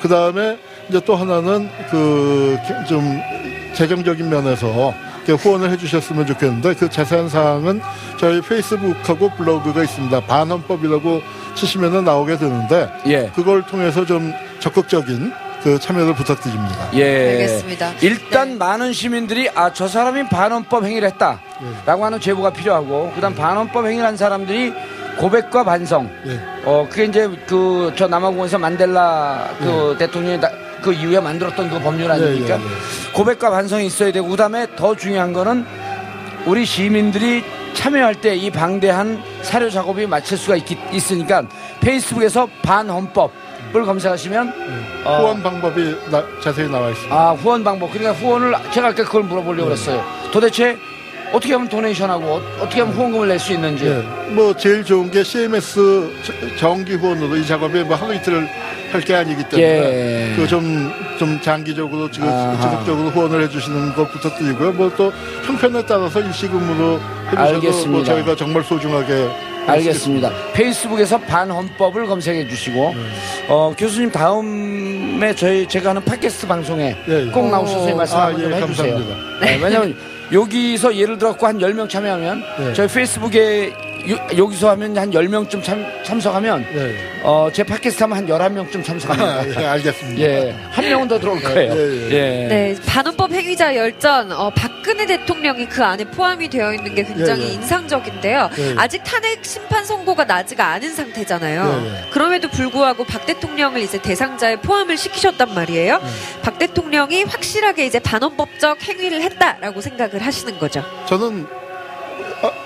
그 0.00 0.08
다음에 0.08 0.58
이제 0.88 1.00
또 1.04 1.14
하나는 1.16 1.68
그 1.90 2.56
좀 2.88 3.20
재정적인 3.74 4.28
면에서 4.28 4.92
후원을 5.28 5.70
해주셨으면 5.70 6.26
좋겠는데 6.26 6.74
그 6.74 6.88
자세한 6.90 7.28
사항은 7.28 7.80
저희 8.18 8.40
페이스북하고 8.40 9.30
블로그가 9.36 9.84
있습니다. 9.84 10.20
반헌법이라고 10.26 11.20
치시면 11.54 12.04
나오게 12.04 12.36
되는데 12.38 12.88
예. 13.06 13.30
그걸 13.34 13.62
통해서 13.62 14.04
좀 14.04 14.32
적극적인 14.58 15.32
그 15.62 15.78
참여를 15.78 16.14
부탁드립니다. 16.14 16.88
예. 16.94 17.32
알겠습니다. 17.32 17.92
일단 18.00 18.50
네. 18.50 18.56
많은 18.56 18.92
시민들이 18.92 19.48
아 19.54 19.70
저 19.72 19.86
사람이 19.88 20.28
반헌법 20.28 20.84
행위를 20.84 21.08
했다라고 21.08 22.04
하는 22.04 22.18
제보가 22.20 22.50
필요하고 22.50 23.12
그다음 23.14 23.34
반헌법 23.34 23.86
행위를 23.86 24.06
한 24.06 24.16
사람들이 24.16 24.72
고백과 25.18 25.64
반성. 25.64 26.10
예. 26.26 26.40
어 26.64 26.86
그게 26.88 27.04
이제 27.04 27.28
그 27.46 27.92
저 27.96 28.06
남아공에서 28.06 28.58
만델라 28.58 29.50
그 29.58 29.96
대통령이 29.98 30.40
나- 30.40 30.50
그 30.82 30.94
이후에 30.94 31.20
만들었던 31.20 31.68
그 31.68 31.78
법률 31.78 32.10
아닙니까? 32.10 32.56
예, 32.56 32.60
예, 32.60 32.64
예. 32.64 33.12
고백과 33.12 33.50
반성이 33.50 33.84
있어야 33.86 34.12
되고 34.12 34.26
그다음에 34.28 34.66
더 34.76 34.94
중요한 34.94 35.32
거는 35.34 35.66
우리 36.46 36.64
시민들이 36.64 37.44
참여할 37.74 38.14
때 38.16 38.34
이 38.34 38.50
방대한 38.50 39.22
사료 39.42 39.68
작업이 39.68 40.06
마칠 40.06 40.38
수가 40.38 40.56
있, 40.56 40.64
있으니까 40.92 41.42
페이스북에서 41.80 42.48
반헌법 42.62 43.30
을 43.72 43.84
검색하시면 43.84 44.52
어, 45.04 45.18
후원 45.20 45.42
방법이 45.42 45.94
나- 46.10 46.24
자세히 46.42 46.68
나와 46.68 46.90
있습니다. 46.90 47.14
아 47.14 47.30
후원 47.32 47.62
방법 47.62 47.92
그러니까 47.92 48.12
후원을 48.18 48.52
제가 48.72 48.88
아까 48.88 49.04
그걸 49.04 49.22
물어보려고 49.22 49.66
그랬어요 49.68 50.04
도대체 50.32 50.76
어떻게 51.32 51.52
하면 51.52 51.68
도네이션하고 51.68 52.24
어, 52.26 52.42
어떻게 52.60 52.80
하면 52.80 52.92
후원금을 52.96 53.28
낼 53.28 53.38
수 53.38 53.52
있는지 53.52 53.86
예, 53.86 54.02
뭐 54.32 54.52
제일 54.56 54.84
좋은 54.84 55.08
게 55.10 55.22
CMS 55.22 56.10
저- 56.24 56.56
정기 56.56 56.94
후원으로 56.94 57.36
이 57.36 57.46
작업에 57.46 57.84
뭐 57.84 57.94
하루 57.94 58.12
이틀 58.12 58.48
할게 58.90 59.14
아니기 59.14 59.44
때문에 59.48 60.32
예. 60.32 60.34
그좀좀 60.34 61.40
장기적으로 61.40 62.10
지금 62.10 62.28
아하. 62.28 62.60
지속적으로 62.60 63.10
후원을 63.10 63.44
해주시는 63.44 63.94
것 63.94 64.10
부탁드리고요. 64.10 64.72
뭐 64.72 64.90
또 64.96 65.12
형편에 65.46 65.86
따라서 65.86 66.18
일시금으로 66.20 66.98
해주셔도 67.26 67.36
뭐 67.36 67.44
알겠습니다. 67.54 68.04
저희가 68.14 68.34
정말 68.34 68.64
소중하게 68.64 69.28
알겠습니다. 69.72 70.30
페이스북에서 70.52 71.18
반헌법을 71.18 72.06
검색해 72.06 72.48
주시고 72.48 72.94
어, 73.48 73.74
교수님 73.76 74.10
다음에 74.10 75.34
저희 75.34 75.66
제가 75.66 75.90
하는 75.90 76.04
팟캐스트 76.04 76.46
방송에 76.46 76.96
예, 77.08 77.26
예. 77.26 77.30
꼭 77.30 77.50
나오셔서 77.50 77.90
이 77.90 77.94
말씀 77.94 78.16
아, 78.16 78.26
한번 78.26 78.42
좀 78.42 78.52
예, 78.52 78.56
해주세요. 78.56 78.94
감사합니다. 78.94 79.16
네, 79.40 79.58
왜냐하면 79.62 79.96
여기서 80.32 80.94
예를 80.96 81.18
들어서 81.18 81.46
한 81.46 81.58
10명 81.58 81.88
참여하면 81.88 82.42
네. 82.58 82.72
저희 82.74 82.88
페이스북에 82.88 83.72
요- 84.08 84.18
여기서 84.36 84.70
하면 84.70 84.96
한 84.96 85.10
10명쯤 85.10 85.62
참, 85.62 85.84
참석하면 86.04 86.64
네. 86.72 86.94
어, 87.22 87.48
제 87.52 87.62
팟캐스트 87.62 88.02
하면 88.04 88.18
한 88.18 88.26
11명쯤 88.26 88.84
참석합니다. 88.84 89.60
아, 89.60 89.62
예, 89.62 89.66
알겠습니다. 89.66 90.20
예, 90.22 90.56
한 90.70 90.84
명은 90.88 91.08
더 91.08 91.18
들어올 91.18 91.40
거예요. 91.42 91.72
예, 91.74 92.10
예. 92.10 92.48
네, 92.48 92.76
반헌법 92.86 93.32
행위자 93.32 93.74
열전, 93.76 94.32
어, 94.32 94.50
박근혜 94.50 95.06
대통령이 95.06 95.68
그 95.68 95.84
안에 95.84 96.04
포함이 96.04 96.48
되어 96.48 96.72
있는 96.72 96.94
게 96.94 97.02
굉장히 97.02 97.42
예, 97.44 97.48
예. 97.48 97.52
인상적인데요. 97.52 98.50
예. 98.58 98.74
아직 98.78 99.02
탄핵 99.04 99.44
심판 99.44 99.84
선고가 99.84 100.24
나지가 100.24 100.68
않은 100.72 100.94
상태잖아요. 100.94 101.82
예, 101.84 101.88
예. 102.06 102.10
그럼에도 102.10 102.48
불구하고 102.48 103.04
박 103.04 103.26
대통령을 103.26 103.80
이제 103.82 104.00
대상자에 104.00 104.56
포함을 104.56 104.96
시키셨단 104.96 105.54
말이에요. 105.54 106.00
예. 106.02 106.40
박 106.42 106.58
대통령이 106.58 107.24
확실하게 107.24 107.86
이제 107.86 107.98
반헌법적 107.98 108.82
행위를 108.82 109.20
했다라고 109.22 109.80
생각을 109.80 110.24
하시는 110.24 110.58
거죠. 110.58 110.82
저는 111.06 111.46
아, 111.50 111.59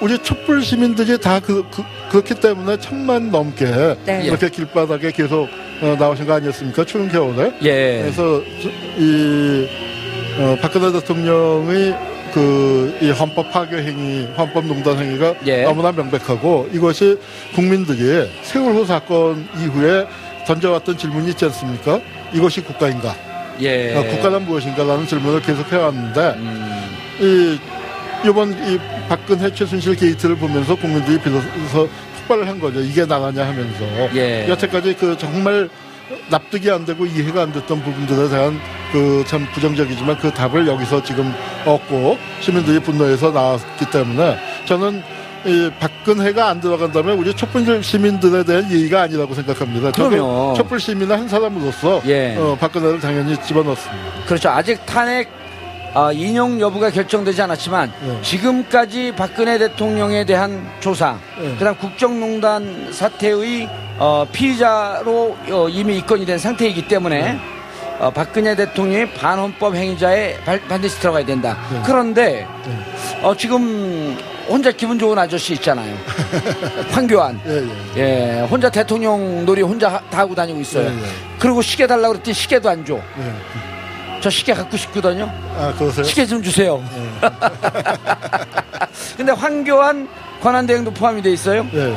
우리 0.00 0.18
촛불 0.18 0.62
시민들이 0.62 1.18
다 1.20 1.40
그, 1.40 1.64
렇기 2.12 2.34
때문에 2.34 2.76
천만 2.78 3.30
넘게 3.30 3.96
네. 4.04 4.22
이렇게 4.24 4.48
길바닥에 4.48 5.10
계속 5.12 5.48
어, 5.82 5.96
나오신 5.98 6.26
거 6.26 6.34
아니었습니까? 6.34 6.84
추운 6.84 7.08
겨울에. 7.08 7.52
예. 7.62 8.00
그래서 8.02 8.40
저- 8.62 8.68
이 8.98 9.68
어, 10.38 10.56
박근혜 10.60 10.92
대통령의 10.92 11.94
그 12.32 12.84
이 13.00 13.10
헌법 13.10 13.50
파괴 13.52 13.76
행위, 13.78 14.26
헌법 14.36 14.66
농단 14.66 14.96
행위가 14.98 15.34
예. 15.46 15.62
너무나 15.64 15.90
명백하고 15.92 16.68
이것이 16.72 17.18
국민들이 17.54 18.28
세월호 18.42 18.84
사건 18.84 19.46
이후에 19.58 20.06
던져왔던 20.46 20.96
질문이 20.98 21.30
있지 21.30 21.44
않습니까? 21.46 22.00
이것이 22.32 22.60
국가인가? 22.62 23.14
예. 23.60 23.94
어, 23.96 24.04
국가란 24.04 24.44
무엇인가라는 24.44 25.06
질문을 25.06 25.42
계속 25.42 25.70
해왔는데 25.72 26.20
음, 26.38 26.84
이 27.20 27.58
이번 28.24 28.52
이 28.66 28.78
박근혜 29.08 29.52
최순실 29.52 29.96
게이트를 29.96 30.36
보면서 30.36 30.74
국민들이 30.74 31.18
비로소 31.18 31.88
폭발을 32.18 32.48
한 32.48 32.58
거죠. 32.58 32.80
이게 32.80 33.04
나가냐 33.04 33.46
하면서 33.46 33.84
예. 34.14 34.48
여태까지 34.48 34.94
그 34.94 35.16
정말 35.18 35.68
납득이 36.30 36.70
안 36.70 36.84
되고 36.84 37.04
이해가 37.04 37.42
안 37.42 37.52
됐던 37.52 37.82
부분들에 37.82 38.28
대한 38.28 38.58
그 38.92 39.24
참 39.26 39.46
부정적이지만 39.52 40.18
그 40.18 40.30
답을 40.32 40.66
여기서 40.66 41.02
지금 41.02 41.34
얻고 41.66 42.16
시민들이 42.40 42.78
분노해서 42.78 43.30
나왔기 43.30 43.86
때문에 43.90 44.38
저는 44.66 45.02
이 45.46 45.70
박근혜가 45.78 46.48
안 46.48 46.60
들어간다면 46.60 47.18
우리 47.18 47.34
촛불 47.34 47.82
시민들에 47.82 48.44
대한 48.44 48.70
예의가 48.70 49.02
아니라고 49.02 49.34
생각합니다. 49.34 49.90
그럼요. 49.92 50.54
촛불 50.56 50.80
시민의 50.80 51.16
한 51.16 51.28
사람으로서 51.28 52.00
예. 52.06 52.36
어, 52.36 52.56
박근혜를 52.58 53.00
당연히 53.00 53.36
집어넣습니다. 53.42 54.24
그렇죠. 54.26 54.48
아직 54.48 54.86
탄핵 54.86 55.28
아, 55.96 56.10
인용 56.12 56.60
여부가 56.60 56.90
결정되지 56.90 57.40
않았지만 57.42 57.92
예. 58.08 58.22
지금까지 58.22 59.12
박근혜 59.16 59.58
대통령에 59.58 60.24
대한 60.24 60.66
조사, 60.80 61.16
예. 61.40 61.54
그다음 61.56 61.76
국정농단 61.76 62.88
사태의 62.92 63.68
어, 63.98 64.26
피의자로 64.32 65.36
어, 65.50 65.68
이미 65.68 65.98
입건이 65.98 66.26
된 66.26 66.36
상태이기 66.36 66.88
때문에 66.88 67.22
네. 67.34 67.40
어, 68.00 68.10
박근혜 68.10 68.56
대통령이 68.56 69.08
반헌법 69.12 69.76
행위자에 69.76 70.38
발- 70.44 70.60
반드시 70.62 70.98
들어가야 70.98 71.24
된다. 71.24 71.56
네. 71.72 71.80
그런데 71.86 72.46
어, 73.22 73.36
지금 73.36 74.18
혼자 74.48 74.72
기분 74.72 74.98
좋은 74.98 75.16
아저씨 75.16 75.52
있잖아요. 75.54 75.96
황교안. 76.90 77.40
예, 77.46 77.62
예. 77.96 78.00
예, 78.40 78.40
혼자 78.50 78.68
대통령 78.68 79.44
놀이 79.46 79.62
혼자 79.62 79.88
하- 79.90 80.00
다 80.10 80.18
하고 80.18 80.34
다니고 80.34 80.60
있어요. 80.60 80.88
예, 80.88 80.88
예. 80.88 81.06
그리고 81.38 81.62
시계 81.62 81.86
달라고 81.86 82.14
그랬더니 82.14 82.34
시계도 82.34 82.68
안 82.68 82.84
줘. 82.84 82.98
예. 84.24 84.30
저 84.30 84.30
시계 84.30 84.54
갖고 84.54 84.76
싶거든요. 84.78 85.30
아, 85.58 85.74
그러세요? 85.76 86.02
시계 86.04 86.24
좀 86.24 86.42
주세요. 86.42 86.82
예. 86.96 87.28
근데 89.18 89.32
황교안 89.32 90.08
권한대행도 90.40 90.92
포함이 90.92 91.20
돼 91.20 91.30
있어요. 91.30 91.66
예. 91.74 91.94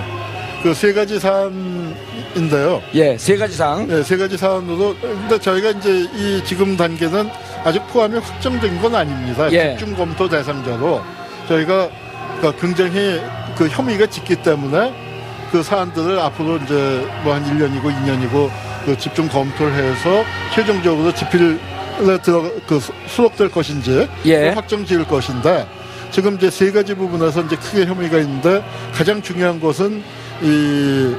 그세 0.61 0.91
가지 0.91 1.19
사안인데요. 1.19 2.81
예, 2.95 3.17
세 3.17 3.37
가지 3.37 3.55
상. 3.55 3.87
예, 3.89 4.03
세 4.03 4.17
가지 4.17 4.35
사안으로. 4.37 4.95
근데 4.99 5.39
저희가 5.39 5.69
이제 5.69 6.09
이 6.15 6.43
지금 6.43 6.75
단계는 6.75 7.29
아직 7.63 7.81
포함이 7.87 8.17
확정된 8.19 8.81
건 8.81 8.95
아닙니다. 8.95 9.49
예. 9.53 9.77
집중 9.77 9.95
검토 9.95 10.27
대상자로 10.27 11.01
저희가 11.47 11.89
그러니까 12.39 12.61
굉장히 12.61 13.21
그 13.55 13.69
혐의가 13.69 14.07
짙기 14.07 14.35
때문에 14.37 14.93
그 15.51 15.63
사안들을 15.63 16.19
앞으로 16.19 16.57
이제 16.57 17.07
뭐한 17.23 17.45
1년이고 17.45 17.83
2년이고 17.83 18.49
그 18.85 18.97
집중 18.97 19.29
검토를 19.29 19.73
해서 19.73 20.23
최종적으로 20.53 21.13
집필에 21.13 21.57
들어 22.21 22.43
그 22.67 22.79
수- 22.79 22.93
수록될 23.07 23.49
것인지 23.49 24.07
예. 24.25 24.49
확정 24.49 24.85
지을 24.85 25.05
것인데 25.05 25.65
지금 26.11 26.35
이제 26.35 26.49
세 26.49 26.71
가지 26.71 26.93
부분에서 26.93 27.41
이제 27.43 27.55
크게 27.55 27.85
혐의가 27.85 28.17
있는데 28.19 28.63
가장 28.93 29.21
중요한 29.21 29.59
것은 29.59 30.03
이 30.41 31.15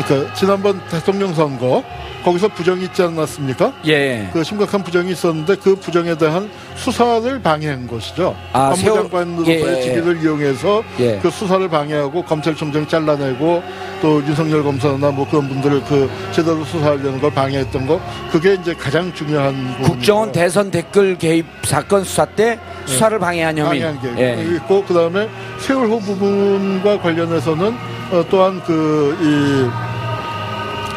그러니까 0.00 0.34
지난번 0.34 0.80
대통령 0.88 1.34
선거 1.34 1.82
거기서 2.24 2.48
부정이 2.48 2.84
있지 2.84 3.02
않았습니까? 3.02 3.72
예. 3.86 4.28
그 4.32 4.44
심각한 4.44 4.82
부정이 4.84 5.10
있었는데 5.10 5.56
그 5.56 5.74
부정에 5.74 6.16
대한 6.16 6.48
수사를 6.76 7.42
방해한 7.42 7.88
것이죠. 7.88 8.36
아, 8.52 8.72
세월- 8.76 9.08
법무장관으로서의 9.10 9.76
예. 9.78 9.82
직위를 9.82 10.22
이용해서 10.22 10.82
예. 11.00 11.18
그 11.20 11.30
수사를 11.30 11.68
방해하고 11.68 12.22
검찰총장 12.24 12.86
잘라내고 12.86 13.62
또 14.00 14.22
윤석열 14.24 14.62
검사나 14.62 15.10
뭐 15.10 15.28
그런 15.28 15.48
분들을 15.48 15.82
그 15.84 16.08
제대로 16.30 16.64
수사하려는 16.64 17.20
걸 17.20 17.32
방해했던 17.32 17.86
거 17.88 18.00
그게 18.30 18.54
이제 18.54 18.72
가장 18.74 19.12
중요한 19.14 19.54
국정원 19.82 20.28
부분이고요. 20.28 20.32
대선 20.32 20.70
댓글 20.70 21.18
개입 21.18 21.44
사건 21.64 22.04
수사 22.04 22.24
때 22.24 22.56
수사를 22.86 23.18
방해한 23.18 23.58
혐의. 23.58 23.80
방해한 23.80 24.16
게 24.16 24.22
예. 24.22 24.54
있고 24.56 24.84
그다음에 24.84 25.28
세월호 25.58 25.98
부분과 25.98 27.00
관련해서는 27.00 27.74
어, 28.12 28.24
또한 28.30 28.60
그 28.64 29.16
이 29.20 29.68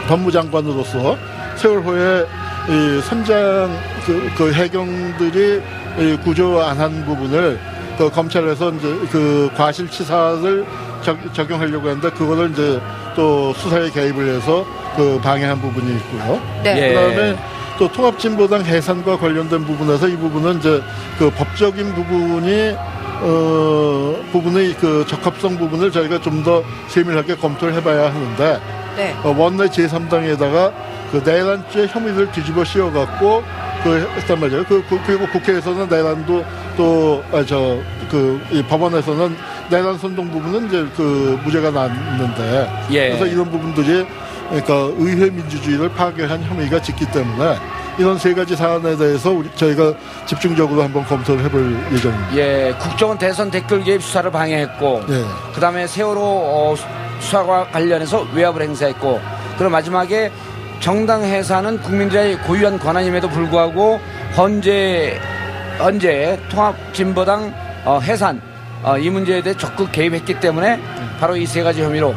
법무장관으로서 0.08 1.18
세월호의 1.56 2.26
이 2.70 3.02
선장 3.02 3.76
그, 4.06 4.32
그 4.38 4.54
해경들이 4.54 5.62
이 6.00 6.18
구조 6.24 6.62
안 6.62 6.78
한 6.80 7.06
부분을 7.06 7.60
그 7.98 8.10
검찰에서 8.12 8.72
이제 8.74 8.88
그 9.12 9.50
과실치사를 9.56 10.66
적, 11.02 11.34
적용하려고 11.34 11.88
했는데 11.90 12.10
그거를 12.12 12.52
이제 12.52 12.82
또 13.16 13.54
수사에 13.54 13.90
개입을 13.90 14.36
해서 14.36 14.66
그 14.98 15.20
방해한 15.24 15.60
부분이 15.62 15.96
있고요. 15.96 16.42
네. 16.64 16.84
예. 16.84 16.94
그다음에 16.94 17.36
또 17.78 17.92
통합진보당 17.92 18.64
해산과 18.64 19.18
관련된 19.18 19.66
부분에서 19.66 20.08
이 20.08 20.16
부분은 20.18 20.60
이제 20.60 20.82
그 21.20 21.30
법적인 21.32 21.94
부분이 21.94 22.76
어 23.22 24.16
부분의 24.32 24.74
그 24.76 25.06
적합성 25.08 25.58
부분을 25.58 25.92
저희가 25.92 26.20
좀 26.22 26.44
더 26.44 26.64
세밀하게 26.90 27.36
검토를 27.38 27.74
해봐야 27.74 28.06
하는데 28.14 28.60
네. 28.98 29.16
어, 29.24 29.34
원내 29.38 29.66
제3당에다가 29.66 30.72
그 31.12 31.22
내란죄 31.26 31.88
혐의를 31.88 32.32
뒤집어 32.32 32.64
씌워갖고 32.64 33.44
그 33.84 34.08
했단 34.18 34.40
말이에요. 34.40 34.64
그, 34.66 34.84
그- 34.90 35.00
그리고 35.06 35.28
국회에서는 35.28 35.88
내란도 35.90 36.44
또저그 36.78 38.42
법원에서는 38.70 39.36
내란 39.70 39.98
선동 39.98 40.30
부분은 40.32 40.68
이제 40.68 40.86
그 40.96 41.40
무죄가 41.44 41.72
났는데 41.72 42.70
예. 42.92 43.08
그래서 43.10 43.26
이런 43.26 43.50
부분들이 43.50 44.06
그러니까 44.50 44.74
의회 44.98 45.30
민주주의를 45.30 45.90
파괴한 45.90 46.44
혐의가 46.44 46.82
짙기 46.82 47.06
때문에 47.12 47.56
이런 47.98 48.18
세 48.18 48.34
가지 48.34 48.56
사안에 48.56 48.96
대해서 48.98 49.32
우리 49.32 49.50
저희가 49.56 49.94
집중적으로 50.26 50.84
한번 50.84 51.04
검토를 51.06 51.44
해볼 51.46 51.78
예정입니다. 51.94 52.36
예, 52.36 52.76
국정원 52.80 53.18
대선 53.18 53.50
댓글 53.50 53.84
개입 53.84 54.04
수사를 54.04 54.30
방해했고, 54.30 55.04
예. 55.10 55.24
그 55.54 55.62
다음에 55.62 55.88
세월호 55.88 56.22
어, 56.22 56.76
수- 56.76 56.84
수사와 57.26 57.68
관련해서 57.70 58.28
외압을 58.34 58.62
행사했고, 58.64 59.22
그리고 59.58 59.70
마지막에 59.72 60.30
정당 60.82 61.24
해산은 61.24 61.82
국민들의 61.84 62.38
고유한 62.40 62.78
권한임에도 62.78 63.30
불구하고 63.30 64.00
헌재 64.38 65.18
헌재 65.80 66.38
통합진보당 66.50 67.54
어, 67.86 68.00
해산 68.04 68.42
어, 68.84 68.98
이 68.98 69.10
문제에 69.10 69.42
대해 69.42 69.56
적극 69.58 69.92
개입했기 69.94 70.42
때문에 70.42 70.80
바로 71.20 71.38
이 71.38 71.46
세 71.46 71.64
가지 71.64 71.82
혐의로 71.82 72.14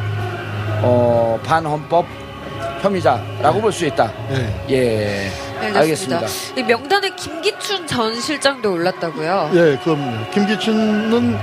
어, 0.81 1.39
반헌법 1.45 2.05
혐의자라고 2.81 3.61
볼 3.61 3.71
수 3.71 3.85
있다. 3.85 4.11
예. 4.31 4.65
예, 4.69 5.31
네, 5.59 5.77
알겠습니다. 5.77 6.17
알겠습니다. 6.17 6.59
이 6.59 6.63
명단에 6.63 7.09
김기춘 7.15 7.85
전 7.87 8.19
실장도 8.19 8.71
올랐다고요. 8.73 9.51
예, 9.53 9.79
그럼 9.83 10.25
김기춘은 10.33 11.37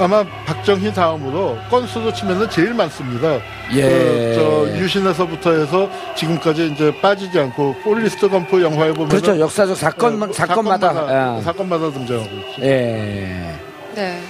아마 0.00 0.24
박정희 0.46 0.94
다음으로 0.94 1.58
건수로 1.70 2.12
치면은 2.12 2.48
제일 2.50 2.72
많습니다. 2.72 3.34
예. 3.74 3.82
그, 3.82 4.32
저 4.36 4.78
유신에서부터 4.78 5.52
해서 5.52 5.90
지금까지 6.16 6.68
이제 6.72 6.92
빠지지 7.00 7.38
않고 7.38 7.74
포레스트 7.82 8.28
검프 8.28 8.62
영화에 8.62 8.92
보면 8.92 9.08
그렇죠. 9.08 9.38
역사적 9.38 9.76
사건, 9.76 10.32
사건마다. 10.32 10.92
사건마다, 10.92 11.38
예. 11.38 11.42
사건마다 11.42 11.90
등장하고 11.90 12.30
있죠. 12.36 12.62
예. 12.62 13.54
네. 13.94 14.20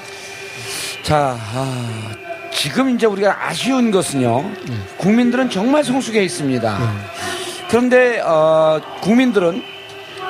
자, 1.02 1.36
아, 1.54 2.10
지금 2.58 2.90
이제 2.90 3.06
우리가 3.06 3.46
아쉬운 3.46 3.92
것은요. 3.92 4.50
국민들은 4.96 5.48
정말 5.48 5.84
성숙해 5.84 6.24
있습니다. 6.24 6.78
그런데 7.68 8.20
어, 8.20 8.80
국민들은 9.00 9.62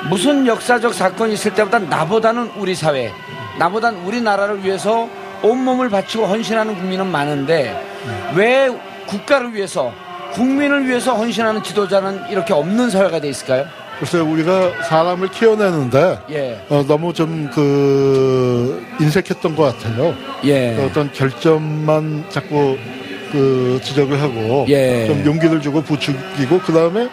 무슨 0.09 0.45
역사적 0.45 0.93
사건이 0.93 1.33
있을 1.33 1.55
때보다 1.55 1.79
나보다는 1.79 2.51
우리 2.57 2.75
사회, 2.75 3.11
나보다는 3.57 4.03
우리나라를 4.03 4.63
위해서 4.63 5.09
온몸을 5.41 5.89
바치고 5.89 6.27
헌신하는 6.27 6.75
국민은 6.75 7.07
많은데 7.07 7.75
왜 8.35 8.69
국가를 9.07 9.55
위해서 9.55 9.91
국민을 10.33 10.87
위해서 10.87 11.15
헌신하는 11.15 11.63
지도자는 11.63 12.29
이렇게 12.29 12.53
없는 12.53 12.91
사회가 12.91 13.19
돼 13.21 13.29
있을까요? 13.29 13.65
글쎄 13.99 14.19
우리가 14.19 14.83
사람을 14.87 15.29
키워내는데 15.29 16.19
예, 16.31 16.65
어, 16.69 16.83
너무 16.87 17.13
좀 17.13 17.49
그 17.53 18.85
인색했던 18.99 19.55
것 19.55 19.63
같아요. 19.77 20.13
예, 20.45 20.77
어떤 20.85 21.11
결점만 21.11 22.25
자꾸 22.29 22.77
그 23.31 23.79
지적을 23.83 24.21
하고 24.21 24.65
예. 24.69 25.05
좀 25.07 25.23
용기를 25.25 25.61
주고 25.61 25.81
부추기고 25.81 26.59
그 26.59 26.73
다음에 26.73 27.09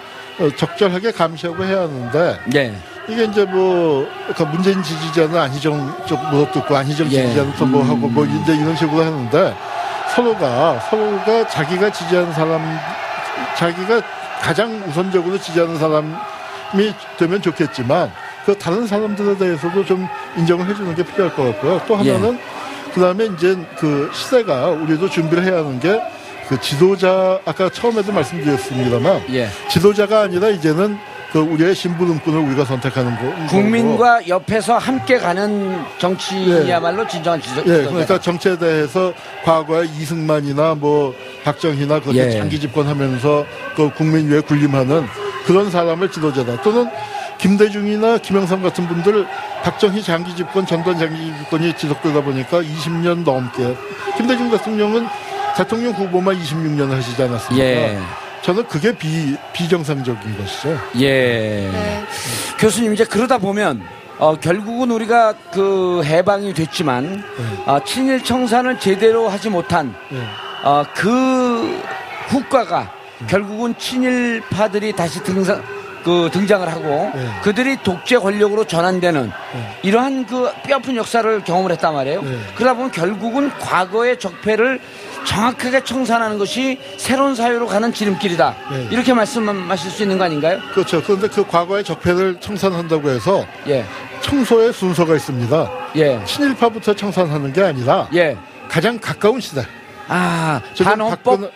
적절하게 0.56 1.12
감시하고 1.12 1.64
해야 1.64 1.80
하는데 1.82 2.38
예, 2.54 2.74
이게 3.08 3.24
이제 3.24 3.44
뭐, 3.44 4.06
그 4.36 4.42
문재인 4.44 4.82
지지자는 4.82 5.36
안희정 5.38 5.94
쪽 6.06 6.20
물어뜯고 6.30 6.76
안희정 6.76 7.06
예. 7.08 7.22
지지자는 7.22 7.52
또 7.56 7.66
뭐 7.66 7.82
하고 7.82 8.08
뭐 8.08 8.24
이제 8.24 8.54
이런 8.54 8.76
식으로 8.76 9.02
하는데 9.04 9.54
서로가, 10.14 10.80
서로가 10.90 11.48
자기가 11.48 11.90
지지하는 11.90 12.32
사람, 12.32 12.62
자기가 13.56 14.00
가장 14.40 14.82
우선적으로 14.88 15.38
지지하는 15.38 15.78
사람 15.78 16.16
이 16.74 16.92
되면 17.18 17.40
좋겠지만 17.40 18.10
그 18.44 18.56
다른 18.58 18.86
사람들에 18.86 19.38
대해서도 19.38 19.84
좀 19.84 20.06
인정을 20.36 20.66
해주는 20.68 20.94
게 20.94 21.02
필요할 21.04 21.34
것 21.34 21.44
같고요. 21.44 21.80
또 21.86 21.96
하나는 21.96 22.38
그 22.94 23.00
다음에 23.00 23.26
이제 23.26 23.56
그 23.78 24.10
시대가 24.14 24.68
우리도 24.68 25.08
준비를 25.10 25.44
해야 25.44 25.58
하는 25.58 25.78
게 25.80 26.00
그 26.48 26.60
지도자, 26.60 27.40
아까 27.44 27.68
처음에도 27.68 28.12
말씀드렸습니다만 28.12 29.22
예. 29.30 29.48
지도자가 29.68 30.22
아니라 30.22 30.48
이제는 30.48 30.96
그 31.32 31.40
우리의 31.40 31.74
신부름꾼을 31.74 32.38
우리가 32.38 32.64
선택하는 32.64 33.16
거. 33.16 33.46
국민과 33.48 34.28
옆에서 34.28 34.78
함께 34.78 35.18
가는 35.18 35.84
정치야말로 35.98 37.06
진정한 37.08 37.42
지도. 37.42 37.62
예, 37.62 37.84
그러니까 37.86 38.20
정치에 38.20 38.56
대해서 38.56 39.12
과거에 39.44 39.86
이승만이나 39.86 40.76
뭐 40.76 41.12
박정희나 41.44 42.00
그렇게 42.00 42.18
예. 42.26 42.30
장기 42.30 42.60
집권하면서 42.60 43.44
그 43.74 43.90
국민 43.90 44.30
위에 44.30 44.40
군림하는 44.40 45.04
그런 45.46 45.70
사람을 45.70 46.10
지도자다. 46.10 46.60
또는 46.62 46.90
김대중이나 47.38 48.18
김영삼 48.18 48.62
같은 48.62 48.88
분들 48.88 49.26
박정희 49.62 50.02
장기 50.02 50.34
집권, 50.34 50.66
전두환 50.66 50.98
장기 50.98 51.32
집권이 51.38 51.76
지속되다 51.76 52.22
보니까 52.22 52.60
20년 52.60 53.24
넘게 53.24 53.76
김대중 54.16 54.50
경우는 54.50 55.06
대통령 55.56 55.92
후보만 55.92 56.38
26년을 56.38 56.90
하시지 56.90 57.22
않았습니까? 57.22 57.64
예, 57.64 57.98
저는 58.42 58.66
그게 58.66 58.96
비, 58.96 59.36
비정상적인 59.52 60.38
것이죠. 60.38 60.78
예. 60.96 61.70
네. 61.72 62.04
교수님 62.58 62.92
이제 62.92 63.04
그러다 63.04 63.38
보면 63.38 63.82
어, 64.18 64.34
결국은 64.36 64.90
우리가 64.90 65.34
그 65.52 66.02
해방이 66.04 66.54
됐지만 66.54 67.22
어, 67.66 67.80
친일 67.84 68.22
청산을 68.22 68.78
제대로 68.80 69.28
하지 69.28 69.48
못한 69.50 69.94
예. 70.12 70.18
어, 70.62 70.84
그 70.94 71.82
후과가 72.28 72.95
결국은 73.26 73.74
친일파들이 73.78 74.92
다시 74.92 75.22
등장 75.22 75.62
그 76.04 76.30
등장을 76.32 76.68
하고 76.68 77.10
네. 77.14 77.28
그들이 77.42 77.76
독재 77.82 78.18
권력으로 78.18 78.64
전환되는 78.64 79.32
네. 79.54 79.78
이러한 79.82 80.26
그 80.26 80.48
뼈아픈 80.64 80.94
역사를 80.94 81.42
경험을 81.42 81.72
했단 81.72 81.92
말이에요. 81.94 82.22
네. 82.22 82.38
그러다 82.54 82.74
보면 82.74 82.92
결국은 82.92 83.50
과거의 83.58 84.16
적폐를 84.20 84.78
정확하게 85.24 85.82
청산하는 85.82 86.38
것이 86.38 86.78
새로운 86.96 87.34
사회로 87.34 87.66
가는 87.66 87.92
지름길이다. 87.92 88.54
네. 88.70 88.88
이렇게 88.92 89.12
말씀하실 89.14 89.90
수 89.90 90.02
있는 90.04 90.16
거 90.18 90.24
아닌가요? 90.24 90.60
그렇죠. 90.72 91.02
그런데 91.02 91.26
그 91.26 91.44
과거의 91.44 91.82
적폐를 91.82 92.38
청산한다고 92.38 93.10
해서 93.10 93.44
예, 93.66 93.84
청소의 94.20 94.72
순서가 94.72 95.16
있습니다. 95.16 95.70
예, 95.96 96.24
친일파부터 96.24 96.94
청산하는 96.94 97.52
게 97.52 97.62
아니라 97.62 98.06
예. 98.14 98.36
가장 98.68 98.96
가까운 99.00 99.40
시대. 99.40 99.62
아, 100.06 100.60
지금 100.74 100.90
반헌법. 100.92 101.22
박근혜- 101.24 101.50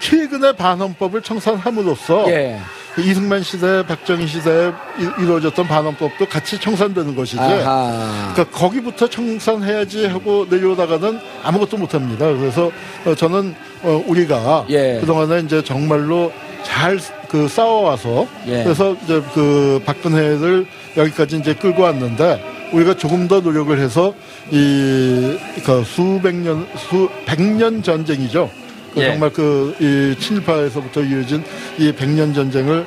최근에 0.00 0.52
반헌법을 0.52 1.22
청산함으로써 1.22 2.30
예. 2.30 2.58
그 2.94 3.02
이승만 3.02 3.42
시대, 3.42 3.86
박정희 3.86 4.26
시대에 4.26 4.72
이- 4.98 5.22
이루어졌던 5.22 5.68
반헌법도 5.68 6.26
같이 6.26 6.58
청산되는 6.58 7.14
것이지. 7.14 7.38
아하. 7.38 8.32
그러니까 8.34 8.44
거기부터 8.58 9.08
청산해야지 9.08 10.06
하고 10.06 10.44
내려오다가는 10.50 11.20
아무것도 11.44 11.76
못합니다. 11.76 12.26
그래서 12.26 12.70
어, 13.04 13.14
저는 13.14 13.54
어, 13.82 14.02
우리가 14.06 14.66
예. 14.70 14.98
그동안에 15.00 15.40
이제 15.40 15.62
정말로 15.62 16.32
잘 16.64 16.98
그 17.28 17.46
싸워와서 17.46 18.26
예. 18.48 18.64
그래서 18.64 18.96
이제 19.04 19.22
그 19.34 19.80
박근혜를 19.86 20.66
여기까지 20.96 21.36
이제 21.36 21.54
끌고 21.54 21.82
왔는데 21.82 22.68
우리가 22.72 22.94
조금 22.94 23.28
더 23.28 23.38
노력을 23.40 23.78
해서 23.78 24.12
이 24.50 25.38
그 25.64 25.84
수백 25.84 26.34
년, 26.34 26.66
수 26.76 27.08
백 27.26 27.40
년 27.40 27.82
전쟁이죠. 27.84 28.50
그 28.94 29.00
예. 29.02 29.06
정말 29.10 29.30
그 29.30 29.74
이 29.80 30.14
친일파에서부터 30.18 31.02
이어진 31.02 31.42
이 31.78 31.92
백년 31.92 32.34
전쟁을 32.34 32.84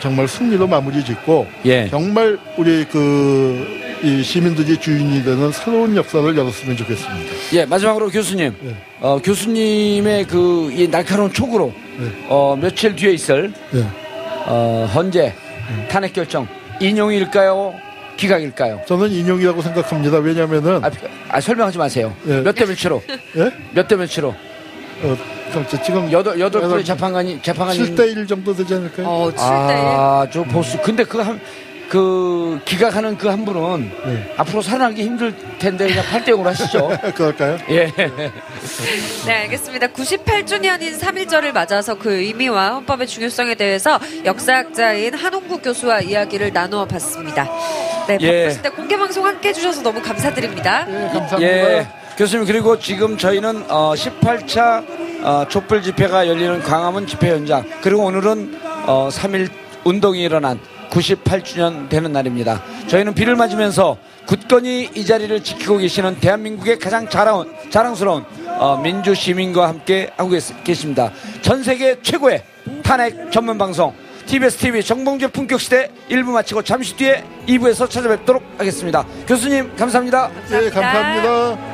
정말 0.00 0.26
승리로 0.28 0.66
마무리 0.66 1.04
짓고 1.04 1.46
예. 1.66 1.88
정말 1.88 2.38
우리 2.56 2.84
그 2.84 3.84
이 4.02 4.22
시민들이 4.22 4.76
주인이 4.76 5.24
되는 5.24 5.50
새로운 5.50 5.96
역사를 5.96 6.36
열었으면 6.36 6.76
좋겠습니다. 6.76 7.32
예, 7.54 7.64
마지막으로 7.64 8.10
교수님. 8.10 8.54
예. 8.66 8.74
어, 9.00 9.18
교수님의 9.18 10.26
그, 10.26 10.70
이 10.72 10.86
날카로운 10.90 11.32
촉으로, 11.32 11.72
네. 11.98 12.08
어, 12.28 12.54
며칠 12.60 12.94
뒤에 12.94 13.12
있을, 13.12 13.50
예. 13.74 13.82
어, 14.46 14.90
헌재, 14.94 15.32
탄핵 15.88 16.12
결정, 16.12 16.46
인용일까요? 16.82 17.72
기각일까요? 18.18 18.82
저는 18.86 19.10
인용이라고 19.10 19.62
생각합니다. 19.62 20.18
왜냐면은 20.18 20.84
아, 20.84 20.90
아, 21.30 21.40
설명하지 21.40 21.78
마세요. 21.78 22.14
예. 22.28 22.40
몇대 22.42 22.66
몇치로? 22.66 23.02
예? 23.38 23.50
몇대 23.72 23.96
몇치로? 23.96 24.34
어, 25.02 25.16
그럼 25.50 25.66
저 25.68 25.82
지금 25.82 26.10
여덟, 26.10 26.38
여덟 26.40 26.62
분의 26.62 26.84
재판관이, 26.84 27.40
재판관이. 27.42 27.78
7대 27.78 28.16
1 28.16 28.26
정도 28.26 28.54
되지 28.54 28.74
않을까요? 28.74 29.06
어, 29.06 29.30
7대1. 29.30 29.38
아, 29.38 30.26
저 30.32 30.42
보수. 30.44 30.78
근데 30.82 31.04
그 31.04 31.18
한, 31.20 31.40
그, 31.88 32.58
기각하는 32.64 33.16
그 33.18 33.28
한 33.28 33.44
분은 33.44 33.92
네. 34.06 34.34
앞으로 34.36 34.62
살아나기 34.62 35.02
힘들 35.04 35.32
텐데 35.58 35.86
그냥 35.86 36.04
8대 36.06 36.28
0으로 36.30 36.44
하시죠. 36.44 36.88
그럴까요? 37.14 37.58
예. 37.68 37.92
네, 39.26 39.32
알겠습니다. 39.42 39.88
98주년인 39.88 40.98
3.1절을 40.98 41.52
맞아서 41.52 41.94
그 41.96 42.12
의미와 42.14 42.70
헌법의 42.76 43.06
중요성에 43.06 43.54
대해서 43.54 44.00
역사학자인 44.24 45.14
한홍구 45.14 45.58
교수와 45.60 46.00
이야기를 46.00 46.52
나누어 46.52 46.84
봤습니다. 46.86 47.44
네, 48.08 48.18
예. 48.20 48.42
바쁘실 48.44 48.62
때 48.62 48.68
공개 48.70 48.96
방송 48.96 49.24
함께 49.26 49.50
해주셔서 49.50 49.82
너무 49.82 50.02
감사드립니다. 50.02 50.86
예, 50.88 51.08
감사합니다. 51.12 51.42
예. 51.42 51.86
교수님, 52.16 52.46
그리고 52.46 52.78
지금 52.78 53.18
저희는 53.18 53.64
어, 53.68 53.92
18차 53.94 54.84
어, 55.24 55.46
촛불 55.48 55.82
집회가 55.82 56.28
열리는 56.28 56.60
광화문 56.62 57.06
집회 57.06 57.30
현장, 57.30 57.64
그리고 57.82 58.04
오늘은 58.04 58.60
어, 58.86 59.08
3일 59.10 59.50
운동이 59.84 60.22
일어난 60.22 60.60
98주년 60.90 61.88
되는 61.88 62.12
날입니다. 62.12 62.62
저희는 62.86 63.14
비를 63.14 63.34
맞으면서 63.34 63.96
굳건히 64.26 64.90
이 64.94 65.04
자리를 65.04 65.42
지키고 65.42 65.78
계시는 65.78 66.20
대한민국의 66.20 66.78
가장 66.78 67.08
자랑, 67.08 67.52
자랑스러운 67.70 68.24
어, 68.58 68.76
민주 68.76 69.12
시민과 69.14 69.66
함께 69.66 70.10
하고 70.16 70.30
계십니다. 70.62 71.10
전 71.42 71.64
세계 71.64 72.00
최고의 72.00 72.44
탄핵 72.84 73.32
전문 73.32 73.58
방송 73.58 73.92
TBS 74.26 74.56
TV 74.58 74.82
정봉재 74.82 75.28
품격 75.28 75.60
시대 75.60 75.90
1부 76.08 76.30
마치고 76.30 76.62
잠시 76.62 76.96
뒤에 76.96 77.24
2부에서 77.48 77.90
찾아뵙도록 77.90 78.42
하겠습니다. 78.56 79.04
교수님 79.26 79.74
감사합니다. 79.76 80.30
예, 80.52 80.70
감사합니다. 80.70 81.30
오늘 81.32 81.73